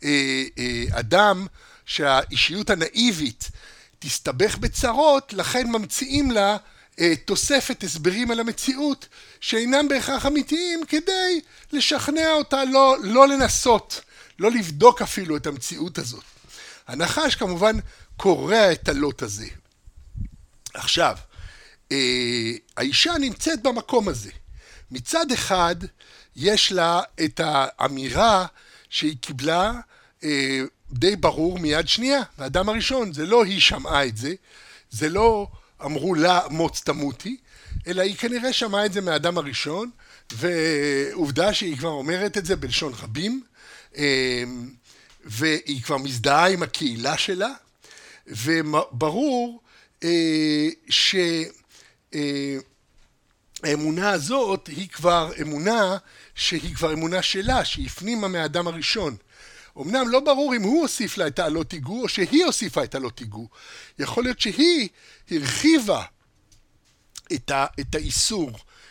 שהאדם, 0.00 1.46
שהאישיות 1.86 2.70
הנאיבית 2.70 3.50
תסתבך 3.98 4.58
בצרות, 4.58 5.32
לכן 5.32 5.66
ממציאים 5.70 6.30
לה 6.30 6.50
אה, 6.50 6.56
תוספת 7.24 7.82
הסברים 7.82 8.30
על 8.30 8.40
המציאות 8.40 9.08
שאינם 9.40 9.88
בהכרח 9.88 10.26
אמיתיים 10.26 10.84
כדי 10.88 11.40
לשכנע 11.72 12.32
אותה 12.32 12.64
לא, 12.64 12.96
לא 13.02 13.28
לנסות, 13.28 14.00
לא 14.38 14.50
לבדוק 14.50 15.02
אפילו 15.02 15.36
את 15.36 15.46
המציאות 15.46 15.98
הזאת. 15.98 16.24
הנחש 16.88 17.34
כמובן 17.34 17.76
קורע 18.16 18.72
את 18.72 18.88
הלוט 18.88 19.22
הזה. 19.22 19.46
עכשיו, 20.74 21.16
אה, 21.92 22.52
האישה 22.76 23.12
נמצאת 23.20 23.62
במקום 23.62 24.08
הזה. 24.08 24.30
מצד 24.90 25.32
אחד, 25.32 25.76
יש 26.36 26.72
לה 26.72 27.00
את 27.24 27.40
האמירה 27.44 28.46
שהיא 28.90 29.16
קיבלה 29.20 29.72
אה, 30.24 30.60
די 30.92 31.16
ברור 31.16 31.58
מיד 31.58 31.88
שנייה, 31.88 32.22
האדם 32.38 32.68
הראשון, 32.68 33.12
זה 33.12 33.26
לא 33.26 33.44
היא 33.44 33.60
שמעה 33.60 34.06
את 34.06 34.16
זה, 34.16 34.34
זה 34.90 35.08
לא 35.08 35.48
אמרו 35.84 36.14
לה 36.14 36.40
מוץ 36.50 36.80
תמותי, 36.80 37.36
אלא 37.86 38.02
היא 38.02 38.16
כנראה 38.16 38.52
שמעה 38.52 38.86
את 38.86 38.92
זה 38.92 39.00
מהאדם 39.00 39.38
הראשון, 39.38 39.90
ועובדה 40.32 41.54
שהיא 41.54 41.76
כבר 41.76 41.88
אומרת 41.88 42.38
את 42.38 42.46
זה 42.46 42.56
בלשון 42.56 42.92
רבים, 43.02 43.42
אה, 43.96 44.44
והיא 45.24 45.82
כבר 45.82 45.96
מזדהה 45.96 46.48
עם 46.48 46.62
הקהילה 46.62 47.18
שלה, 47.18 47.52
וברור 48.26 49.60
אה, 50.04 50.68
שהאמונה 53.64 54.10
הזאת 54.10 54.66
היא 54.66 54.88
כבר 54.88 55.32
אמונה 55.42 55.96
שהיא 56.34 56.74
כבר 56.74 56.92
אמונה 56.92 57.22
שלה, 57.22 57.64
שהיא 57.64 57.86
הפנימה 57.86 58.28
מהאדם 58.28 58.66
הראשון. 58.66 59.16
אמנם 59.80 60.08
לא 60.08 60.20
ברור 60.20 60.54
אם 60.56 60.62
הוא 60.62 60.82
הוסיף 60.82 61.18
לה 61.18 61.26
את 61.26 61.38
הלא 61.38 61.62
תיגעו 61.62 62.02
או 62.02 62.08
שהיא 62.08 62.44
הוסיפה 62.44 62.84
את 62.84 62.94
הלא 62.94 63.10
תיגעו. 63.10 63.48
יכול 63.98 64.24
להיות 64.24 64.40
שהיא 64.40 64.88
הרחיבה 65.30 66.04
את, 67.32 67.50
ה, 67.50 67.66
את 67.80 67.94
האיסור, 67.94 68.50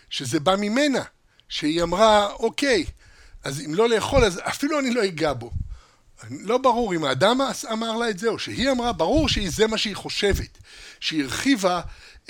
שזה 0.09 0.39
בא 0.39 0.55
ממנה, 0.55 1.03
שהיא 1.49 1.83
אמרה, 1.83 2.33
אוקיי, 2.33 2.85
אז 3.43 3.61
אם 3.65 3.75
לא 3.75 3.89
לאכול, 3.89 4.23
אז 4.23 4.39
אפילו 4.43 4.79
אני 4.79 4.91
לא 4.91 5.05
אגע 5.05 5.33
בו. 5.33 5.51
לא 6.29 6.57
ברור 6.57 6.95
אם 6.95 7.03
האדם 7.03 7.41
אמר 7.71 7.95
לה 7.95 8.09
את 8.09 8.19
זה 8.19 8.27
או 8.27 8.39
שהיא 8.39 8.71
אמרה, 8.71 8.93
ברור 8.93 9.29
שזה 9.29 9.67
מה 9.67 9.77
שהיא 9.77 9.95
חושבת, 9.95 10.57
שהיא 10.99 11.23
הרחיבה 11.23 11.81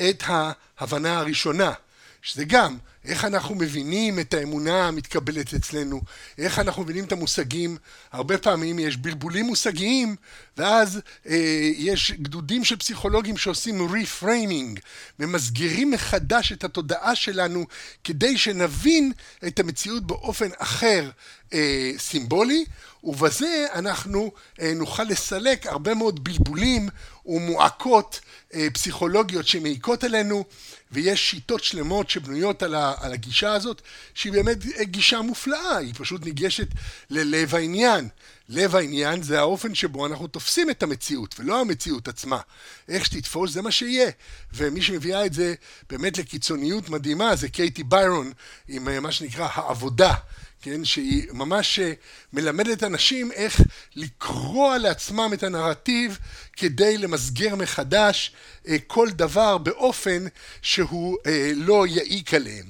את 0.09 0.23
ההבנה 0.27 1.17
הראשונה, 1.17 1.73
שזה 2.21 2.45
גם 2.45 2.77
איך 3.07 3.25
אנחנו 3.25 3.55
מבינים 3.55 4.19
את 4.19 4.33
האמונה 4.33 4.87
המתקבלת 4.87 5.53
אצלנו, 5.53 6.01
איך 6.37 6.59
אנחנו 6.59 6.83
מבינים 6.83 7.03
את 7.03 7.11
המושגים, 7.11 7.77
הרבה 8.11 8.37
פעמים 8.37 8.79
יש 8.79 8.97
בלבולים 8.97 9.45
מושגיים, 9.45 10.15
ואז 10.57 10.99
אה, 11.27 11.35
יש 11.77 12.11
גדודים 12.11 12.63
של 12.63 12.75
פסיכולוגים 12.75 13.37
שעושים 13.37 13.95
reframing, 13.95 14.79
ממסגרים 15.19 15.91
מחדש 15.91 16.51
את 16.51 16.63
התודעה 16.63 17.15
שלנו 17.15 17.65
כדי 18.03 18.37
שנבין 18.37 19.11
את 19.47 19.59
המציאות 19.59 20.07
באופן 20.07 20.49
אחר 20.57 21.09
אה, 21.53 21.91
סימבולי, 21.97 22.65
ובזה 23.03 23.65
אנחנו 23.73 24.31
אה, 24.61 24.73
נוכל 24.75 25.03
לסלק 25.03 25.67
הרבה 25.67 25.93
מאוד 25.93 26.23
בלבולים 26.23 26.89
ומועקות 27.25 28.19
אה, 28.53 28.67
פסיכולוגיות 28.73 29.47
שמעיקות 29.47 30.03
עלינו, 30.03 30.43
ויש 30.91 31.29
שיטות 31.29 31.63
שלמות 31.63 32.09
שבנויות 32.09 32.63
על, 32.63 32.75
ה, 32.75 32.93
על 33.01 33.13
הגישה 33.13 33.53
הזאת, 33.53 33.81
שהיא 34.13 34.33
באמת 34.33 34.57
גישה 34.81 35.21
מופלאה, 35.21 35.77
היא 35.77 35.93
פשוט 35.97 36.25
ניגשת 36.25 36.67
ללב 37.09 37.55
העניין. 37.55 38.09
לב 38.49 38.75
העניין 38.75 39.23
זה 39.23 39.39
האופן 39.39 39.75
שבו 39.75 40.05
אנחנו 40.05 40.27
תופסים 40.27 40.69
את 40.69 40.83
המציאות, 40.83 41.35
ולא 41.39 41.61
המציאות 41.61 42.07
עצמה. 42.07 42.39
איך 42.89 43.05
שתתפוס 43.05 43.51
זה 43.51 43.61
מה 43.61 43.71
שיהיה. 43.71 44.11
ומי 44.53 44.81
שמביאה 44.81 45.25
את 45.25 45.33
זה 45.33 45.53
באמת 45.89 46.17
לקיצוניות 46.17 46.89
מדהימה 46.89 47.35
זה 47.35 47.49
קייטי 47.49 47.83
ביירון, 47.83 48.31
עם 48.67 48.89
אה, 48.89 48.99
מה 48.99 49.11
שנקרא 49.11 49.47
העבודה. 49.53 50.13
כן, 50.69 50.85
שהיא 50.85 51.27
ממש 51.31 51.79
אה, 51.79 51.93
מלמדת 52.33 52.83
אנשים 52.83 53.31
איך 53.31 53.61
לקרוע 53.95 54.77
לעצמם 54.77 55.29
את 55.33 55.43
הנרטיב 55.43 56.17
כדי 56.53 56.97
למסגר 56.97 57.55
מחדש 57.55 58.31
אה, 58.67 58.75
כל 58.87 59.09
דבר 59.09 59.57
באופן 59.57 60.25
שהוא 60.61 61.17
אה, 61.25 61.51
לא 61.55 61.87
יעיק 61.87 62.33
עליהם. 62.33 62.65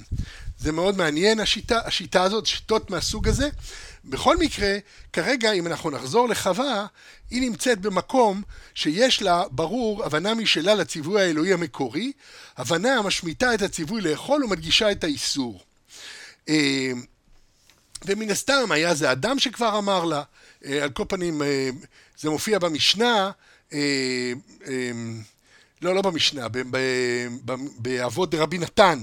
זה 0.59 0.71
מאוד 0.71 0.97
מעניין 0.97 1.39
השיטה, 1.39 1.79
השיטה 1.85 2.23
הזאת, 2.23 2.45
שיטות 2.45 2.89
מהסוג 2.89 3.27
הזה. 3.27 3.49
בכל 4.05 4.37
מקרה, 4.37 4.77
כרגע 5.13 5.51
אם 5.51 5.67
אנחנו 5.67 5.89
נחזור 5.89 6.29
לחווה, 6.29 6.85
היא 7.29 7.41
נמצאת 7.41 7.79
במקום 7.79 8.41
שיש 8.75 9.21
לה, 9.21 9.43
ברור, 9.51 10.03
הבנה 10.05 10.33
משלה 10.33 10.75
לציווי 10.75 11.21
האלוהי 11.21 11.53
המקורי, 11.53 12.11
הבנה 12.57 12.93
המשמיטה 12.95 13.53
את 13.53 13.61
הציווי 13.61 14.01
לאכול 14.01 14.43
ומדגישה 14.43 14.91
את 14.91 15.03
האיסור. 15.03 15.63
ומן 18.05 18.29
הסתם 18.29 18.71
היה 18.71 18.93
זה 18.93 19.11
אדם 19.11 19.39
שכבר 19.39 19.77
אמר 19.77 20.05
לה, 20.05 20.23
אה, 20.65 20.83
על 20.83 20.89
כל 20.89 21.03
פנים 21.07 21.41
אה, 21.41 21.69
זה 22.17 22.29
מופיע 22.29 22.59
במשנה, 22.59 23.31
אה, 23.73 24.31
לא, 25.81 25.95
לא 25.95 26.01
במשנה, 26.01 26.47
באבות 27.77 28.29
דרבי 28.29 28.57
נתן, 28.57 28.99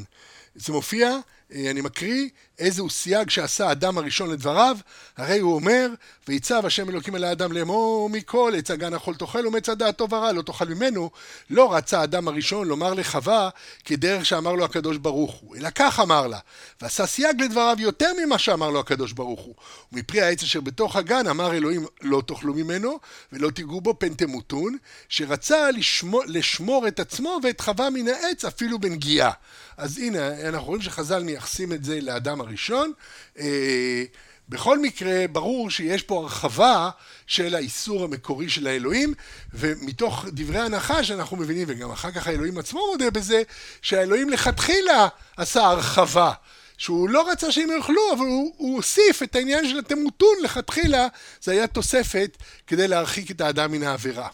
זה 0.54 0.72
מופיע 0.72 1.18
אה, 1.54 1.70
אני 1.70 1.80
מקריא, 1.80 2.28
איזהו 2.58 2.90
סייג 2.90 3.30
שעשה 3.30 3.68
האדם 3.68 3.98
הראשון 3.98 4.30
לדבריו, 4.30 4.76
הרי 5.16 5.38
הוא 5.38 5.54
אומר, 5.54 5.88
ויצב 6.28 6.66
השם 6.66 6.90
אלוקים 6.90 7.16
אל 7.16 7.24
האדם 7.24 7.52
לאמור 7.52 8.10
מכל 8.10 8.52
עץ 8.56 8.70
הגן 8.70 8.94
אכול 8.94 9.14
תאכל 9.14 9.46
ומצא 9.46 9.74
דעת 9.74 9.96
טוב 9.96 10.12
ורע 10.12 10.32
לא 10.32 10.42
תאכל 10.42 10.64
ממנו, 10.64 11.10
לא 11.50 11.74
רצה 11.74 12.00
האדם 12.00 12.28
הראשון 12.28 12.68
לומר 12.68 12.94
לחווה 12.94 13.48
כדרך 13.84 14.26
שאמר 14.26 14.52
לו 14.52 14.64
הקדוש 14.64 14.96
ברוך 14.96 15.34
הוא, 15.34 15.56
אלא 15.56 15.68
כך 15.74 16.00
אמר 16.00 16.26
לה, 16.26 16.38
ועשה 16.82 17.06
סייג 17.06 17.42
לדבריו 17.42 17.76
יותר 17.78 18.10
ממה 18.24 18.38
שאמר 18.38 18.70
לו 18.70 18.80
הקדוש 18.80 19.12
ברוך 19.12 19.40
הוא. 19.40 19.54
ומפרי 19.92 20.20
העץ 20.20 20.42
אשר 20.42 20.60
בתוך 20.60 20.96
הגן 20.96 21.26
אמר 21.26 21.54
אלוהים 21.54 21.86
לא 22.02 22.22
תאכלו 22.26 22.54
ממנו 22.54 22.98
ולא 23.32 23.50
תיגעו 23.50 23.80
בו 23.80 23.98
פן 23.98 24.14
תמותון, 24.14 24.76
שרצה 25.08 25.70
לשמור, 25.70 26.22
לשמור 26.26 26.88
את 26.88 27.00
עצמו 27.00 27.40
ואת 27.42 27.60
חווה 27.60 27.90
מן 27.90 28.08
העץ 28.08 28.44
אפילו 28.44 28.78
בנגיעה. 28.78 29.30
אז 29.76 29.98
הנה, 29.98 30.48
אנחנו 30.48 30.66
רואים 30.66 30.82
שחז"ל 30.82 31.22
מייחסים 31.22 31.72
את 31.72 31.84
זה 31.84 32.00
לאדם 32.00 32.40
הראשון. 32.46 32.92
אה, 33.38 34.04
בכל 34.48 34.78
מקרה, 34.78 35.24
ברור 35.32 35.70
שיש 35.70 36.02
פה 36.02 36.20
הרחבה 36.20 36.90
של 37.26 37.54
האיסור 37.54 38.04
המקורי 38.04 38.48
של 38.48 38.66
האלוהים, 38.66 39.14
ומתוך 39.54 40.24
דברי 40.28 40.60
הנחש 40.60 41.10
אנחנו 41.10 41.36
מבינים, 41.36 41.64
וגם 41.70 41.90
אחר 41.90 42.10
כך 42.10 42.26
האלוהים 42.26 42.58
עצמו 42.58 42.86
מודה 42.90 43.10
בזה, 43.10 43.42
שהאלוהים 43.82 44.30
לכתחילה 44.30 45.08
עשה 45.36 45.62
הרחבה. 45.62 46.32
שהוא 46.78 47.08
לא 47.08 47.30
רצה 47.30 47.52
שהם 47.52 47.70
יאכלו, 47.76 48.12
אבל 48.12 48.26
הוא, 48.26 48.54
הוא 48.56 48.76
הוסיף 48.76 49.22
את 49.22 49.36
העניין 49.36 49.68
של 49.68 49.78
התמותון 49.78 50.36
לכתחילה, 50.42 51.06
זה 51.42 51.52
היה 51.52 51.66
תוספת 51.66 52.36
כדי 52.66 52.88
להרחיק 52.88 53.30
את 53.30 53.40
האדם 53.40 53.72
מן 53.72 53.82
העבירה. 53.82 54.28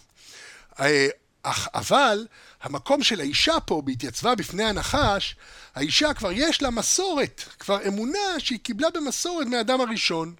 אה, 0.80 1.08
אך, 1.42 1.68
אבל 1.74 2.26
המקום 2.62 3.02
של 3.02 3.20
האישה 3.20 3.60
פה, 3.60 3.82
בהתייצבה 3.84 4.34
בפני 4.34 4.64
הנחש, 4.64 5.36
האישה 5.74 6.14
כבר 6.14 6.32
יש 6.32 6.62
לה 6.62 6.70
מסורת, 6.70 7.44
כבר 7.58 7.86
אמונה 7.88 8.18
שהיא 8.38 8.58
קיבלה 8.58 8.90
במסורת 8.90 9.46
מהאדם 9.46 9.80
הראשון. 9.80 10.34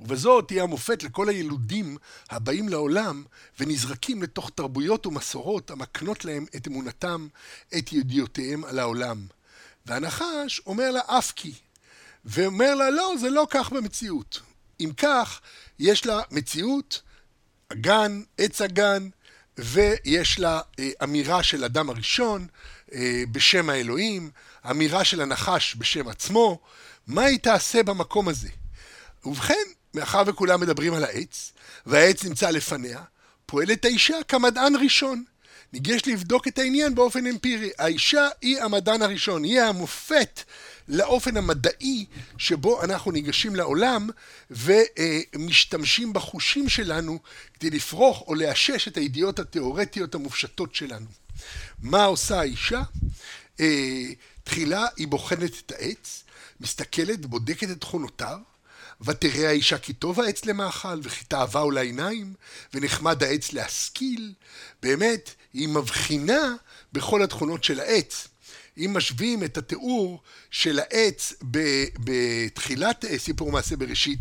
ובזאת 0.00 0.48
תהיה 0.48 0.62
המופת 0.62 1.02
לכל 1.02 1.28
הילודים 1.28 1.96
הבאים 2.30 2.68
לעולם 2.68 3.24
ונזרקים 3.60 4.22
לתוך 4.22 4.50
תרבויות 4.54 5.06
ומסורות 5.06 5.70
המקנות 5.70 6.24
להם 6.24 6.46
את 6.56 6.68
אמונתם, 6.68 7.28
את 7.78 7.92
ידיעותיהם 7.92 8.64
על 8.64 8.78
העולם. 8.78 9.26
והנחש 9.86 10.60
אומר 10.66 10.90
לה 10.90 11.00
אף 11.06 11.32
כי, 11.36 11.52
ואומר 12.24 12.74
לה 12.74 12.90
לא, 12.90 13.14
זה 13.20 13.30
לא 13.30 13.46
כך 13.50 13.72
במציאות. 13.72 14.40
אם 14.80 14.90
כך, 14.96 15.40
יש 15.78 16.06
לה 16.06 16.20
מציאות, 16.30 17.02
הגן, 17.70 18.22
עץ 18.38 18.60
הגן, 18.60 19.08
ויש 19.58 20.38
לה 20.38 20.60
אה, 20.78 20.90
אמירה 21.02 21.42
של 21.42 21.64
אדם 21.64 21.90
הראשון 21.90 22.46
בשם 23.32 23.70
האלוהים, 23.70 24.30
אמירה 24.70 25.04
של 25.04 25.20
הנחש 25.20 25.76
בשם 25.78 26.08
עצמו, 26.08 26.60
מה 27.06 27.24
היא 27.24 27.38
תעשה 27.38 27.82
במקום 27.82 28.28
הזה? 28.28 28.48
ובכן, 29.24 29.54
מאחר 29.94 30.22
וכולם 30.26 30.60
מדברים 30.60 30.94
על 30.94 31.04
העץ, 31.04 31.52
והעץ 31.86 32.24
נמצא 32.24 32.50
לפניה, 32.50 33.02
פועלת 33.46 33.84
האישה 33.84 34.16
כמדען 34.28 34.76
ראשון. 34.76 35.24
ניגש 35.72 36.02
לבדוק 36.06 36.48
את 36.48 36.58
העניין 36.58 36.94
באופן 36.94 37.26
אמפירי. 37.26 37.70
האישה 37.78 38.28
היא 38.42 38.62
המדען 38.62 39.02
הראשון, 39.02 39.44
היא 39.44 39.60
המופת 39.60 40.42
לאופן 40.88 41.36
המדעי 41.36 42.06
שבו 42.38 42.82
אנחנו 42.82 43.10
ניגשים 43.10 43.56
לעולם 43.56 44.08
ומשתמשים 44.50 46.12
בחושים 46.12 46.68
שלנו 46.68 47.18
כדי 47.54 47.70
לפרוח 47.70 48.20
או 48.20 48.34
לאשש 48.34 48.88
את 48.88 48.96
הידיעות 48.96 49.38
התיאורטיות 49.38 50.14
המופשטות 50.14 50.74
שלנו. 50.74 51.06
מה 51.82 52.04
עושה 52.04 52.40
האישה? 52.40 52.82
אה, 53.60 54.04
תחילה 54.44 54.86
היא 54.96 55.08
בוחנת 55.08 55.52
את 55.66 55.72
העץ, 55.72 56.22
מסתכלת, 56.60 57.26
בודקת 57.26 57.70
את 57.70 57.80
תכונותיו, 57.80 58.38
ותראה 59.00 59.48
האישה 59.48 59.78
כי 59.78 59.92
טוב 59.92 60.20
העץ 60.20 60.44
למאכל, 60.44 61.00
וכי 61.02 61.24
תאווה 61.24 61.60
הוא 61.60 61.72
לעיניים, 61.72 62.34
ונחמד 62.74 63.22
העץ 63.22 63.52
להשכיל. 63.52 64.32
באמת, 64.82 65.30
היא 65.52 65.68
מבחינה 65.68 66.54
בכל 66.92 67.22
התכונות 67.22 67.64
של 67.64 67.80
העץ. 67.80 68.28
אם 68.78 68.90
משווים 68.94 69.44
את 69.44 69.58
התיאור 69.58 70.20
של 70.50 70.78
העץ 70.78 71.32
בתחילת 71.98 73.04
סיפור 73.16 73.52
מעשה 73.52 73.76
בראשית, 73.76 74.18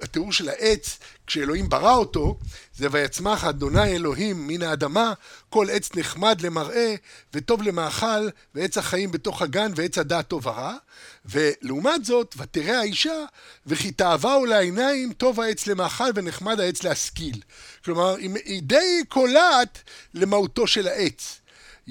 התיאור 0.00 0.32
של 0.32 0.48
העץ, 0.48 0.98
כשאלוהים 1.26 1.68
ברא 1.68 1.94
אותו, 1.94 2.38
זה 2.76 2.88
ויצמח 2.90 3.44
אדוני 3.44 3.96
אלוהים 3.96 4.46
מן 4.46 4.62
האדמה, 4.62 5.12
כל 5.48 5.66
עץ 5.70 5.90
נחמד 5.94 6.40
למראה 6.40 6.94
וטוב 7.34 7.62
למאכל, 7.62 8.28
ועץ 8.54 8.78
החיים 8.78 9.12
בתוך 9.12 9.42
הגן 9.42 9.72
ועץ 9.76 9.98
הדעת 9.98 10.28
טוב 10.28 10.46
ורע. 10.46 10.76
ולעומת 11.24 12.04
זאת, 12.04 12.34
ותראה 12.38 12.80
האישה, 12.80 13.24
וכי 13.66 13.92
תאווה 13.92 14.46
לעיניים, 14.48 15.12
טוב 15.12 15.40
העץ 15.40 15.66
למאכל 15.66 16.10
ונחמד 16.14 16.60
העץ 16.60 16.82
להשכיל. 16.82 17.40
כלומר, 17.84 18.16
היא 18.44 18.62
די 18.62 19.02
קולעת 19.08 19.78
למהותו 20.14 20.66
של 20.66 20.88
העץ. 20.88 21.39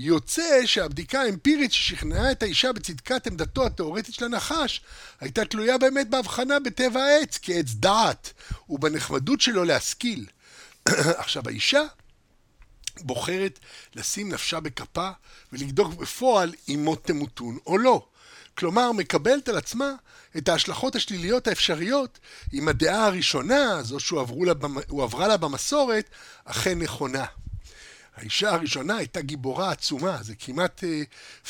יוצא 0.01 0.65
שהבדיקה 0.65 1.21
האמפירית 1.21 1.71
ששכנעה 1.71 2.31
את 2.31 2.43
האישה 2.43 2.73
בצדקת 2.73 3.27
עמדתו 3.27 3.65
התאורטית 3.65 4.15
של 4.15 4.25
הנחש 4.25 4.81
הייתה 5.19 5.45
תלויה 5.45 5.77
באמת 5.77 6.09
בהבחנה 6.09 6.59
בטבע 6.59 7.03
העץ 7.03 7.39
כעץ 7.41 7.65
דעת 7.73 8.33
ובנחמדות 8.69 9.41
שלו 9.41 9.63
להשכיל. 9.63 10.25
עכשיו 11.21 11.43
האישה 11.47 11.81
בוחרת 13.01 13.59
לשים 13.95 14.29
נפשה 14.29 14.59
בכפה 14.59 15.09
ולבדוק 15.53 15.93
בפועל 15.93 16.53
אם 16.69 16.81
מות 16.83 17.03
תמותון 17.03 17.57
או 17.67 17.77
לא. 17.77 18.07
כלומר, 18.57 18.91
מקבלת 18.91 19.49
על 19.49 19.57
עצמה 19.57 19.91
את 20.37 20.49
ההשלכות 20.49 20.95
השליליות 20.95 21.47
האפשריות 21.47 22.19
אם 22.53 22.67
הדעה 22.67 23.05
הראשונה, 23.05 23.83
זו 23.83 23.99
שהועברה 23.99 25.27
לה 25.27 25.37
במסורת, 25.37 26.09
אכן 26.45 26.79
נכונה. 26.79 27.25
האישה 28.19 28.53
הראשונה 28.53 28.97
הייתה 28.97 29.21
גיבורה 29.21 29.71
עצומה, 29.71 30.17
זה 30.21 30.33
כמעט 30.39 30.83
אה, 30.83 31.01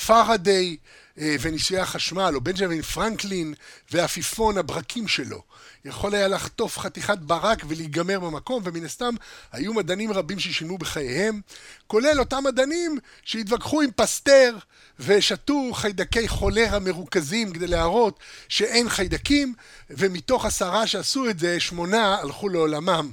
פאראדיי 0.05 0.77
אה, 1.19 1.35
וניסויי 1.41 1.81
החשמל, 1.81 2.31
או 2.35 2.41
בנג'מין 2.41 2.81
פרנקלין 2.81 3.53
ועפיפון 3.91 4.57
הברקים 4.57 5.07
שלו. 5.07 5.41
יכול 5.85 6.15
היה 6.15 6.27
לחטוף 6.27 6.77
חתיכת 6.77 7.17
ברק 7.17 7.63
ולהיגמר 7.67 8.19
במקום, 8.19 8.61
ומן 8.65 8.85
הסתם 8.85 9.15
היו 9.51 9.73
מדענים 9.73 10.11
רבים 10.11 10.39
ששילמו 10.39 10.77
בחייהם, 10.77 11.41
כולל 11.87 12.19
אותם 12.19 12.43
מדענים 12.43 12.97
שהתווכחו 13.23 13.81
עם 13.81 13.89
פסטר 13.95 14.57
ושתו 14.99 15.69
חיידקי 15.73 16.27
חולרה 16.27 16.79
מרוכזים 16.79 17.53
כדי 17.53 17.67
להראות 17.67 18.19
שאין 18.49 18.89
חיידקים, 18.89 19.53
ומתוך 19.89 20.45
עשרה 20.45 20.87
שעשו 20.87 21.29
את 21.29 21.39
זה, 21.39 21.59
שמונה 21.59 22.15
הלכו 22.15 22.49
לעולמם. 22.49 23.11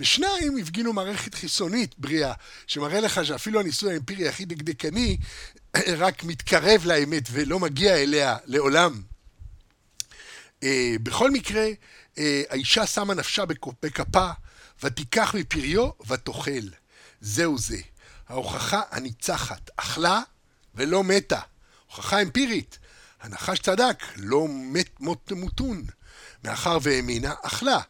ושניים 0.00 0.56
הפגינו 0.56 0.92
מערכת 0.92 1.34
חיסונית 1.34 1.94
בריאה, 1.98 2.32
שמראה 2.66 3.00
לך 3.00 3.24
שאפילו 3.24 3.60
הניסוי 3.60 3.92
האמפירי 3.92 4.28
הכי 4.28 4.44
דקדקני 4.44 5.16
רק 6.02 6.24
מתקרב 6.24 6.86
לאמת 6.86 7.22
ולא 7.30 7.58
מגיע 7.58 7.96
אליה 7.96 8.36
לעולם. 8.46 9.02
אה, 10.62 10.94
בכל 11.02 11.30
מקרה, 11.30 11.66
אה, 12.18 12.42
האישה 12.50 12.86
שמה 12.86 13.14
נפשה 13.14 13.44
בכפה, 13.82 14.30
ותיקח 14.82 15.34
מפריו 15.34 15.90
ותאכל. 16.06 16.68
זהו 17.20 17.58
זה. 17.58 17.78
ההוכחה 18.28 18.82
הניצחת, 18.90 19.70
אכלה 19.76 20.20
ולא 20.74 21.04
מתה. 21.04 21.40
הוכחה 21.86 22.22
אמפירית. 22.22 22.78
הנחש 23.20 23.58
צדק, 23.58 24.04
לא 24.16 24.46
מת 24.48 25.00
מות 25.00 25.18
תמותון. 25.24 25.84
מאחר 26.44 26.78
והאמינה, 26.82 27.34
אכלה. 27.42 27.80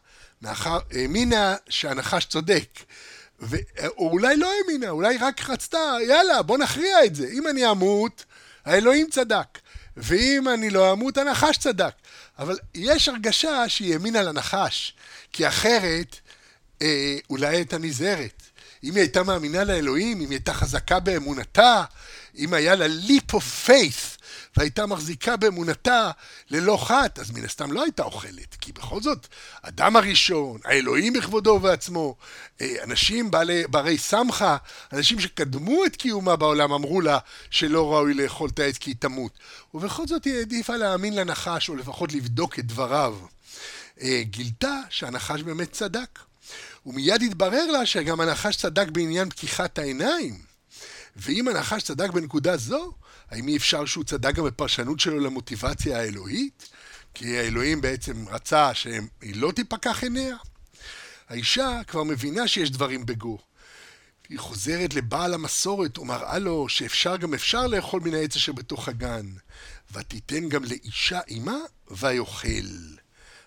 מאחר, 0.41 0.79
האמינה 0.91 1.55
שהנחש 1.69 2.25
צודק. 2.25 2.79
ו... 3.41 3.55
או 3.87 4.09
אולי 4.09 4.37
לא 4.37 4.51
האמינה, 4.53 4.89
אולי 4.89 5.17
רק 5.17 5.49
רצתה, 5.49 5.95
יאללה, 6.07 6.41
בוא 6.41 6.57
נכריע 6.57 7.05
את 7.05 7.15
זה. 7.15 7.27
אם 7.33 7.47
אני 7.47 7.71
אמות, 7.71 8.25
האלוהים 8.65 9.09
צדק. 9.09 9.59
ואם 9.97 10.49
אני 10.53 10.69
לא 10.69 10.91
אמות, 10.91 11.17
הנחש 11.17 11.57
צדק. 11.57 11.93
אבל 12.39 12.57
יש 12.75 13.07
הרגשה 13.07 13.69
שהיא 13.69 13.93
האמינה 13.93 14.21
לנחש, 14.21 14.93
כי 15.33 15.47
אחרת 15.47 16.15
אה, 16.81 17.17
אולי 17.29 17.47
הייתה 17.47 17.77
נזהרת. 17.77 18.43
אם 18.83 18.93
היא 18.93 19.01
הייתה 19.01 19.23
מאמינה 19.23 19.63
לאלוהים, 19.63 20.17
אם 20.17 20.29
היא 20.29 20.37
הייתה 20.37 20.53
חזקה 20.53 20.99
באמונתה, 20.99 21.83
אם 22.37 22.53
היה 22.53 22.75
לה 22.75 22.85
leap 23.07 23.33
of 23.35 23.67
faith, 23.67 24.18
והייתה 24.57 24.85
מחזיקה 24.85 25.37
באמונתה 25.37 26.11
ללא 26.49 26.77
חת, 26.77 27.19
אז 27.19 27.31
מן 27.31 27.45
הסתם 27.45 27.71
לא 27.71 27.83
הייתה 27.83 28.03
אוכלת. 28.03 28.55
כי 28.61 28.71
בכל 28.71 29.01
זאת, 29.01 29.27
אדם 29.61 29.95
הראשון, 29.95 30.59
האלוהים 30.65 31.13
בכבודו 31.13 31.49
ובעצמו, 31.49 32.15
אה, 32.61 32.75
אנשים 32.83 33.31
בעלי, 33.31 33.63
ברי 33.67 33.97
סמכה, 33.97 34.57
אנשים 34.93 35.19
שקדמו 35.19 35.85
את 35.85 35.95
קיומה 35.95 36.35
בעולם, 36.35 36.71
אמרו 36.71 37.01
לה 37.01 37.19
שלא 37.49 37.93
ראוי 37.93 38.13
לאכול 38.13 38.49
את 38.49 38.59
העץ 38.59 38.77
כי 38.77 38.89
היא 38.89 38.95
תמות. 38.99 39.39
ובכל 39.73 40.07
זאת 40.07 40.25
היא 40.25 40.35
העדיפה 40.35 40.75
להאמין 40.75 41.15
לנחש, 41.15 41.69
או 41.69 41.75
לפחות 41.75 42.13
לבדוק 42.13 42.59
את 42.59 42.65
דבריו. 42.65 43.15
אה, 44.01 44.21
גילתה 44.23 44.81
שהנחש 44.89 45.41
באמת 45.41 45.71
צדק. 45.71 46.19
ומיד 46.85 47.23
התברר 47.23 47.71
לה 47.71 47.85
שגם 47.85 48.21
הנחש 48.21 48.55
צדק 48.55 48.87
בעניין 48.89 49.29
פקיחת 49.29 49.79
העיניים. 49.79 50.49
ואם 51.15 51.47
הנחש 51.47 51.83
צדק 51.83 52.09
בנקודה 52.09 52.57
זו, 52.57 52.93
האם 53.31 53.47
אי 53.47 53.57
אפשר 53.57 53.85
שהוא 53.85 54.03
צדק 54.03 54.35
גם 54.35 54.45
בפרשנות 54.45 54.99
שלו 54.99 55.19
למוטיבציה 55.19 55.99
האלוהית? 55.99 56.69
כי 57.13 57.37
האלוהים 57.37 57.81
בעצם 57.81 58.25
רצה 58.27 58.73
שהיא 58.73 59.35
לא 59.35 59.51
תיפקח 59.51 60.03
עיניה? 60.03 60.35
האישה 61.29 61.81
כבר 61.87 62.03
מבינה 62.03 62.47
שיש 62.47 62.71
דברים 62.71 63.05
בגו. 63.05 63.37
היא 64.29 64.39
חוזרת 64.39 64.93
לבעל 64.93 65.33
המסורת 65.33 65.97
ומראה 65.97 66.39
לו 66.39 66.69
שאפשר 66.69 67.17
גם 67.17 67.33
אפשר 67.33 67.67
לאכול 67.67 68.01
מן 68.01 68.13
העץ 68.13 68.35
אשר 68.35 68.51
בתוך 68.51 68.87
הגן. 68.87 69.25
ותיתן 69.91 70.49
גם 70.49 70.63
לאישה 70.63 71.19
עמה 71.27 71.57
ויאכל. 71.91 72.47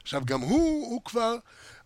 עכשיו 0.03 0.23
גם 0.25 0.41
הוא, 0.41 0.91
הוא 0.91 1.03
כבר 1.05 1.37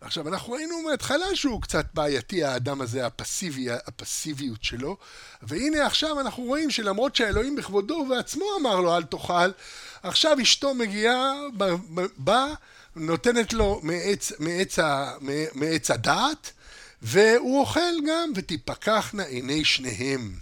עכשיו, 0.06 0.28
אנחנו 0.28 0.52
ראינו 0.52 0.82
מההתחלה 0.82 1.26
שהוא 1.34 1.62
קצת 1.62 1.86
בעייתי, 1.94 2.44
האדם 2.44 2.80
הזה, 2.80 3.06
הפסיבי, 3.06 3.70
הפסיביות 3.70 4.64
שלו, 4.64 4.96
והנה 5.42 5.86
עכשיו 5.86 6.20
אנחנו 6.20 6.42
רואים 6.42 6.70
שלמרות 6.70 7.16
שהאלוהים 7.16 7.56
בכבודו 7.56 7.94
ובעצמו 7.94 8.44
אמר 8.60 8.80
לו 8.80 8.96
אל 8.96 9.02
תאכל, 9.02 9.50
עכשיו 10.02 10.36
אשתו 10.42 10.74
מגיעה, 10.74 11.32
באה, 12.16 12.54
נותנת 12.96 13.52
לו 13.52 13.80
מעץ, 13.82 14.32
מעץ, 14.38 14.78
מעץ 15.54 15.90
הדעת, 15.90 16.52
והוא 17.02 17.60
אוכל 17.60 17.94
גם, 18.08 18.32
ותיפקחנה 18.34 19.22
עיני 19.22 19.64
שניהם. 19.64 20.34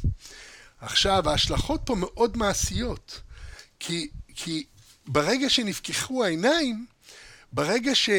עכשיו, 0.81 1.31
ההשלכות 1.31 1.81
פה 1.85 1.95
מאוד 1.95 2.37
מעשיות, 2.37 3.21
כי, 3.81 4.09
כי 4.35 4.67
ברגע 5.07 5.51
שנפקחו 5.51 6.25
העיניים, 6.25 6.87
ברגע 7.53 7.95
ש... 7.95 8.11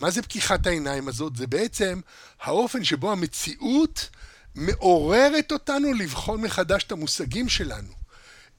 מה 0.00 0.10
זה 0.10 0.22
פקיחת 0.22 0.66
העיניים 0.66 1.08
הזאת? 1.08 1.36
זה 1.36 1.46
בעצם 1.46 2.00
האופן 2.40 2.84
שבו 2.84 3.12
המציאות 3.12 4.08
מעוררת 4.54 5.52
אותנו 5.52 5.92
לבחון 5.92 6.40
מחדש 6.40 6.84
את 6.84 6.92
המושגים 6.92 7.48
שלנו. 7.48 7.92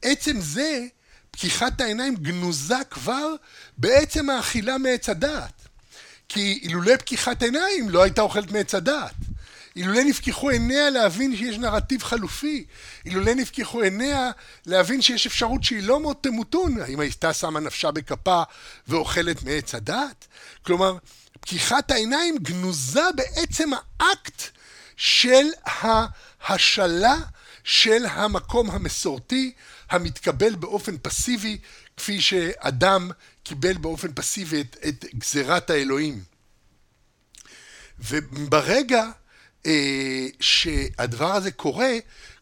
עצם 0.02 0.42
זה, 0.42 0.86
פקיחת 1.32 1.82
העיניים 1.82 2.16
גנוזה 2.16 2.76
כבר 2.90 3.36
בעצם 3.78 4.30
האכילה 4.30 4.78
מעץ 4.78 5.10
הדעת. 5.10 5.68
כי 6.30 6.60
אילולא 6.64 6.98
פקיחת 6.98 7.44
עיניים 7.44 7.90
לא 7.90 8.04
הייתה 8.04 8.22
אוכלת 8.22 8.52
מעץ 8.52 8.76
הדעת. 8.76 9.14
אילולא 9.76 10.04
נפקחו 10.04 10.50
עיניה 10.50 10.90
להבין 10.90 11.36
שיש 11.36 11.58
נרטיב 11.58 12.04
חלופי, 12.04 12.66
אילולא 13.06 13.34
נפקחו 13.34 13.82
עיניה 13.82 14.32
להבין 14.66 15.02
שיש 15.02 15.28
אפשרות 15.28 15.64
שהיא 15.64 15.84
לא 15.84 16.00
מאוד 16.00 16.16
תמותון, 16.22 16.82
האם 16.82 17.00
הייתה 17.00 17.34
שמה 17.34 17.60
נפשה 17.60 17.92
בכפה 17.92 18.44
ואוכלת 18.88 19.44
מעץ 19.44 19.76
הדעת? 19.76 20.28
כלומר, 20.62 20.98
פקיחת 21.48 21.92
העיניים 21.92 22.38
גנוזה 22.38 23.02
בעצם 23.16 23.70
האקט 24.00 24.42
של 24.98 25.46
ההשאלה 25.66 27.16
של 27.64 28.06
המקום 28.06 28.70
המסורתי 28.72 29.54
המתקבל 29.90 30.56
באופן 30.56 30.98
פסיבי, 30.98 31.58
כפי 31.98 32.22
שאדם 32.22 33.12
קיבל 33.44 33.74
באופן 33.78 34.14
פסיבי 34.14 34.62
את, 34.62 34.78
את 34.88 35.06
גזירת 35.16 35.70
האלוהים. 35.70 36.24
וברגע 38.00 39.06
אה, 39.66 40.28
שהדבר 40.40 41.32
הזה 41.32 41.52
קורה, 41.52 41.92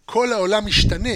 כל 0.06 0.34
העולם 0.34 0.66
משתנה. 0.66 1.16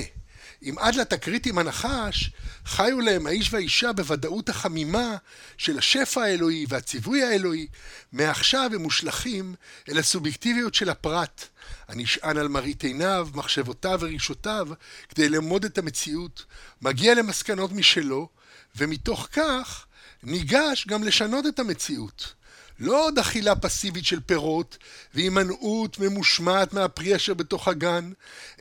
אם 0.63 0.75
עד 0.79 0.95
לתקרית 0.95 1.45
עם 1.45 1.57
הנחש, 1.57 2.31
חיו 2.65 2.99
להם 2.99 3.27
האיש 3.27 3.53
והאישה 3.53 3.93
בוודאות 3.93 4.49
החמימה 4.49 5.15
של 5.57 5.77
השפע 5.77 6.21
האלוהי 6.21 6.65
והציווי 6.69 7.23
האלוהי, 7.23 7.67
מעכשיו 8.11 8.71
הם 8.73 8.81
מושלכים 8.81 9.55
אל 9.89 9.97
הסובייקטיביות 9.97 10.75
של 10.75 10.89
הפרט, 10.89 11.47
הנשען 11.87 12.37
על 12.37 12.47
מראית 12.47 12.83
עיניו, 12.83 13.29
מחשבותיו 13.33 13.97
ורגשותיו, 14.01 14.67
כדי 15.09 15.29
ללמוד 15.29 15.65
את 15.65 15.77
המציאות, 15.77 16.45
מגיע 16.81 17.13
למסקנות 17.13 17.71
משלו, 17.71 18.29
ומתוך 18.75 19.27
כך 19.31 19.85
ניגש 20.23 20.87
גם 20.87 21.03
לשנות 21.03 21.45
את 21.47 21.59
המציאות. 21.59 22.38
לא 22.79 23.05
עוד 23.05 23.19
אכילה 23.19 23.55
פסיבית 23.55 24.05
של 24.05 24.19
פירות 24.19 24.77
והימנעות 25.13 25.99
ממושמעת 25.99 26.73
מהפרי 26.73 27.15
אשר 27.15 27.33
בתוך 27.33 27.67
הגן, 27.67 28.11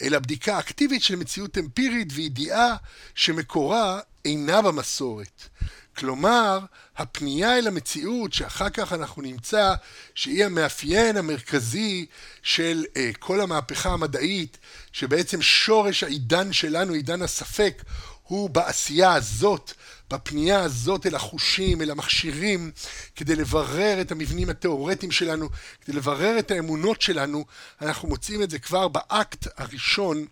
אלא 0.01 0.19
בדיקה 0.19 0.59
אקטיבית 0.59 1.03
של 1.03 1.16
מציאות 1.16 1.59
אמפירית 1.59 2.09
וידיעה 2.12 2.77
שמקורה 3.14 4.01
אינה 4.25 4.62
במסורת. 4.62 5.49
כלומר, 5.97 6.59
הפנייה 6.97 7.59
אל 7.59 7.66
המציאות 7.66 8.33
שאחר 8.33 8.71
כך 8.71 8.93
אנחנו 8.93 9.23
נמצא 9.23 9.75
שהיא 10.14 10.45
המאפיין 10.45 11.16
המרכזי 11.16 12.07
של 12.43 12.85
uh, 12.89 12.99
כל 13.19 13.41
המהפכה 13.41 13.91
המדעית, 13.91 14.59
שבעצם 14.93 15.43
שורש 15.43 16.05
העידן 16.05 16.53
שלנו, 16.53 16.93
עידן 16.93 17.23
הספק, 17.23 17.83
הוא 18.23 18.51
בעשייה 18.51 19.12
הזאת 19.12 19.73
בפנייה 20.11 20.61
הזאת 20.61 21.06
אל 21.06 21.14
החושים, 21.14 21.82
אל 21.82 21.90
המכשירים, 21.90 22.70
כדי 23.16 23.36
לברר 23.36 24.00
את 24.00 24.12
המבנים 24.12 24.50
התיאורטיים 24.50 25.12
שלנו, 25.12 25.48
כדי 25.84 25.96
לברר 25.96 26.38
את 26.38 26.50
האמונות 26.50 27.02
שלנו, 27.02 27.44
אנחנו 27.82 28.09
מוצאים 28.09 28.42
את 28.42 28.50
זה 28.50 28.59
כבר 28.59 28.88
באקט 28.88 29.46
הראשון 29.56 30.26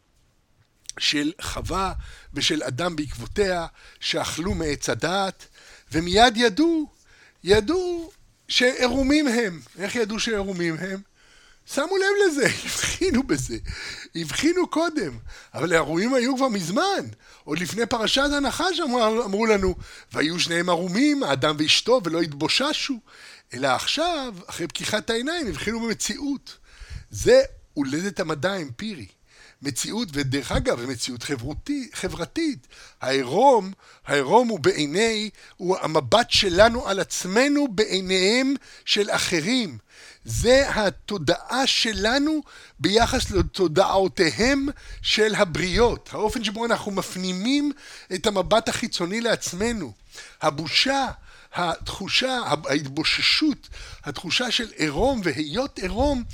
של 0.98 1.32
חווה 1.40 1.92
ושל 2.34 2.62
אדם 2.62 2.96
בעקבותיה, 2.96 3.66
שאכלו 4.00 4.54
מעץ 4.54 4.88
הדעת, 4.88 5.46
ומיד 5.92 6.36
ידעו, 6.36 6.90
ידעו 7.44 8.10
שעירומים 8.48 9.28
הם. 9.28 9.60
איך 9.78 9.96
ידעו 9.96 10.20
שעירומים 10.20 10.76
הם? 10.78 11.00
שמו 11.74 11.96
לב 11.96 12.26
לזה, 12.26 12.46
הבחינו 12.64 13.22
בזה, 13.22 13.56
הבחינו 14.14 14.66
קודם, 14.66 15.18
אבל 15.54 15.72
האירועים 15.72 16.14
היו 16.14 16.36
כבר 16.36 16.48
מזמן, 16.48 17.06
עוד 17.44 17.58
לפני 17.58 17.86
פרשת 17.86 18.30
הנחש 18.36 18.80
אמרו, 18.84 19.24
אמרו 19.24 19.46
לנו, 19.46 19.74
והיו 20.12 20.40
שניהם 20.40 20.68
ערומים, 20.68 21.22
האדם 21.22 21.56
ואשתו, 21.58 22.00
ולא 22.04 22.20
התבוששו, 22.20 22.98
אלא 23.54 23.68
עכשיו, 23.68 24.34
אחרי 24.46 24.68
פקיחת 24.68 25.10
העיניים, 25.10 25.46
הבחינו 25.46 25.80
במציאות. 25.80 26.56
זה 27.10 27.42
הולדת 27.74 28.20
המדע 28.20 28.52
האמפירי. 28.52 29.06
מציאות, 29.62 30.08
ודרך 30.12 30.52
אגב, 30.52 30.86
מציאות 30.86 31.22
חברותי, 31.22 31.88
חברתית. 31.92 32.66
העירום, 33.00 33.72
העירום 34.06 34.48
הוא 34.48 34.60
בעיני, 34.60 35.30
הוא 35.56 35.76
המבט 35.80 36.30
שלנו 36.30 36.88
על 36.88 37.00
עצמנו 37.00 37.68
בעיניהם 37.68 38.54
של 38.84 39.10
אחרים. 39.10 39.78
זה 40.26 40.70
התודעה 40.74 41.66
שלנו 41.66 42.42
ביחס 42.78 43.30
לתודעותיהם 43.30 44.68
של 45.02 45.34
הבריות, 45.34 46.08
האופן 46.12 46.44
שבו 46.44 46.66
אנחנו 46.66 46.92
מפנימים 46.92 47.72
את 48.14 48.26
המבט 48.26 48.68
החיצוני 48.68 49.20
לעצמנו. 49.20 49.92
הבושה, 50.42 51.06
התחושה, 51.54 52.40
ההתבוששות, 52.68 53.68
התחושה 54.04 54.50
של 54.50 54.68
עירום 54.76 55.20
והיות 55.24 55.78
עירום 55.78 56.24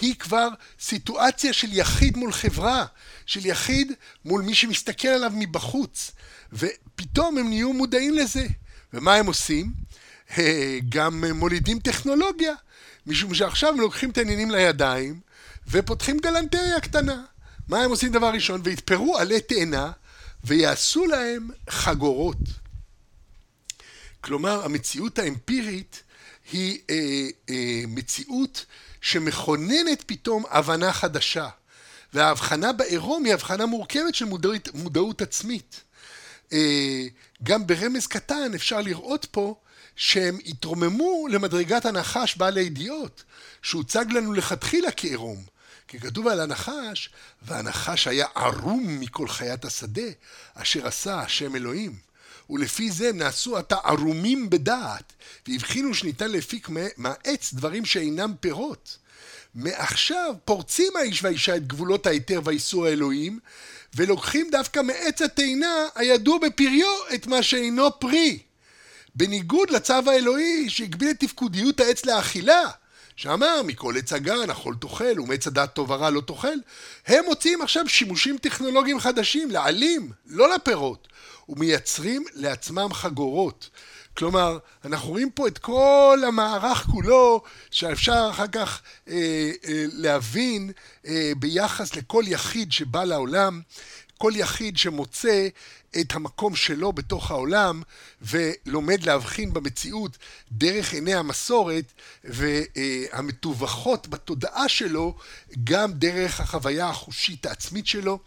היא 0.00 0.14
כבר 0.14 0.48
סיטואציה 0.80 1.52
של 1.52 1.72
יחיד 1.72 2.16
מול 2.16 2.32
חברה, 2.32 2.84
של 3.26 3.46
יחיד 3.46 3.92
מול 4.24 4.42
מי 4.42 4.54
שמסתכל 4.54 5.08
עליו 5.08 5.30
מבחוץ, 5.34 6.10
ופתאום 6.52 7.38
הם 7.38 7.48
נהיו 7.48 7.72
מודעים 7.72 8.14
לזה. 8.14 8.46
ומה 8.94 9.14
הם 9.14 9.26
עושים? 9.26 9.72
אה, 10.38 10.78
גם 10.88 11.24
מולידים 11.34 11.78
טכנולוגיה. 11.78 12.54
משום 13.06 13.34
שעכשיו 13.34 13.68
הם 13.68 13.80
לוקחים 13.80 14.10
את 14.10 14.18
העניינים 14.18 14.50
לידיים 14.50 15.20
ופותחים 15.70 16.18
גלנטריה 16.18 16.80
קטנה. 16.80 17.22
מה 17.68 17.82
הם 17.82 17.90
עושים 17.90 18.12
דבר 18.12 18.30
ראשון? 18.30 18.60
ויתפרו 18.64 19.18
עלי 19.18 19.40
תאנה 19.40 19.92
ויעשו 20.44 21.06
להם 21.06 21.48
חגורות. 21.70 22.36
כלומר, 24.20 24.64
המציאות 24.64 25.18
האמפירית 25.18 26.02
היא 26.52 26.78
אה, 26.90 26.96
אה, 27.50 27.82
מציאות 27.88 28.66
שמכוננת 29.00 30.02
פתאום 30.06 30.44
הבנה 30.50 30.92
חדשה. 30.92 31.48
וההבחנה 32.12 32.72
בעירום 32.72 33.24
היא 33.24 33.34
הבחנה 33.34 33.66
מורכבת 33.66 34.14
של 34.14 34.24
מודעות, 34.24 34.68
מודעות 34.74 35.22
עצמית. 35.22 35.80
אה, 36.52 37.06
גם 37.42 37.66
ברמז 37.66 38.06
קטן 38.06 38.54
אפשר 38.54 38.80
לראות 38.80 39.26
פה 39.30 39.54
שהם 39.96 40.38
התרוממו 40.46 41.28
למדרגת 41.30 41.86
הנחש 41.86 42.36
בעל 42.36 42.56
הידיעות, 42.56 43.22
שהוצג 43.62 44.04
לנו 44.10 44.32
לכתחילה 44.32 44.90
כעירום. 44.90 45.44
כי 45.88 46.00
כתוב 46.00 46.28
על 46.28 46.40
הנחש, 46.40 47.10
והנחש 47.42 48.06
היה 48.06 48.26
ערום 48.34 49.00
מכל 49.00 49.28
חיית 49.28 49.64
השדה, 49.64 50.10
אשר 50.54 50.86
עשה 50.86 51.20
השם 51.20 51.56
אלוהים. 51.56 51.96
ולפי 52.50 52.90
זה 52.90 53.12
נעשו 53.12 53.56
עתה 53.56 53.76
ערומים 53.84 54.50
בדעת, 54.50 55.12
והבחינו 55.48 55.94
שניתן 55.94 56.30
להפיק 56.30 56.68
מהעץ 56.96 57.52
דברים 57.52 57.84
שאינם 57.84 58.34
פירות. 58.40 58.96
מעכשיו 59.54 60.34
פורצים 60.44 60.96
האיש 60.96 61.24
והאישה 61.24 61.56
את 61.56 61.66
גבולות 61.66 62.06
ההיתר 62.06 62.40
והאיסור 62.44 62.86
האלוהים, 62.86 63.38
ולוקחים 63.94 64.48
דווקא 64.50 64.80
מעץ 64.80 65.22
התאנה 65.22 65.86
הידוע 65.94 66.38
בפריו 66.38 66.88
את 67.14 67.26
מה 67.26 67.42
שאינו 67.42 68.00
פרי. 68.00 68.38
בניגוד 69.14 69.70
לצו 69.70 69.94
האלוהי 70.06 70.70
שהגביל 70.70 71.10
את 71.10 71.20
תפקודיות 71.20 71.80
העץ 71.80 72.06
לאכילה, 72.06 72.62
שאמר 73.16 73.62
מכל 73.62 73.98
עץ 73.98 74.12
הגן 74.12 74.50
אכול 74.50 74.74
תאכל 74.80 75.20
ומעץ 75.20 75.46
הדעת 75.46 75.74
טוב 75.74 75.90
ורע 75.90 76.10
לא 76.10 76.20
תאכל, 76.20 76.56
הם 77.06 77.24
מוצאים 77.24 77.62
עכשיו 77.62 77.88
שימושים 77.88 78.38
טכנולוגיים 78.38 79.00
חדשים 79.00 79.50
לעלים, 79.50 80.12
לא 80.26 80.54
לפירות, 80.54 81.08
ומייצרים 81.48 82.24
לעצמם 82.34 82.92
חגורות. 82.92 83.70
כלומר, 84.16 84.58
אנחנו 84.84 85.08
רואים 85.08 85.30
פה 85.30 85.48
את 85.48 85.58
כל 85.58 86.22
המערך 86.26 86.78
כולו, 86.78 87.42
שאפשר 87.70 88.28
אחר 88.30 88.46
כך 88.46 88.82
אה, 89.08 89.14
אה, 89.68 89.84
להבין 89.92 90.70
אה, 91.06 91.32
ביחס 91.36 91.96
לכל 91.96 92.24
יחיד 92.26 92.72
שבא 92.72 93.04
לעולם, 93.04 93.60
כל 94.22 94.32
יחיד 94.36 94.76
שמוצא 94.76 95.48
את 96.00 96.14
המקום 96.14 96.56
שלו 96.56 96.92
בתוך 96.92 97.30
העולם 97.30 97.82
ולומד 98.22 99.02
להבחין 99.06 99.52
במציאות 99.52 100.18
דרך 100.52 100.92
עיני 100.92 101.14
המסורת 101.14 101.92
והמטווחות 102.24 104.08
בתודעה 104.08 104.68
שלו 104.68 105.16
גם 105.64 105.92
דרך 105.92 106.40
החוויה 106.40 106.88
החושית 106.88 107.46
העצמית 107.46 107.86
שלו, 107.86 108.18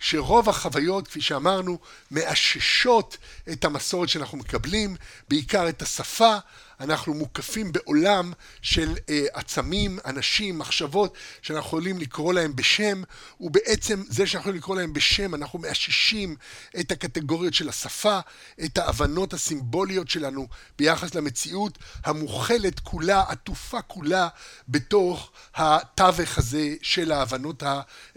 שרוב 0.00 0.48
החוויות, 0.48 1.08
כפי 1.08 1.20
שאמרנו, 1.20 1.78
מאששות 2.10 3.16
את 3.52 3.64
המסורת 3.64 4.08
שאנחנו 4.08 4.38
מקבלים, 4.38 4.96
בעיקר 5.28 5.68
את 5.68 5.82
השפה, 5.82 6.36
אנחנו 6.80 7.14
מוקפים 7.14 7.72
בעולם 7.72 8.32
של 8.62 8.94
אה, 9.08 9.26
עצמים, 9.32 9.98
אנשים, 10.04 10.58
מחשבות, 10.58 11.14
שאנחנו 11.42 11.66
יכולים 11.66 11.98
לקרוא 11.98 12.32
להם 12.32 12.56
בשם, 12.56 13.02
ובעצם 13.40 14.02
זה 14.08 14.26
שאנחנו 14.26 14.50
יכולים 14.50 14.58
לקרוא 14.58 14.76
להם 14.76 14.92
בשם, 14.92 15.34
אנחנו 15.34 15.58
מאששים 15.58 16.36
את 16.80 16.92
הקטגוריות 16.92 17.54
של 17.54 17.68
השפה, 17.68 18.18
את 18.64 18.78
ההבנות 18.78 19.32
הסימבוליות 19.32 20.08
שלנו 20.08 20.48
ביחס 20.78 21.14
למציאות 21.14 21.78
המוכלת 22.04 22.80
כולה, 22.80 23.24
עטופה 23.28 23.82
כולה, 23.82 24.28
בתוך 24.68 25.32
התווך 25.54 26.38
הזה 26.38 26.74
של 26.82 27.12
ההבנות 27.12 27.62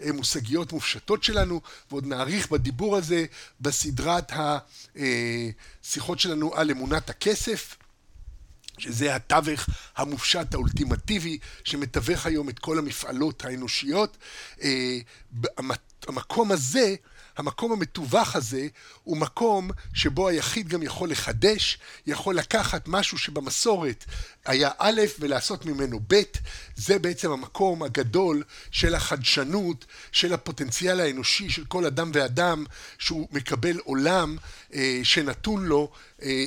המושגיות 0.00 0.72
מופשטות 0.72 1.22
שלנו, 1.22 1.60
ועוד 1.90 2.06
נאריך 2.06 2.50
בדיבור 2.50 2.96
הזה 2.96 3.24
בסדרת 3.60 4.32
השיחות 4.96 6.18
שלנו 6.18 6.54
על 6.54 6.70
אמונת 6.70 7.10
הכסף. 7.10 7.76
שזה 8.78 9.14
התווך 9.14 9.68
המופשט 9.96 10.54
האולטימטיבי 10.54 11.38
שמתווך 11.64 12.26
היום 12.26 12.48
את 12.48 12.58
כל 12.58 12.78
המפעלות 12.78 13.44
האנושיות. 13.44 14.16
אה, 14.62 14.98
המקום 16.08 16.52
הזה, 16.52 16.94
המקום 17.38 17.72
המתווך 17.72 18.36
הזה, 18.36 18.66
הוא 19.04 19.16
מקום 19.16 19.70
שבו 19.94 20.28
היחיד 20.28 20.68
גם 20.68 20.82
יכול 20.82 21.10
לחדש, 21.10 21.78
יכול 22.06 22.34
לקחת 22.34 22.82
משהו 22.86 23.18
שבמסורת 23.18 24.04
היה 24.44 24.70
א' 24.78 25.00
ולעשות 25.18 25.66
ממנו 25.66 26.00
ב', 26.08 26.22
זה 26.76 26.98
בעצם 26.98 27.30
המקום 27.30 27.82
הגדול 27.82 28.42
של 28.70 28.94
החדשנות, 28.94 29.84
של 30.12 30.32
הפוטנציאל 30.32 31.00
האנושי 31.00 31.50
של 31.50 31.64
כל 31.64 31.84
אדם 31.84 32.10
ואדם, 32.14 32.64
שהוא 32.98 33.28
מקבל 33.30 33.78
עולם 33.78 34.36
אה, 34.74 35.00
שנתון 35.02 35.64
לו 35.64 35.90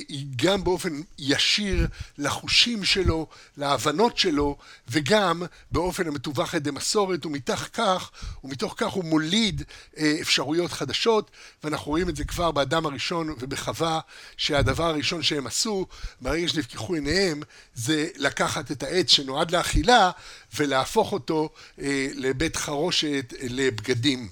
היא 0.08 0.26
גם 0.36 0.64
באופן 0.64 1.00
ישיר 1.18 1.86
לחושים 2.18 2.84
שלו, 2.84 3.26
להבנות 3.56 4.18
שלו, 4.18 4.56
וגם 4.88 5.42
באופן 5.70 6.08
המתווך 6.08 6.54
על 6.54 6.60
ידי 6.60 6.70
מסורת, 6.70 7.26
ומתוך 7.26 7.60
כך, 7.72 8.10
ומתוך 8.44 8.74
כך 8.76 8.92
הוא 8.92 9.04
מוליד 9.04 9.62
אה, 9.96 10.16
אפשרויות 10.20 10.72
חדשות, 10.72 11.30
ואנחנו 11.64 11.90
רואים 11.90 12.08
את 12.08 12.16
זה 12.16 12.24
כבר 12.24 12.50
באדם 12.50 12.86
הראשון 12.86 13.34
ובחווה, 13.38 14.00
שהדבר 14.36 14.84
הראשון 14.84 15.22
שהם 15.22 15.46
עשו, 15.46 15.86
ברגע 16.20 16.48
שנפקחו 16.48 16.94
עיניהם, 16.94 17.42
זה 17.74 18.08
לקחת 18.16 18.70
את 18.70 18.82
העץ 18.82 19.10
שנועד 19.10 19.50
לאכילה, 19.50 20.10
ולהפוך 20.56 21.12
אותו 21.12 21.50
אה, 21.80 22.08
לבית 22.14 22.56
חרושת 22.56 23.34
לבגדים. 23.40 24.28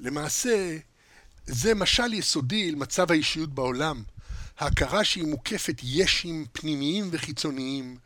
למעשה, 0.00 0.76
זה 1.46 1.74
משל 1.74 2.14
יסודי 2.14 2.70
למצב 2.70 3.10
האישיות 3.10 3.54
בעולם. 3.54 4.02
ההכרה 4.58 5.04
שהיא 5.04 5.24
מוקפת 5.24 5.80
ישים 5.82 6.46
פנימיים 6.52 7.08
וחיצוניים, 7.12 7.96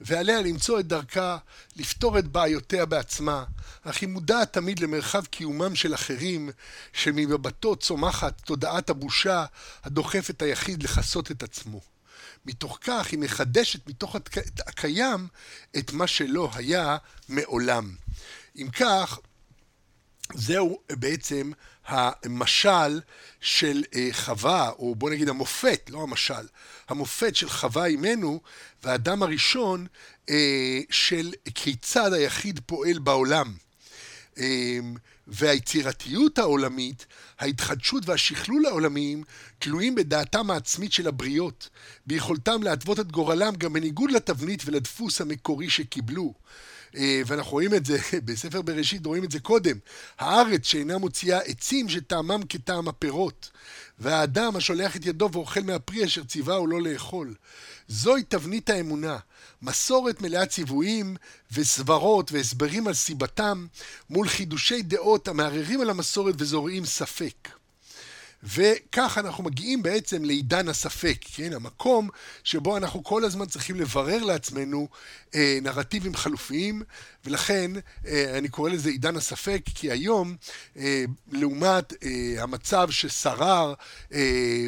ועליה 0.00 0.40
למצוא 0.40 0.80
את 0.80 0.86
דרכה 0.86 1.38
לפתור 1.76 2.18
את 2.18 2.26
בעיותיה 2.28 2.86
בעצמה, 2.86 3.44
אך 3.82 4.00
היא 4.00 4.08
מודעת 4.08 4.52
תמיד 4.52 4.78
למרחב 4.78 5.26
קיומם 5.26 5.74
של 5.74 5.94
אחרים, 5.94 6.50
שממבטו 6.92 7.76
צומחת 7.76 8.40
תודעת 8.40 8.90
הבושה 8.90 9.44
הדוחף 9.84 10.30
את 10.30 10.42
היחיד 10.42 10.82
לכסות 10.82 11.30
את 11.30 11.42
עצמו. 11.42 11.80
מתוך 12.46 12.78
כך 12.80 13.06
היא 13.10 13.18
מחדשת 13.18 13.88
מתוך 13.88 14.16
הקיים 14.66 15.28
את 15.78 15.92
מה 15.92 16.06
שלא 16.06 16.50
היה 16.54 16.96
מעולם. 17.28 17.94
אם 18.56 18.68
כך, 18.72 19.18
זהו 20.34 20.78
בעצם 20.90 21.52
המשל 21.88 23.00
של 23.40 23.84
אה, 23.94 24.08
חווה, 24.12 24.70
או 24.78 24.94
בוא 24.94 25.10
נגיד 25.10 25.28
המופת, 25.28 25.90
לא 25.90 26.02
המשל, 26.02 26.46
המופת 26.88 27.36
של 27.36 27.48
חווה 27.48 27.86
אימנו, 27.86 28.40
והאדם 28.84 29.22
הראשון 29.22 29.86
אה, 30.30 30.80
של 30.90 31.32
כיצד 31.54 32.12
היחיד 32.12 32.60
פועל 32.66 32.98
בעולם. 32.98 33.54
אה, 34.38 34.78
והיצירתיות 35.26 36.38
העולמית, 36.38 37.06
ההתחדשות 37.38 38.08
והשכלול 38.08 38.66
העולמיים, 38.66 39.22
תלויים 39.58 39.94
בדעתם 39.94 40.50
העצמית 40.50 40.92
של 40.92 41.08
הבריות, 41.08 41.68
ביכולתם 42.06 42.62
להתוות 42.62 43.00
את 43.00 43.12
גורלם 43.12 43.56
גם 43.56 43.72
בניגוד 43.72 44.10
לתבנית 44.10 44.62
ולדפוס 44.64 45.20
המקורי 45.20 45.70
שקיבלו. 45.70 46.34
אה, 46.96 47.22
ואנחנו 47.26 47.52
רואים 47.52 47.74
את 47.74 47.86
זה 47.86 47.98
בספר 48.24 48.62
בראשית, 48.62 49.06
רואים 49.06 49.24
את 49.24 49.30
זה 49.30 49.40
קודם. 49.40 49.78
הארץ 50.18 50.66
שאינה 50.66 50.98
מוציאה 50.98 51.38
עצים 51.38 51.88
שטעמם 51.88 52.40
כטעם 52.48 52.88
הפירות, 52.88 53.50
והאדם 53.98 54.56
השולח 54.56 54.96
את 54.96 55.06
ידו 55.06 55.28
ואוכל 55.32 55.60
מהפרי 55.60 56.04
אשר 56.04 56.24
ציווהו 56.24 56.66
לא 56.66 56.82
לאכול. 56.82 57.34
זוהי 57.88 58.22
תבנית 58.22 58.70
האמונה, 58.70 59.16
מסורת 59.62 60.22
מלאה 60.22 60.46
ציוויים 60.46 61.16
וסברות 61.52 62.32
והסברים 62.32 62.86
על 62.86 62.94
סיבתם, 62.94 63.66
מול 64.10 64.28
חידושי 64.28 64.82
דעות 64.82 65.28
המערערים 65.28 65.80
על 65.80 65.90
המסורת 65.90 66.34
וזורעים 66.38 66.84
ספק. 66.84 67.48
וכך 68.42 69.18
אנחנו 69.18 69.44
מגיעים 69.44 69.82
בעצם 69.82 70.24
לעידן 70.24 70.68
הספק, 70.68 71.18
כן? 71.34 71.52
המקום 71.52 72.08
שבו 72.44 72.76
אנחנו 72.76 73.04
כל 73.04 73.24
הזמן 73.24 73.46
צריכים 73.46 73.76
לברר 73.76 74.24
לעצמנו 74.24 74.88
נרטיבים 75.62 76.14
חלופיים, 76.14 76.82
ולכן 77.26 77.70
אה, 78.06 78.38
אני 78.38 78.48
קורא 78.48 78.70
לזה 78.70 78.90
עידן 78.90 79.16
הספק, 79.16 79.62
כי 79.74 79.90
היום, 79.90 80.36
אה, 80.76 81.04
לעומת 81.32 81.92
אה, 82.04 82.42
המצב 82.42 82.90
ששרר 82.90 83.74
אה, 84.12 84.64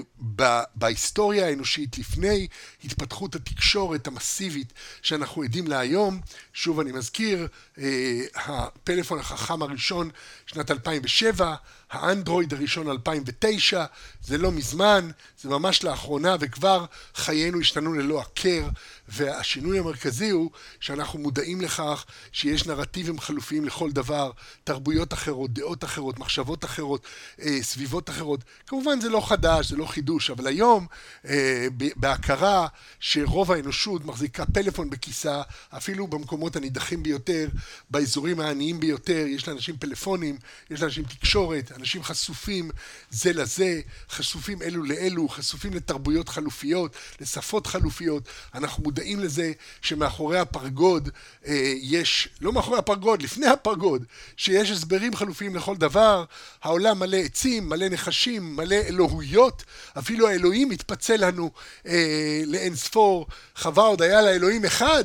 בהיסטוריה 0.75 1.47
האנושית 1.47 1.99
לפני 1.99 2.47
התפתחות 2.85 3.35
התקשורת 3.35 4.07
המסיבית 4.07 4.73
שאנחנו 5.03 5.43
עדים 5.43 5.67
לה 5.67 5.79
היום, 5.79 6.21
שוב 6.53 6.81
אני 6.81 6.93
מזכיר, 6.93 7.49
אה, 7.79 8.21
הפלאפון 8.35 9.19
החכם 9.19 9.63
הראשון 9.63 10.11
שנת 10.47 10.71
2007, 10.71 11.55
האנדרואיד 11.91 12.55
הראשון 12.55 12.91
2009, 12.91 13.85
זה 14.23 14.39
לא 14.39 14.53
מזמן, 14.53 15.11
זה 15.41 15.49
ממש 15.49 15.85
לאחרונה, 15.85 16.37
וכבר 16.41 16.85
חיינו 17.15 17.61
השתנו 17.61 17.93
ללא 17.93 18.21
הכר, 18.21 18.69
והשינוי 19.09 19.79
המרכזי 19.79 20.31
הוא 20.31 20.51
שאנחנו 20.81 21.19
מודעים 21.19 21.61
לכך 21.61 22.05
שיש 22.33 22.67
נרטיבים 22.67 23.21
חלופיים 23.21 23.65
לכל 23.65 23.91
דבר, 23.91 24.31
תרבויות 24.65 25.13
אחרות, 25.13 25.53
דעות 25.53 25.85
אחרות, 25.85 26.19
מחשבות 26.19 26.65
אחרות, 26.65 27.07
אה, 27.43 27.59
סביבות 27.63 28.11
אחרות. 28.11 28.41
כמובן 28.67 29.01
זה 29.01 29.09
לא 29.09 29.29
חדש, 29.29 29.71
זה 29.71 29.77
לא 29.77 29.85
חידוש, 29.85 30.31
אבל 30.31 30.47
היום, 30.47 30.87
אה, 31.29 31.67
בהכרה 31.97 32.67
שרוב 33.01 33.53
האנושות 33.53 34.05
מחזיקה 34.05 34.47
פלאפון 34.47 34.91
בכיסה, 34.91 35.43
אפילו 35.71 36.07
במקומות 36.07 36.57
הנידחים 36.57 37.03
ביותר, 37.03 37.49
באזורים 37.91 38.41
העניים 38.41 38.81
ביותר, 38.81 39.25
יש 39.27 39.49
לאנשים 39.49 39.77
פלאפונים, 39.77 40.39
יש 40.71 40.83
לאנשים 40.83 41.05
תקשורת, 41.05 41.73
אנשים 41.77 42.03
חשופים 42.03 42.71
זה 43.11 43.33
לזה, 43.33 43.81
חשופים 44.11 44.63
אלו 44.63 44.83
לאלו, 44.83 45.29
חשופים 45.29 45.75
לתרבויות 45.75 46.29
חלופיות, 46.29 46.97
לשפות 47.21 47.67
חלופיות. 47.67 48.29
אנחנו 48.55 48.83
מודעים 48.99 49.21
לזה 49.21 49.53
שמאחורי 49.83 50.39
הפרגוד 50.39 51.09
אה, 51.47 51.73
יש, 51.83 52.29
לא 52.41 52.53
מאחורי 52.53 52.79
הפרגוד, 52.79 53.23
לפני 53.23 53.47
הפרגוד, 53.47 54.05
שיש 54.37 54.71
הסברים 54.71 55.17
חלופיים 55.17 55.57
לכל 55.57 55.77
דבר. 55.77 56.25
העולם 56.63 56.99
מלא 56.99 57.17
עצים, 57.17 57.69
מלא 57.69 57.89
נחשים, 57.89 58.57
מלא 58.57 58.75
אלוהויות. 58.75 59.65
אפילו 59.99 60.29
האלוהים 60.29 60.69
מתפצל 60.69 61.27
לנו 61.27 61.51
אה, 61.87 62.43
לאין 62.47 62.75
ספור. 62.75 63.27
חווה 63.57 63.85
עוד 63.85 64.03
היה 64.03 64.21
לה 64.21 64.31
אלוהים 64.31 64.65
אחד. 64.65 65.05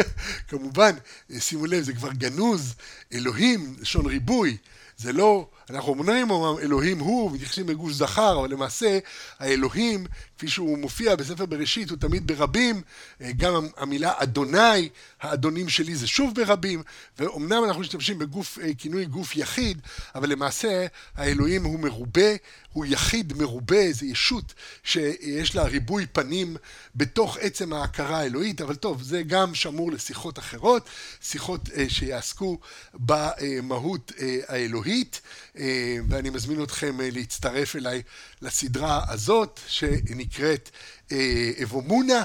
כמובן, 0.48 0.92
שימו 1.38 1.66
לב, 1.66 1.82
זה 1.82 1.92
כבר 1.92 2.12
גנוז. 2.12 2.74
אלוהים, 3.12 3.74
לשון 3.80 4.06
ריבוי. 4.06 4.56
זה 5.00 5.12
לא, 5.12 5.48
אנחנו 5.70 5.92
אומרים 5.92 6.28
אלוהים 6.62 6.98
הוא, 6.98 7.32
מתייחסים 7.32 7.68
לגוש 7.68 7.92
זכר, 7.92 8.40
אבל 8.40 8.50
למעשה 8.50 8.98
האלוהים, 9.38 10.06
כפי 10.40 10.48
שהוא 10.48 10.78
מופיע 10.78 11.16
בספר 11.16 11.46
בראשית, 11.46 11.90
הוא 11.90 11.98
תמיד 11.98 12.26
ברבים, 12.26 12.82
אה, 13.20 13.32
גם 13.36 13.68
המילה 13.76 14.12
אדוני, 14.16 14.88
האדונים 15.20 15.68
שלי 15.68 15.96
זה 15.96 16.06
שוב 16.06 16.34
ברבים, 16.34 16.82
ואומנם 17.18 17.64
אנחנו 17.64 17.80
משתמשים 17.80 18.18
בגוף, 18.18 18.58
אה, 18.58 19.04
גוף 19.04 19.36
יחיד, 19.36 19.80
אבל 20.14 20.30
למעשה 20.30 20.86
האלוהים 21.16 21.64
הוא 21.64 21.80
מרובה, 21.80 22.30
הוא 22.72 22.86
יחיד 22.86 23.32
מרובה, 23.32 23.92
זה 23.92 24.06
ישות 24.06 24.54
שיש 24.84 25.54
לה 25.56 25.62
ריבוי 25.62 26.06
פנים 26.06 26.56
בתוך 26.94 27.36
עצם 27.40 27.72
ההכרה 27.72 28.18
האלוהית, 28.18 28.60
אבל 28.60 28.74
טוב, 28.74 29.02
זה 29.02 29.22
גם 29.22 29.54
שמור 29.54 29.92
לשיחות 29.92 30.38
אחרות, 30.38 30.88
שיחות 31.22 31.60
אה, 31.76 31.84
שיעסקו 31.88 32.58
במהות 32.94 34.12
האלוהית. 34.48 35.20
אה, 35.60 35.96
ואני 36.08 36.30
מזמין 36.30 36.62
אתכם 36.62 37.00
אה, 37.00 37.08
להצטרף 37.12 37.76
אליי 37.76 38.02
לסדרה 38.42 39.04
הזאת 39.08 39.60
שנקראת 39.66 40.70
אה, 41.12 41.50
אבומונה, 41.62 42.22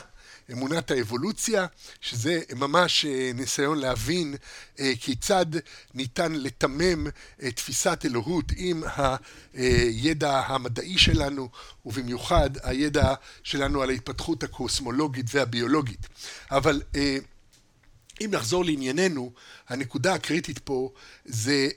אמונת 0.52 0.92
האבולוציה, 0.92 1.66
שזה 2.02 2.42
ממש 2.56 3.06
ניסיון 3.34 3.80
להבין 3.80 4.36
כיצד 5.00 5.46
ניתן 5.94 6.32
לתמם 6.32 7.08
תפיסת 7.56 8.02
אלוהות 8.06 8.46
עם 8.56 8.84
הידע 9.54 10.40
המדעי 10.48 10.98
שלנו, 10.98 11.50
ובמיוחד 11.86 12.50
הידע 12.64 13.14
שלנו 13.44 13.82
על 13.82 13.90
ההתפתחות 13.90 14.44
הקוסמולוגית 14.44 15.26
והביולוגית. 15.30 16.08
אבל 16.52 16.82
אם 18.22 18.30
נחזור 18.32 18.66
לענייננו, 18.66 19.32
הנקודה 19.70 20.14
הקריטית 20.14 20.60
פה 20.60 20.92
זה 21.26 21.70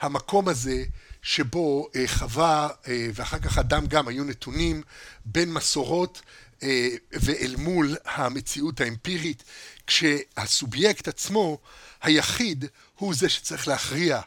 המקום 0.00 0.48
הזה 0.48 0.84
שבו 1.22 1.88
אה, 1.96 2.08
חווה 2.08 2.68
אה, 2.88 3.08
ואחר 3.14 3.38
כך 3.38 3.58
אדם 3.58 3.86
גם 3.86 4.08
היו 4.08 4.24
נתונים 4.24 4.82
בין 5.24 5.52
מסורות 5.52 6.22
אה, 6.62 6.88
ואל 7.12 7.54
מול 7.58 7.96
המציאות 8.04 8.80
האמפירית, 8.80 9.44
כשהסובייקט 9.86 11.08
עצמו, 11.08 11.58
היחיד, 12.02 12.64
הוא 12.98 13.14
זה 13.14 13.28
שצריך 13.28 13.68
להכריע, 13.68 14.20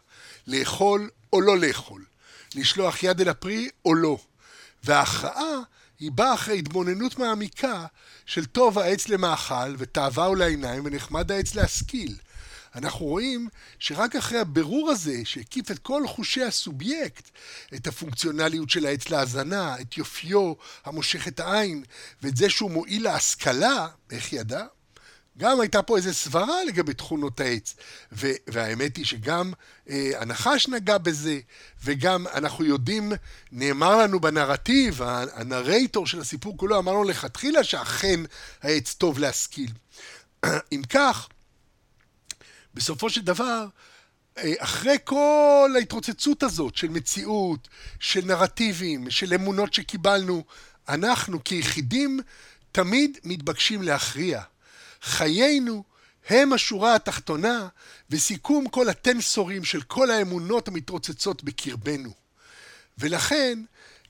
לאכול 0.48 1.10
או 1.34 1.42
לא 1.42 1.58
לאכול, 1.58 2.06
לשלוח 2.56 3.04
יד 3.04 3.22
אל 3.22 3.30
הפרי 3.30 3.70
או 3.86 3.94
לא. 3.94 4.18
וההכרעה 4.84 5.60
היא 6.00 6.12
באה 6.12 6.34
אחרי 6.34 6.60
התבוננות 6.60 7.20
מעמיקה 7.20 7.86
של 8.26 8.46
טוב 8.46 8.80
העץ 8.80 9.10
למאכל 9.10 9.76
ותאווה 9.78 10.26
הוא 10.26 10.38
לעיניים 10.38 10.86
ונחמד 10.86 11.32
העץ 11.32 11.56
להשכיל. 11.56 12.16
אנחנו 12.76 13.06
רואים 13.06 13.48
שרק 13.80 14.16
אחרי 14.16 14.40
הבירור 14.40 14.92
הזה, 14.92 15.22
שהקיף 15.24 15.72
את 15.72 15.80
כל 15.80 16.08
חושי 16.08 16.44
הסובייקט, 16.44 17.30
את 17.76 17.88
הפונקציונליות 17.88 18.70
של 18.70 18.86
העץ 18.86 19.10
להאזנה, 19.10 19.76
את 19.82 19.98
יופיו 19.98 20.54
המושך 20.86 21.28
את 21.28 21.40
העין, 21.40 21.84
ואת 22.22 22.38
זה 22.38 22.50
שהוא 22.50 22.72
מועיל 22.72 23.04
להשכלה, 23.04 23.88
איך 24.12 24.34
ידע? 24.34 24.66
גם 25.38 25.60
הייתה 25.60 25.82
פה 25.82 25.98
איזו 25.98 26.14
סברה 26.14 26.64
לגבי 26.64 26.94
תכונות 26.94 27.40
העץ, 27.40 27.76
ו- 28.12 28.32
והאמת 28.48 28.98
היא 28.98 29.06
שגם 29.06 29.54
אה, 29.90 30.12
הנחש 30.20 30.68
נגע 30.68 30.98
בזה, 30.98 31.40
וגם 31.84 32.28
אנחנו 32.28 32.66
יודעים, 32.66 33.12
נאמר 33.52 33.98
לנו 33.98 34.20
בנרטיב, 34.20 35.02
הנרייטור 35.34 36.08
של 36.08 36.20
הסיפור 36.20 36.58
כולו 36.58 36.80
אמר 36.80 36.92
לנו 36.92 37.04
לכתחילה 37.04 37.64
שאכן 37.64 38.20
העץ 38.62 38.94
טוב 38.94 39.20
להשכיל. 39.20 39.72
אם 40.72 40.82
כך, 40.90 41.28
בסופו 42.74 43.10
של 43.10 43.22
דבר, 43.22 43.68
אה, 44.38 44.54
אחרי 44.58 44.98
כל 45.04 45.72
ההתרוצצות 45.76 46.44
הזאת 46.44 46.76
של 46.76 46.90
מציאות, 46.90 47.68
של 48.00 48.26
נרטיבים, 48.26 49.12
של 49.12 49.34
אמונות 49.34 49.74
שקיבלנו, 49.74 50.44
אנחנו 50.90 51.44
כיחידים 51.44 52.20
תמיד 52.72 53.18
מתבקשים 53.24 53.82
להכריע. 53.82 54.42
חיינו 55.02 55.84
הם 56.30 56.54
השורה 56.54 56.96
התחתונה 56.96 57.68
וסיכום 58.10 58.70
כל 58.70 58.90
הטנסורים 58.90 59.64
של 59.64 59.82
כל 59.82 60.12
האמונות 60.12 60.68
המתרוצצות 60.68 61.44
בקרבנו. 61.44 62.12
ולכן, 62.98 63.60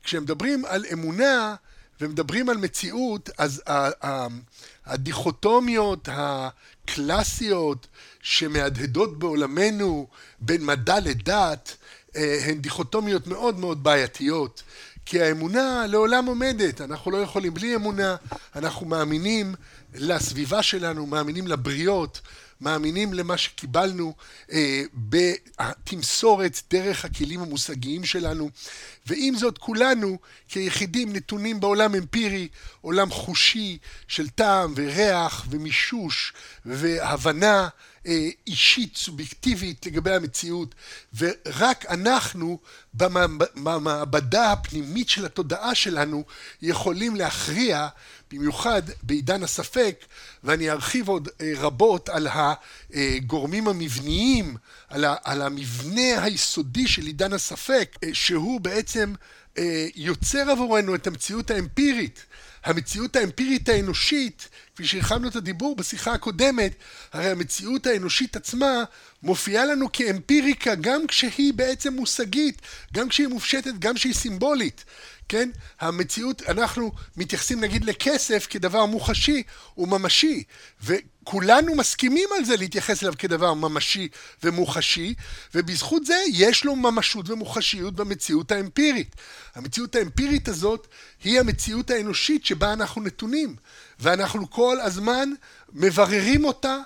כשמדברים 0.03 0.65
על 0.65 0.85
אמונה 0.93 1.55
ומדברים 2.01 2.49
על 2.49 2.57
מציאות, 2.57 3.29
אז 3.37 3.63
הדיכוטומיות 4.85 6.09
הקלאסיות 6.11 7.87
שמהדהדות 8.23 9.19
בעולמנו 9.19 10.07
בין 10.39 10.65
מדע 10.65 10.99
לדת, 10.99 11.75
אה, 12.15 12.37
הן 12.45 12.61
דיכוטומיות 12.61 13.27
מאוד 13.27 13.59
מאוד 13.59 13.83
בעייתיות. 13.83 14.63
כי 15.05 15.21
האמונה 15.21 15.85
לעולם 15.89 16.25
עומדת, 16.25 16.81
אנחנו 16.81 17.11
לא 17.11 17.17
יכולים 17.17 17.53
בלי 17.53 17.75
אמונה, 17.75 18.15
אנחנו 18.55 18.85
מאמינים 18.85 19.55
לסביבה 19.93 20.63
שלנו, 20.63 21.05
מאמינים 21.05 21.47
לבריות, 21.47 22.21
מאמינים 22.61 23.13
למה 23.13 23.37
שקיבלנו 23.37 24.13
אה, 24.51 24.83
בתמסורת 24.93 26.59
דרך 26.71 27.05
הכלים 27.05 27.41
המושגיים 27.41 28.05
שלנו, 28.05 28.49
ועם 29.07 29.35
זאת 29.35 29.57
כולנו 29.57 30.17
כיחידים 30.47 31.13
נתונים 31.13 31.59
בעולם 31.59 31.95
אמפירי, 31.95 32.47
עולם 32.81 33.11
חושי 33.11 33.77
של 34.07 34.29
טעם 34.29 34.73
וריח 34.75 35.45
ומישוש 35.49 36.33
והבנה 36.65 37.69
אישית, 38.47 38.97
סובייקטיבית 38.97 39.85
לגבי 39.85 40.15
המציאות, 40.15 40.75
ורק 41.17 41.85
אנחנו 41.85 42.59
במעבדה 43.53 44.51
הפנימית 44.51 45.09
של 45.09 45.25
התודעה 45.25 45.75
שלנו 45.75 46.23
יכולים 46.61 47.15
להכריע 47.15 47.87
במיוחד 48.31 48.81
בעידן 49.03 49.43
הספק, 49.43 50.05
ואני 50.43 50.71
ארחיב 50.71 51.07
עוד 51.07 51.29
אה, 51.41 51.53
רבות 51.57 52.09
על 52.09 52.27
הגורמים 52.93 53.67
המבניים, 53.67 54.57
על 55.23 55.41
המבנה 55.41 56.23
היסודי 56.23 56.87
של 56.87 57.05
עידן 57.05 57.33
הספק, 57.33 57.97
אה, 58.03 58.09
שהוא 58.13 58.61
בעצם 58.61 59.13
אה, 59.57 59.87
יוצר 59.95 60.51
עבורנו 60.51 60.95
את 60.95 61.07
המציאות 61.07 61.51
האמפירית. 61.51 62.25
המציאות 62.63 63.15
האמפירית 63.15 63.69
האנושית, 63.69 64.47
כפי 64.73 64.85
שהרחבנו 64.85 65.27
את 65.27 65.35
הדיבור 65.35 65.75
בשיחה 65.75 66.13
הקודמת, 66.13 66.75
הרי 67.13 67.29
המציאות 67.29 67.87
האנושית 67.87 68.35
עצמה 68.35 68.83
מופיעה 69.23 69.65
לנו 69.65 69.91
כאמפיריקה 69.93 70.75
גם 70.75 71.07
כשהיא 71.07 71.53
בעצם 71.53 71.93
מושגית, 71.93 72.61
גם 72.93 73.09
כשהיא 73.09 73.27
מופשטת, 73.27 73.73
גם 73.79 73.95
כשהיא 73.95 74.13
סימבולית. 74.13 74.85
כן? 75.29 75.49
המציאות, 75.79 76.41
אנחנו 76.49 76.91
מתייחסים 77.17 77.59
נגיד 77.59 77.85
לכסף 77.85 78.47
כדבר 78.49 78.85
מוחשי 78.85 79.43
וממשי, 79.77 80.43
וכולנו 80.83 81.75
מסכימים 81.75 82.29
על 82.37 82.45
זה 82.45 82.57
להתייחס 82.57 83.03
אליו 83.03 83.13
כדבר 83.17 83.53
ממשי 83.53 84.07
ומוחשי, 84.43 85.13
ובזכות 85.55 86.05
זה 86.05 86.17
יש 86.31 86.65
לו 86.65 86.75
ממשות 86.75 87.29
ומוחשיות 87.29 87.95
במציאות 87.95 88.51
האמפירית. 88.51 89.15
המציאות 89.55 89.95
האמפירית 89.95 90.47
הזאת 90.47 90.87
היא 91.23 91.39
המציאות 91.39 91.89
האנושית 91.89 92.45
שבה 92.45 92.73
אנחנו 92.73 93.01
נתונים, 93.01 93.55
ואנחנו 93.99 94.49
כל 94.49 94.77
הזמן 94.81 95.29
מבררים 95.73 96.45
אותה 96.45 96.77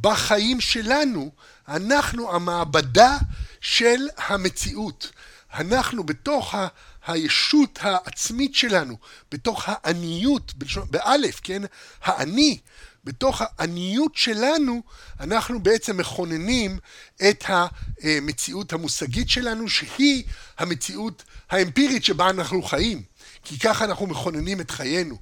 בחיים 0.00 0.60
שלנו. 0.60 1.30
אנחנו 1.68 2.34
המעבדה 2.34 3.18
של 3.60 4.08
המציאות. 4.16 5.12
אנחנו 5.54 6.04
בתוך 6.04 6.54
ה... 6.54 6.66
הישות 7.06 7.78
העצמית 7.82 8.54
שלנו, 8.54 8.96
בתוך 9.32 9.64
העניות, 9.66 10.54
באלף, 10.90 11.40
כן? 11.42 11.62
האני, 12.02 12.58
בתוך 13.04 13.42
העניות 13.42 14.16
שלנו, 14.16 14.82
אנחנו 15.20 15.60
בעצם 15.60 15.96
מכוננים 15.96 16.78
את 17.28 17.44
המציאות 17.48 18.72
המושגית 18.72 19.28
שלנו, 19.30 19.68
שהיא 19.68 20.24
המציאות 20.58 21.24
האמפירית 21.50 22.04
שבה 22.04 22.30
אנחנו 22.30 22.62
חיים. 22.62 23.02
כי 23.44 23.58
ככה 23.58 23.84
אנחנו 23.84 24.06
מכוננים 24.06 24.60
את 24.60 24.70
חיינו. 24.70 25.18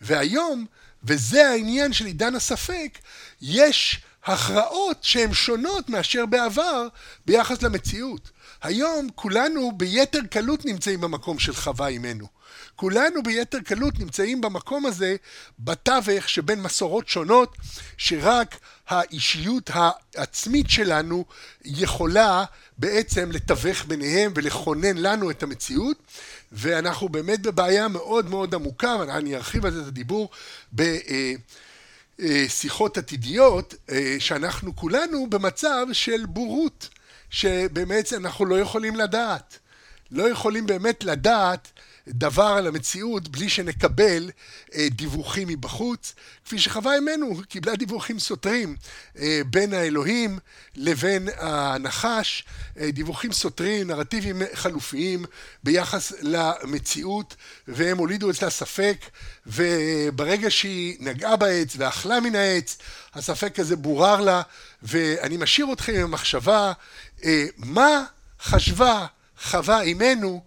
והיום, 0.00 0.66
וזה 1.04 1.48
העניין 1.48 1.92
של 1.92 2.06
עידן 2.06 2.34
הספק, 2.34 2.98
יש 3.40 4.00
הכרעות 4.24 5.04
שהן 5.04 5.34
שונות 5.34 5.88
מאשר 5.88 6.26
בעבר 6.26 6.88
ביחס 7.26 7.62
למציאות. 7.62 8.30
היום 8.64 9.08
כולנו 9.14 9.72
ביתר 9.72 10.20
קלות 10.30 10.64
נמצאים 10.64 11.00
במקום 11.00 11.38
של 11.38 11.54
חווה 11.54 11.88
אימנו. 11.88 12.26
כולנו 12.76 13.22
ביתר 13.22 13.60
קלות 13.60 13.98
נמצאים 13.98 14.40
במקום 14.40 14.86
הזה, 14.86 15.16
בתווך 15.58 16.28
שבין 16.28 16.62
מסורות 16.62 17.08
שונות, 17.08 17.56
שרק 17.96 18.58
האישיות 18.88 19.70
העצמית 19.74 20.70
שלנו 20.70 21.24
יכולה 21.64 22.44
בעצם 22.78 23.30
לתווך 23.32 23.84
ביניהם 23.84 24.32
ולכונן 24.34 24.96
לנו 24.96 25.30
את 25.30 25.42
המציאות, 25.42 25.96
ואנחנו 26.52 27.08
באמת 27.08 27.42
בבעיה 27.42 27.88
מאוד 27.88 28.30
מאוד 28.30 28.54
עמוקה, 28.54 28.96
ואני 29.00 29.36
ארחיב 29.36 29.66
על 29.66 29.72
זה 29.72 29.82
את 29.82 29.86
הדיבור 29.86 30.30
בשיחות 32.18 32.98
עתידיות, 32.98 33.74
אה, 33.90 34.16
שאנחנו 34.18 34.76
כולנו 34.76 35.26
במצב 35.30 35.86
של 35.92 36.26
בורות. 36.26 36.88
שבאמת 37.34 38.12
אנחנו 38.12 38.44
לא 38.44 38.60
יכולים 38.60 38.96
לדעת. 38.96 39.58
לא 40.10 40.30
יכולים 40.30 40.66
באמת 40.66 41.04
לדעת 41.04 41.68
דבר 42.08 42.54
על 42.58 42.66
המציאות 42.66 43.28
בלי 43.28 43.48
שנקבל 43.48 44.30
אה, 44.74 44.86
דיווחים 44.90 45.48
מבחוץ, 45.48 46.14
כפי 46.44 46.58
שחווה 46.58 46.98
אמנו 46.98 47.40
קיבלה 47.48 47.76
דיווחים 47.76 48.18
סותרים 48.18 48.76
אה, 49.18 49.40
בין 49.46 49.74
האלוהים 49.74 50.38
לבין 50.76 51.28
הנחש, 51.36 52.44
אה, 52.78 52.90
דיווחים 52.90 53.32
סותרים, 53.32 53.86
נרטיבים 53.86 54.42
חלופיים 54.54 55.24
ביחס 55.62 56.12
למציאות, 56.20 57.36
והם 57.68 57.98
הולידו 57.98 58.30
אצלה 58.30 58.50
ספק, 58.50 58.96
וברגע 59.46 60.50
שהיא 60.50 60.96
נגעה 61.00 61.36
בעץ 61.36 61.74
ואכלה 61.76 62.20
מן 62.20 62.34
העץ, 62.34 62.78
הספק 63.14 63.58
הזה 63.58 63.76
בורר 63.76 64.20
לה, 64.20 64.42
ואני 64.82 65.36
משאיר 65.36 65.72
אתכם 65.72 65.92
עם 65.94 66.02
המחשבה, 66.02 66.72
מה 67.56 68.04
חשבה 68.42 69.06
חווה 69.42 69.80
אימנו 69.80 70.44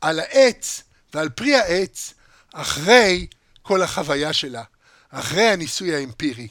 על 0.00 0.20
העץ 0.20 0.82
ועל 1.14 1.28
פרי 1.28 1.54
העץ 1.54 2.14
אחרי 2.52 3.26
כל 3.62 3.82
החוויה 3.82 4.32
שלה, 4.32 4.62
אחרי 5.10 5.48
הניסוי 5.48 5.94
האמפירי. 5.94 6.48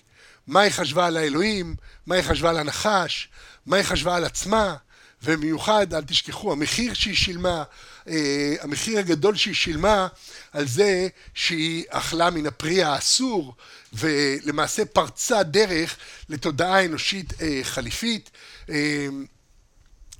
מה 0.47 0.59
היא 0.59 0.71
חשבה 0.71 1.07
על 1.07 1.17
האלוהים, 1.17 1.75
מה 2.05 2.15
היא 2.15 2.23
חשבה 2.23 2.49
על 2.49 2.57
הנחש, 2.57 3.29
מה 3.65 3.75
היא 3.77 3.83
חשבה 3.83 4.15
על 4.15 4.25
עצמה, 4.25 4.75
ובמיוחד, 5.23 5.93
אל 5.93 6.03
תשכחו, 6.03 6.51
המחיר 6.51 6.93
שהיא 6.93 7.15
שילמה, 7.15 7.63
אה, 8.07 8.55
המחיר 8.61 8.99
הגדול 8.99 9.35
שהיא 9.35 9.55
שילמה 9.55 10.07
על 10.51 10.67
זה 10.67 11.07
שהיא 11.33 11.83
אכלה 11.89 12.29
מן 12.29 12.45
הפרי 12.45 12.83
האסור, 12.83 13.55
ולמעשה 13.93 14.85
פרצה 14.85 15.43
דרך 15.43 15.97
לתודעה 16.29 16.85
אנושית 16.85 17.41
אה, 17.41 17.59
חליפית. 17.63 18.29
אה, 18.69 19.07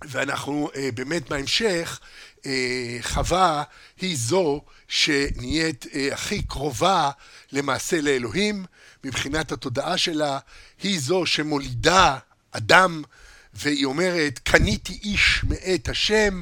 ואנחנו 0.04 0.70
אה, 0.76 0.90
באמת 0.94 1.30
בהמשך 1.30 2.00
אה, 2.46 2.98
חווה 3.02 3.64
היא 4.02 4.18
זו 4.18 4.62
שנהיית 4.88 5.86
אה, 5.94 6.10
הכי 6.12 6.44
קרובה 6.44 7.12
למעשה 7.52 8.02
לאלוהים 8.02 8.66
מבחינת 9.04 9.52
התודעה 9.52 9.98
שלה, 9.98 10.40
היא 10.84 11.00
זו 11.00 11.26
שמולידה 11.26 12.18
אדם 12.52 13.04
והיא 13.54 13.86
אומרת 13.86 14.40
קניתי 14.44 15.00
איש 15.04 15.44
מאת 15.44 15.90
השם 15.90 16.42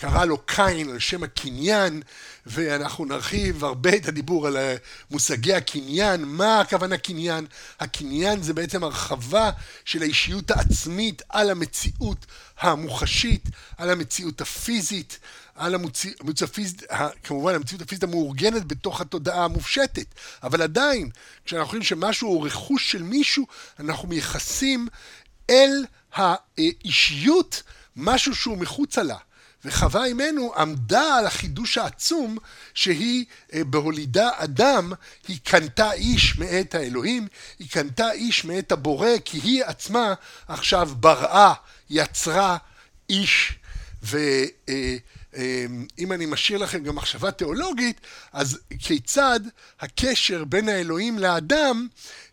קרא 0.00 0.24
לו 0.24 0.38
קין 0.38 0.90
על 0.90 0.98
שם 0.98 1.22
הקניין, 1.22 2.02
ואנחנו 2.46 3.04
נרחיב 3.04 3.64
הרבה 3.64 3.96
את 3.96 4.08
הדיבור 4.08 4.46
על 4.46 4.56
מושגי 5.10 5.54
הקניין. 5.54 6.24
מה 6.24 6.60
הכוונה 6.60 6.98
קניין? 6.98 7.46
הקניין 7.80 8.42
זה 8.42 8.54
בעצם 8.54 8.84
הרחבה 8.84 9.50
של 9.84 10.02
האישיות 10.02 10.50
העצמית 10.50 11.22
על 11.28 11.50
המציאות 11.50 12.26
המוחשית, 12.60 13.44
על 13.76 13.90
המציאות 13.90 14.40
הפיזית, 14.40 15.18
על 15.54 15.74
המציאות 15.74 16.42
הפיזית, 16.42 16.82
כמובן 17.24 17.54
המציאות 17.54 17.82
הפיזית 17.82 18.04
המאורגנת 18.04 18.66
בתוך 18.66 19.00
התודעה 19.00 19.44
המופשטת, 19.44 20.06
אבל 20.42 20.62
עדיין, 20.62 21.10
כשאנחנו 21.44 21.66
חושבים 21.66 21.82
שמשהו 21.82 22.28
הוא 22.28 22.46
רכוש 22.46 22.92
של 22.92 23.02
מישהו, 23.02 23.46
אנחנו 23.80 24.08
מייחסים 24.08 24.88
אל 25.50 25.84
האישיות 26.12 27.62
משהו 27.96 28.34
שהוא 28.34 28.58
מחוצה 28.58 29.02
לה. 29.02 29.16
וחווה 29.64 30.04
אימנו 30.04 30.52
עמדה 30.56 31.16
על 31.18 31.26
החידוש 31.26 31.78
העצום 31.78 32.38
שהיא 32.74 33.24
אה, 33.54 33.64
בהולידה 33.64 34.30
אדם, 34.36 34.92
היא 35.28 35.38
קנתה 35.44 35.92
איש 35.92 36.38
מאת 36.38 36.74
האלוהים, 36.74 37.28
היא 37.58 37.70
קנתה 37.70 38.12
איש 38.12 38.44
מאת 38.44 38.72
הבורא, 38.72 39.08
כי 39.24 39.38
היא 39.38 39.64
עצמה 39.64 40.14
עכשיו 40.48 40.90
בראה, 40.96 41.52
יצרה 41.90 42.56
איש. 43.08 43.52
ו... 44.02 44.18
אמ, 45.36 45.86
אם 45.98 46.12
אני 46.12 46.26
משאיר 46.26 46.58
לכם 46.58 46.82
גם 46.82 46.94
מחשבה 46.96 47.30
תיאולוגית, 47.30 48.00
אז 48.32 48.58
כיצד 48.78 49.40
הקשר 49.80 50.44
בין 50.44 50.68
האלוהים 50.68 51.18
לאדם, 51.18 51.88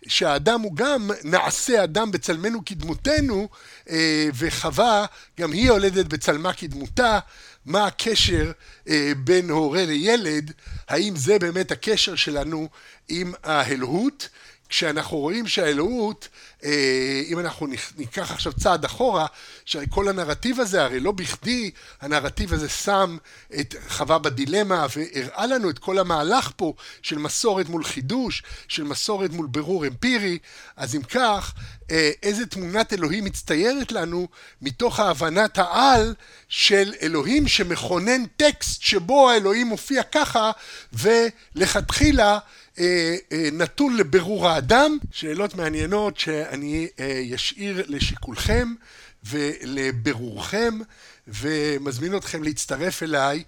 שהאדם 0.07 0.61
הוא 0.61 0.76
גם 0.76 1.11
נעשה 1.24 1.84
אדם 1.84 2.11
בצלמנו 2.11 2.65
כדמותנו, 2.65 3.49
אה, 3.90 4.30
וחווה, 4.34 5.06
גם 5.40 5.52
היא 5.52 5.68
יולדת 5.68 6.06
בצלמה 6.06 6.53
כדמותה, 6.53 7.19
מה 7.65 7.88
הקשר 7.88 8.52
אה, 8.90 9.11
בין 9.18 9.49
הורה 9.49 9.86
לילד, 9.86 10.52
האם 10.88 11.15
זה 11.15 11.40
באמת 11.40 11.72
הקשר 11.72 12.15
שלנו 12.15 12.69
עם 13.10 13.34
האלוהות, 13.44 14.30
כשאנחנו 14.69 15.18
רואים 15.18 15.48
שהאלוהות, 15.48 16.27
אה, 16.64 17.22
אם 17.27 17.39
אנחנו 17.39 17.68
ניקח 17.98 18.31
עכשיו 18.31 18.53
צעד 18.53 18.85
אחורה, 18.85 19.26
שכל 19.65 20.07
הנרטיב 20.07 20.60
הזה, 20.60 20.84
הרי 20.84 20.99
לא 20.99 21.11
בכדי 21.11 21.72
הנרטיב 22.02 22.53
הזה 22.53 22.69
שם 22.69 23.18
את 23.60 23.76
חווה 23.89 24.19
בדילמה 24.19 24.85
והראה 24.95 25.45
לנו 25.45 25.69
את 25.69 25.80
כל 25.80 25.99
המהלך 25.99 26.52
פה 26.56 26.73
של 27.02 27.18
מסורת 27.18 27.69
מול 27.69 27.84
חידוש, 27.84 28.44
של 28.68 28.84
מסורת 28.84 29.31
מול 29.31 29.48
בירור 29.48 29.88
אמפירי, 29.88 30.38
אז 30.77 30.95
אם 30.95 31.02
כך, 31.02 31.53
אה, 31.91 32.11
איזה 32.23 32.45
תמונת 32.45 32.94
אלוהים 32.94 33.23
מצטיירת 33.23 33.91
לנו 33.91 34.27
מתוך 34.61 34.99
ההבנת 34.99 35.57
העל 35.57 36.15
של 36.48 36.94
אלוהים 37.02 37.48
שמכונן 37.48 38.26
טקסט 38.26 38.81
שבו 38.81 39.30
האלוהים 39.30 39.68
מופיע 39.68 40.03
ככה, 40.03 40.52
ולכתחילה 40.94 42.39
נתון 43.52 43.98
לבירור 43.98 44.48
האדם, 44.49 44.98
שאלות 45.12 45.56
מעניינות 45.56 46.18
שאני 46.18 46.88
אשאיר 47.36 47.84
לשיקולכם 47.88 48.74
ולבירורכם, 49.24 50.80
ומזמין 51.28 52.18
אתכם 52.18 52.44
להצטרף 52.44 53.04
אליי 53.04 53.44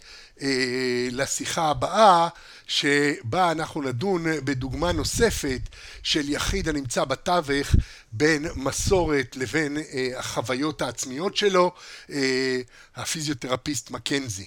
לשיחה 1.12 1.70
הבאה, 1.70 2.28
שבה 2.68 3.52
אנחנו 3.52 3.82
נדון 3.82 4.24
בדוגמה 4.44 4.92
נוספת 4.92 5.62
של 6.04 6.30
יחיד 6.30 6.70
הנמצא 6.70 7.06
בתווך 7.06 7.76
בין 8.12 8.46
מסורת 8.56 9.36
לבין 9.36 9.78
החוויות 10.18 10.82
העצמיות 10.82 11.38
שלו, 11.38 11.72
הפיזיותרפיסט 12.96 13.92
מקנזי. 13.92 14.46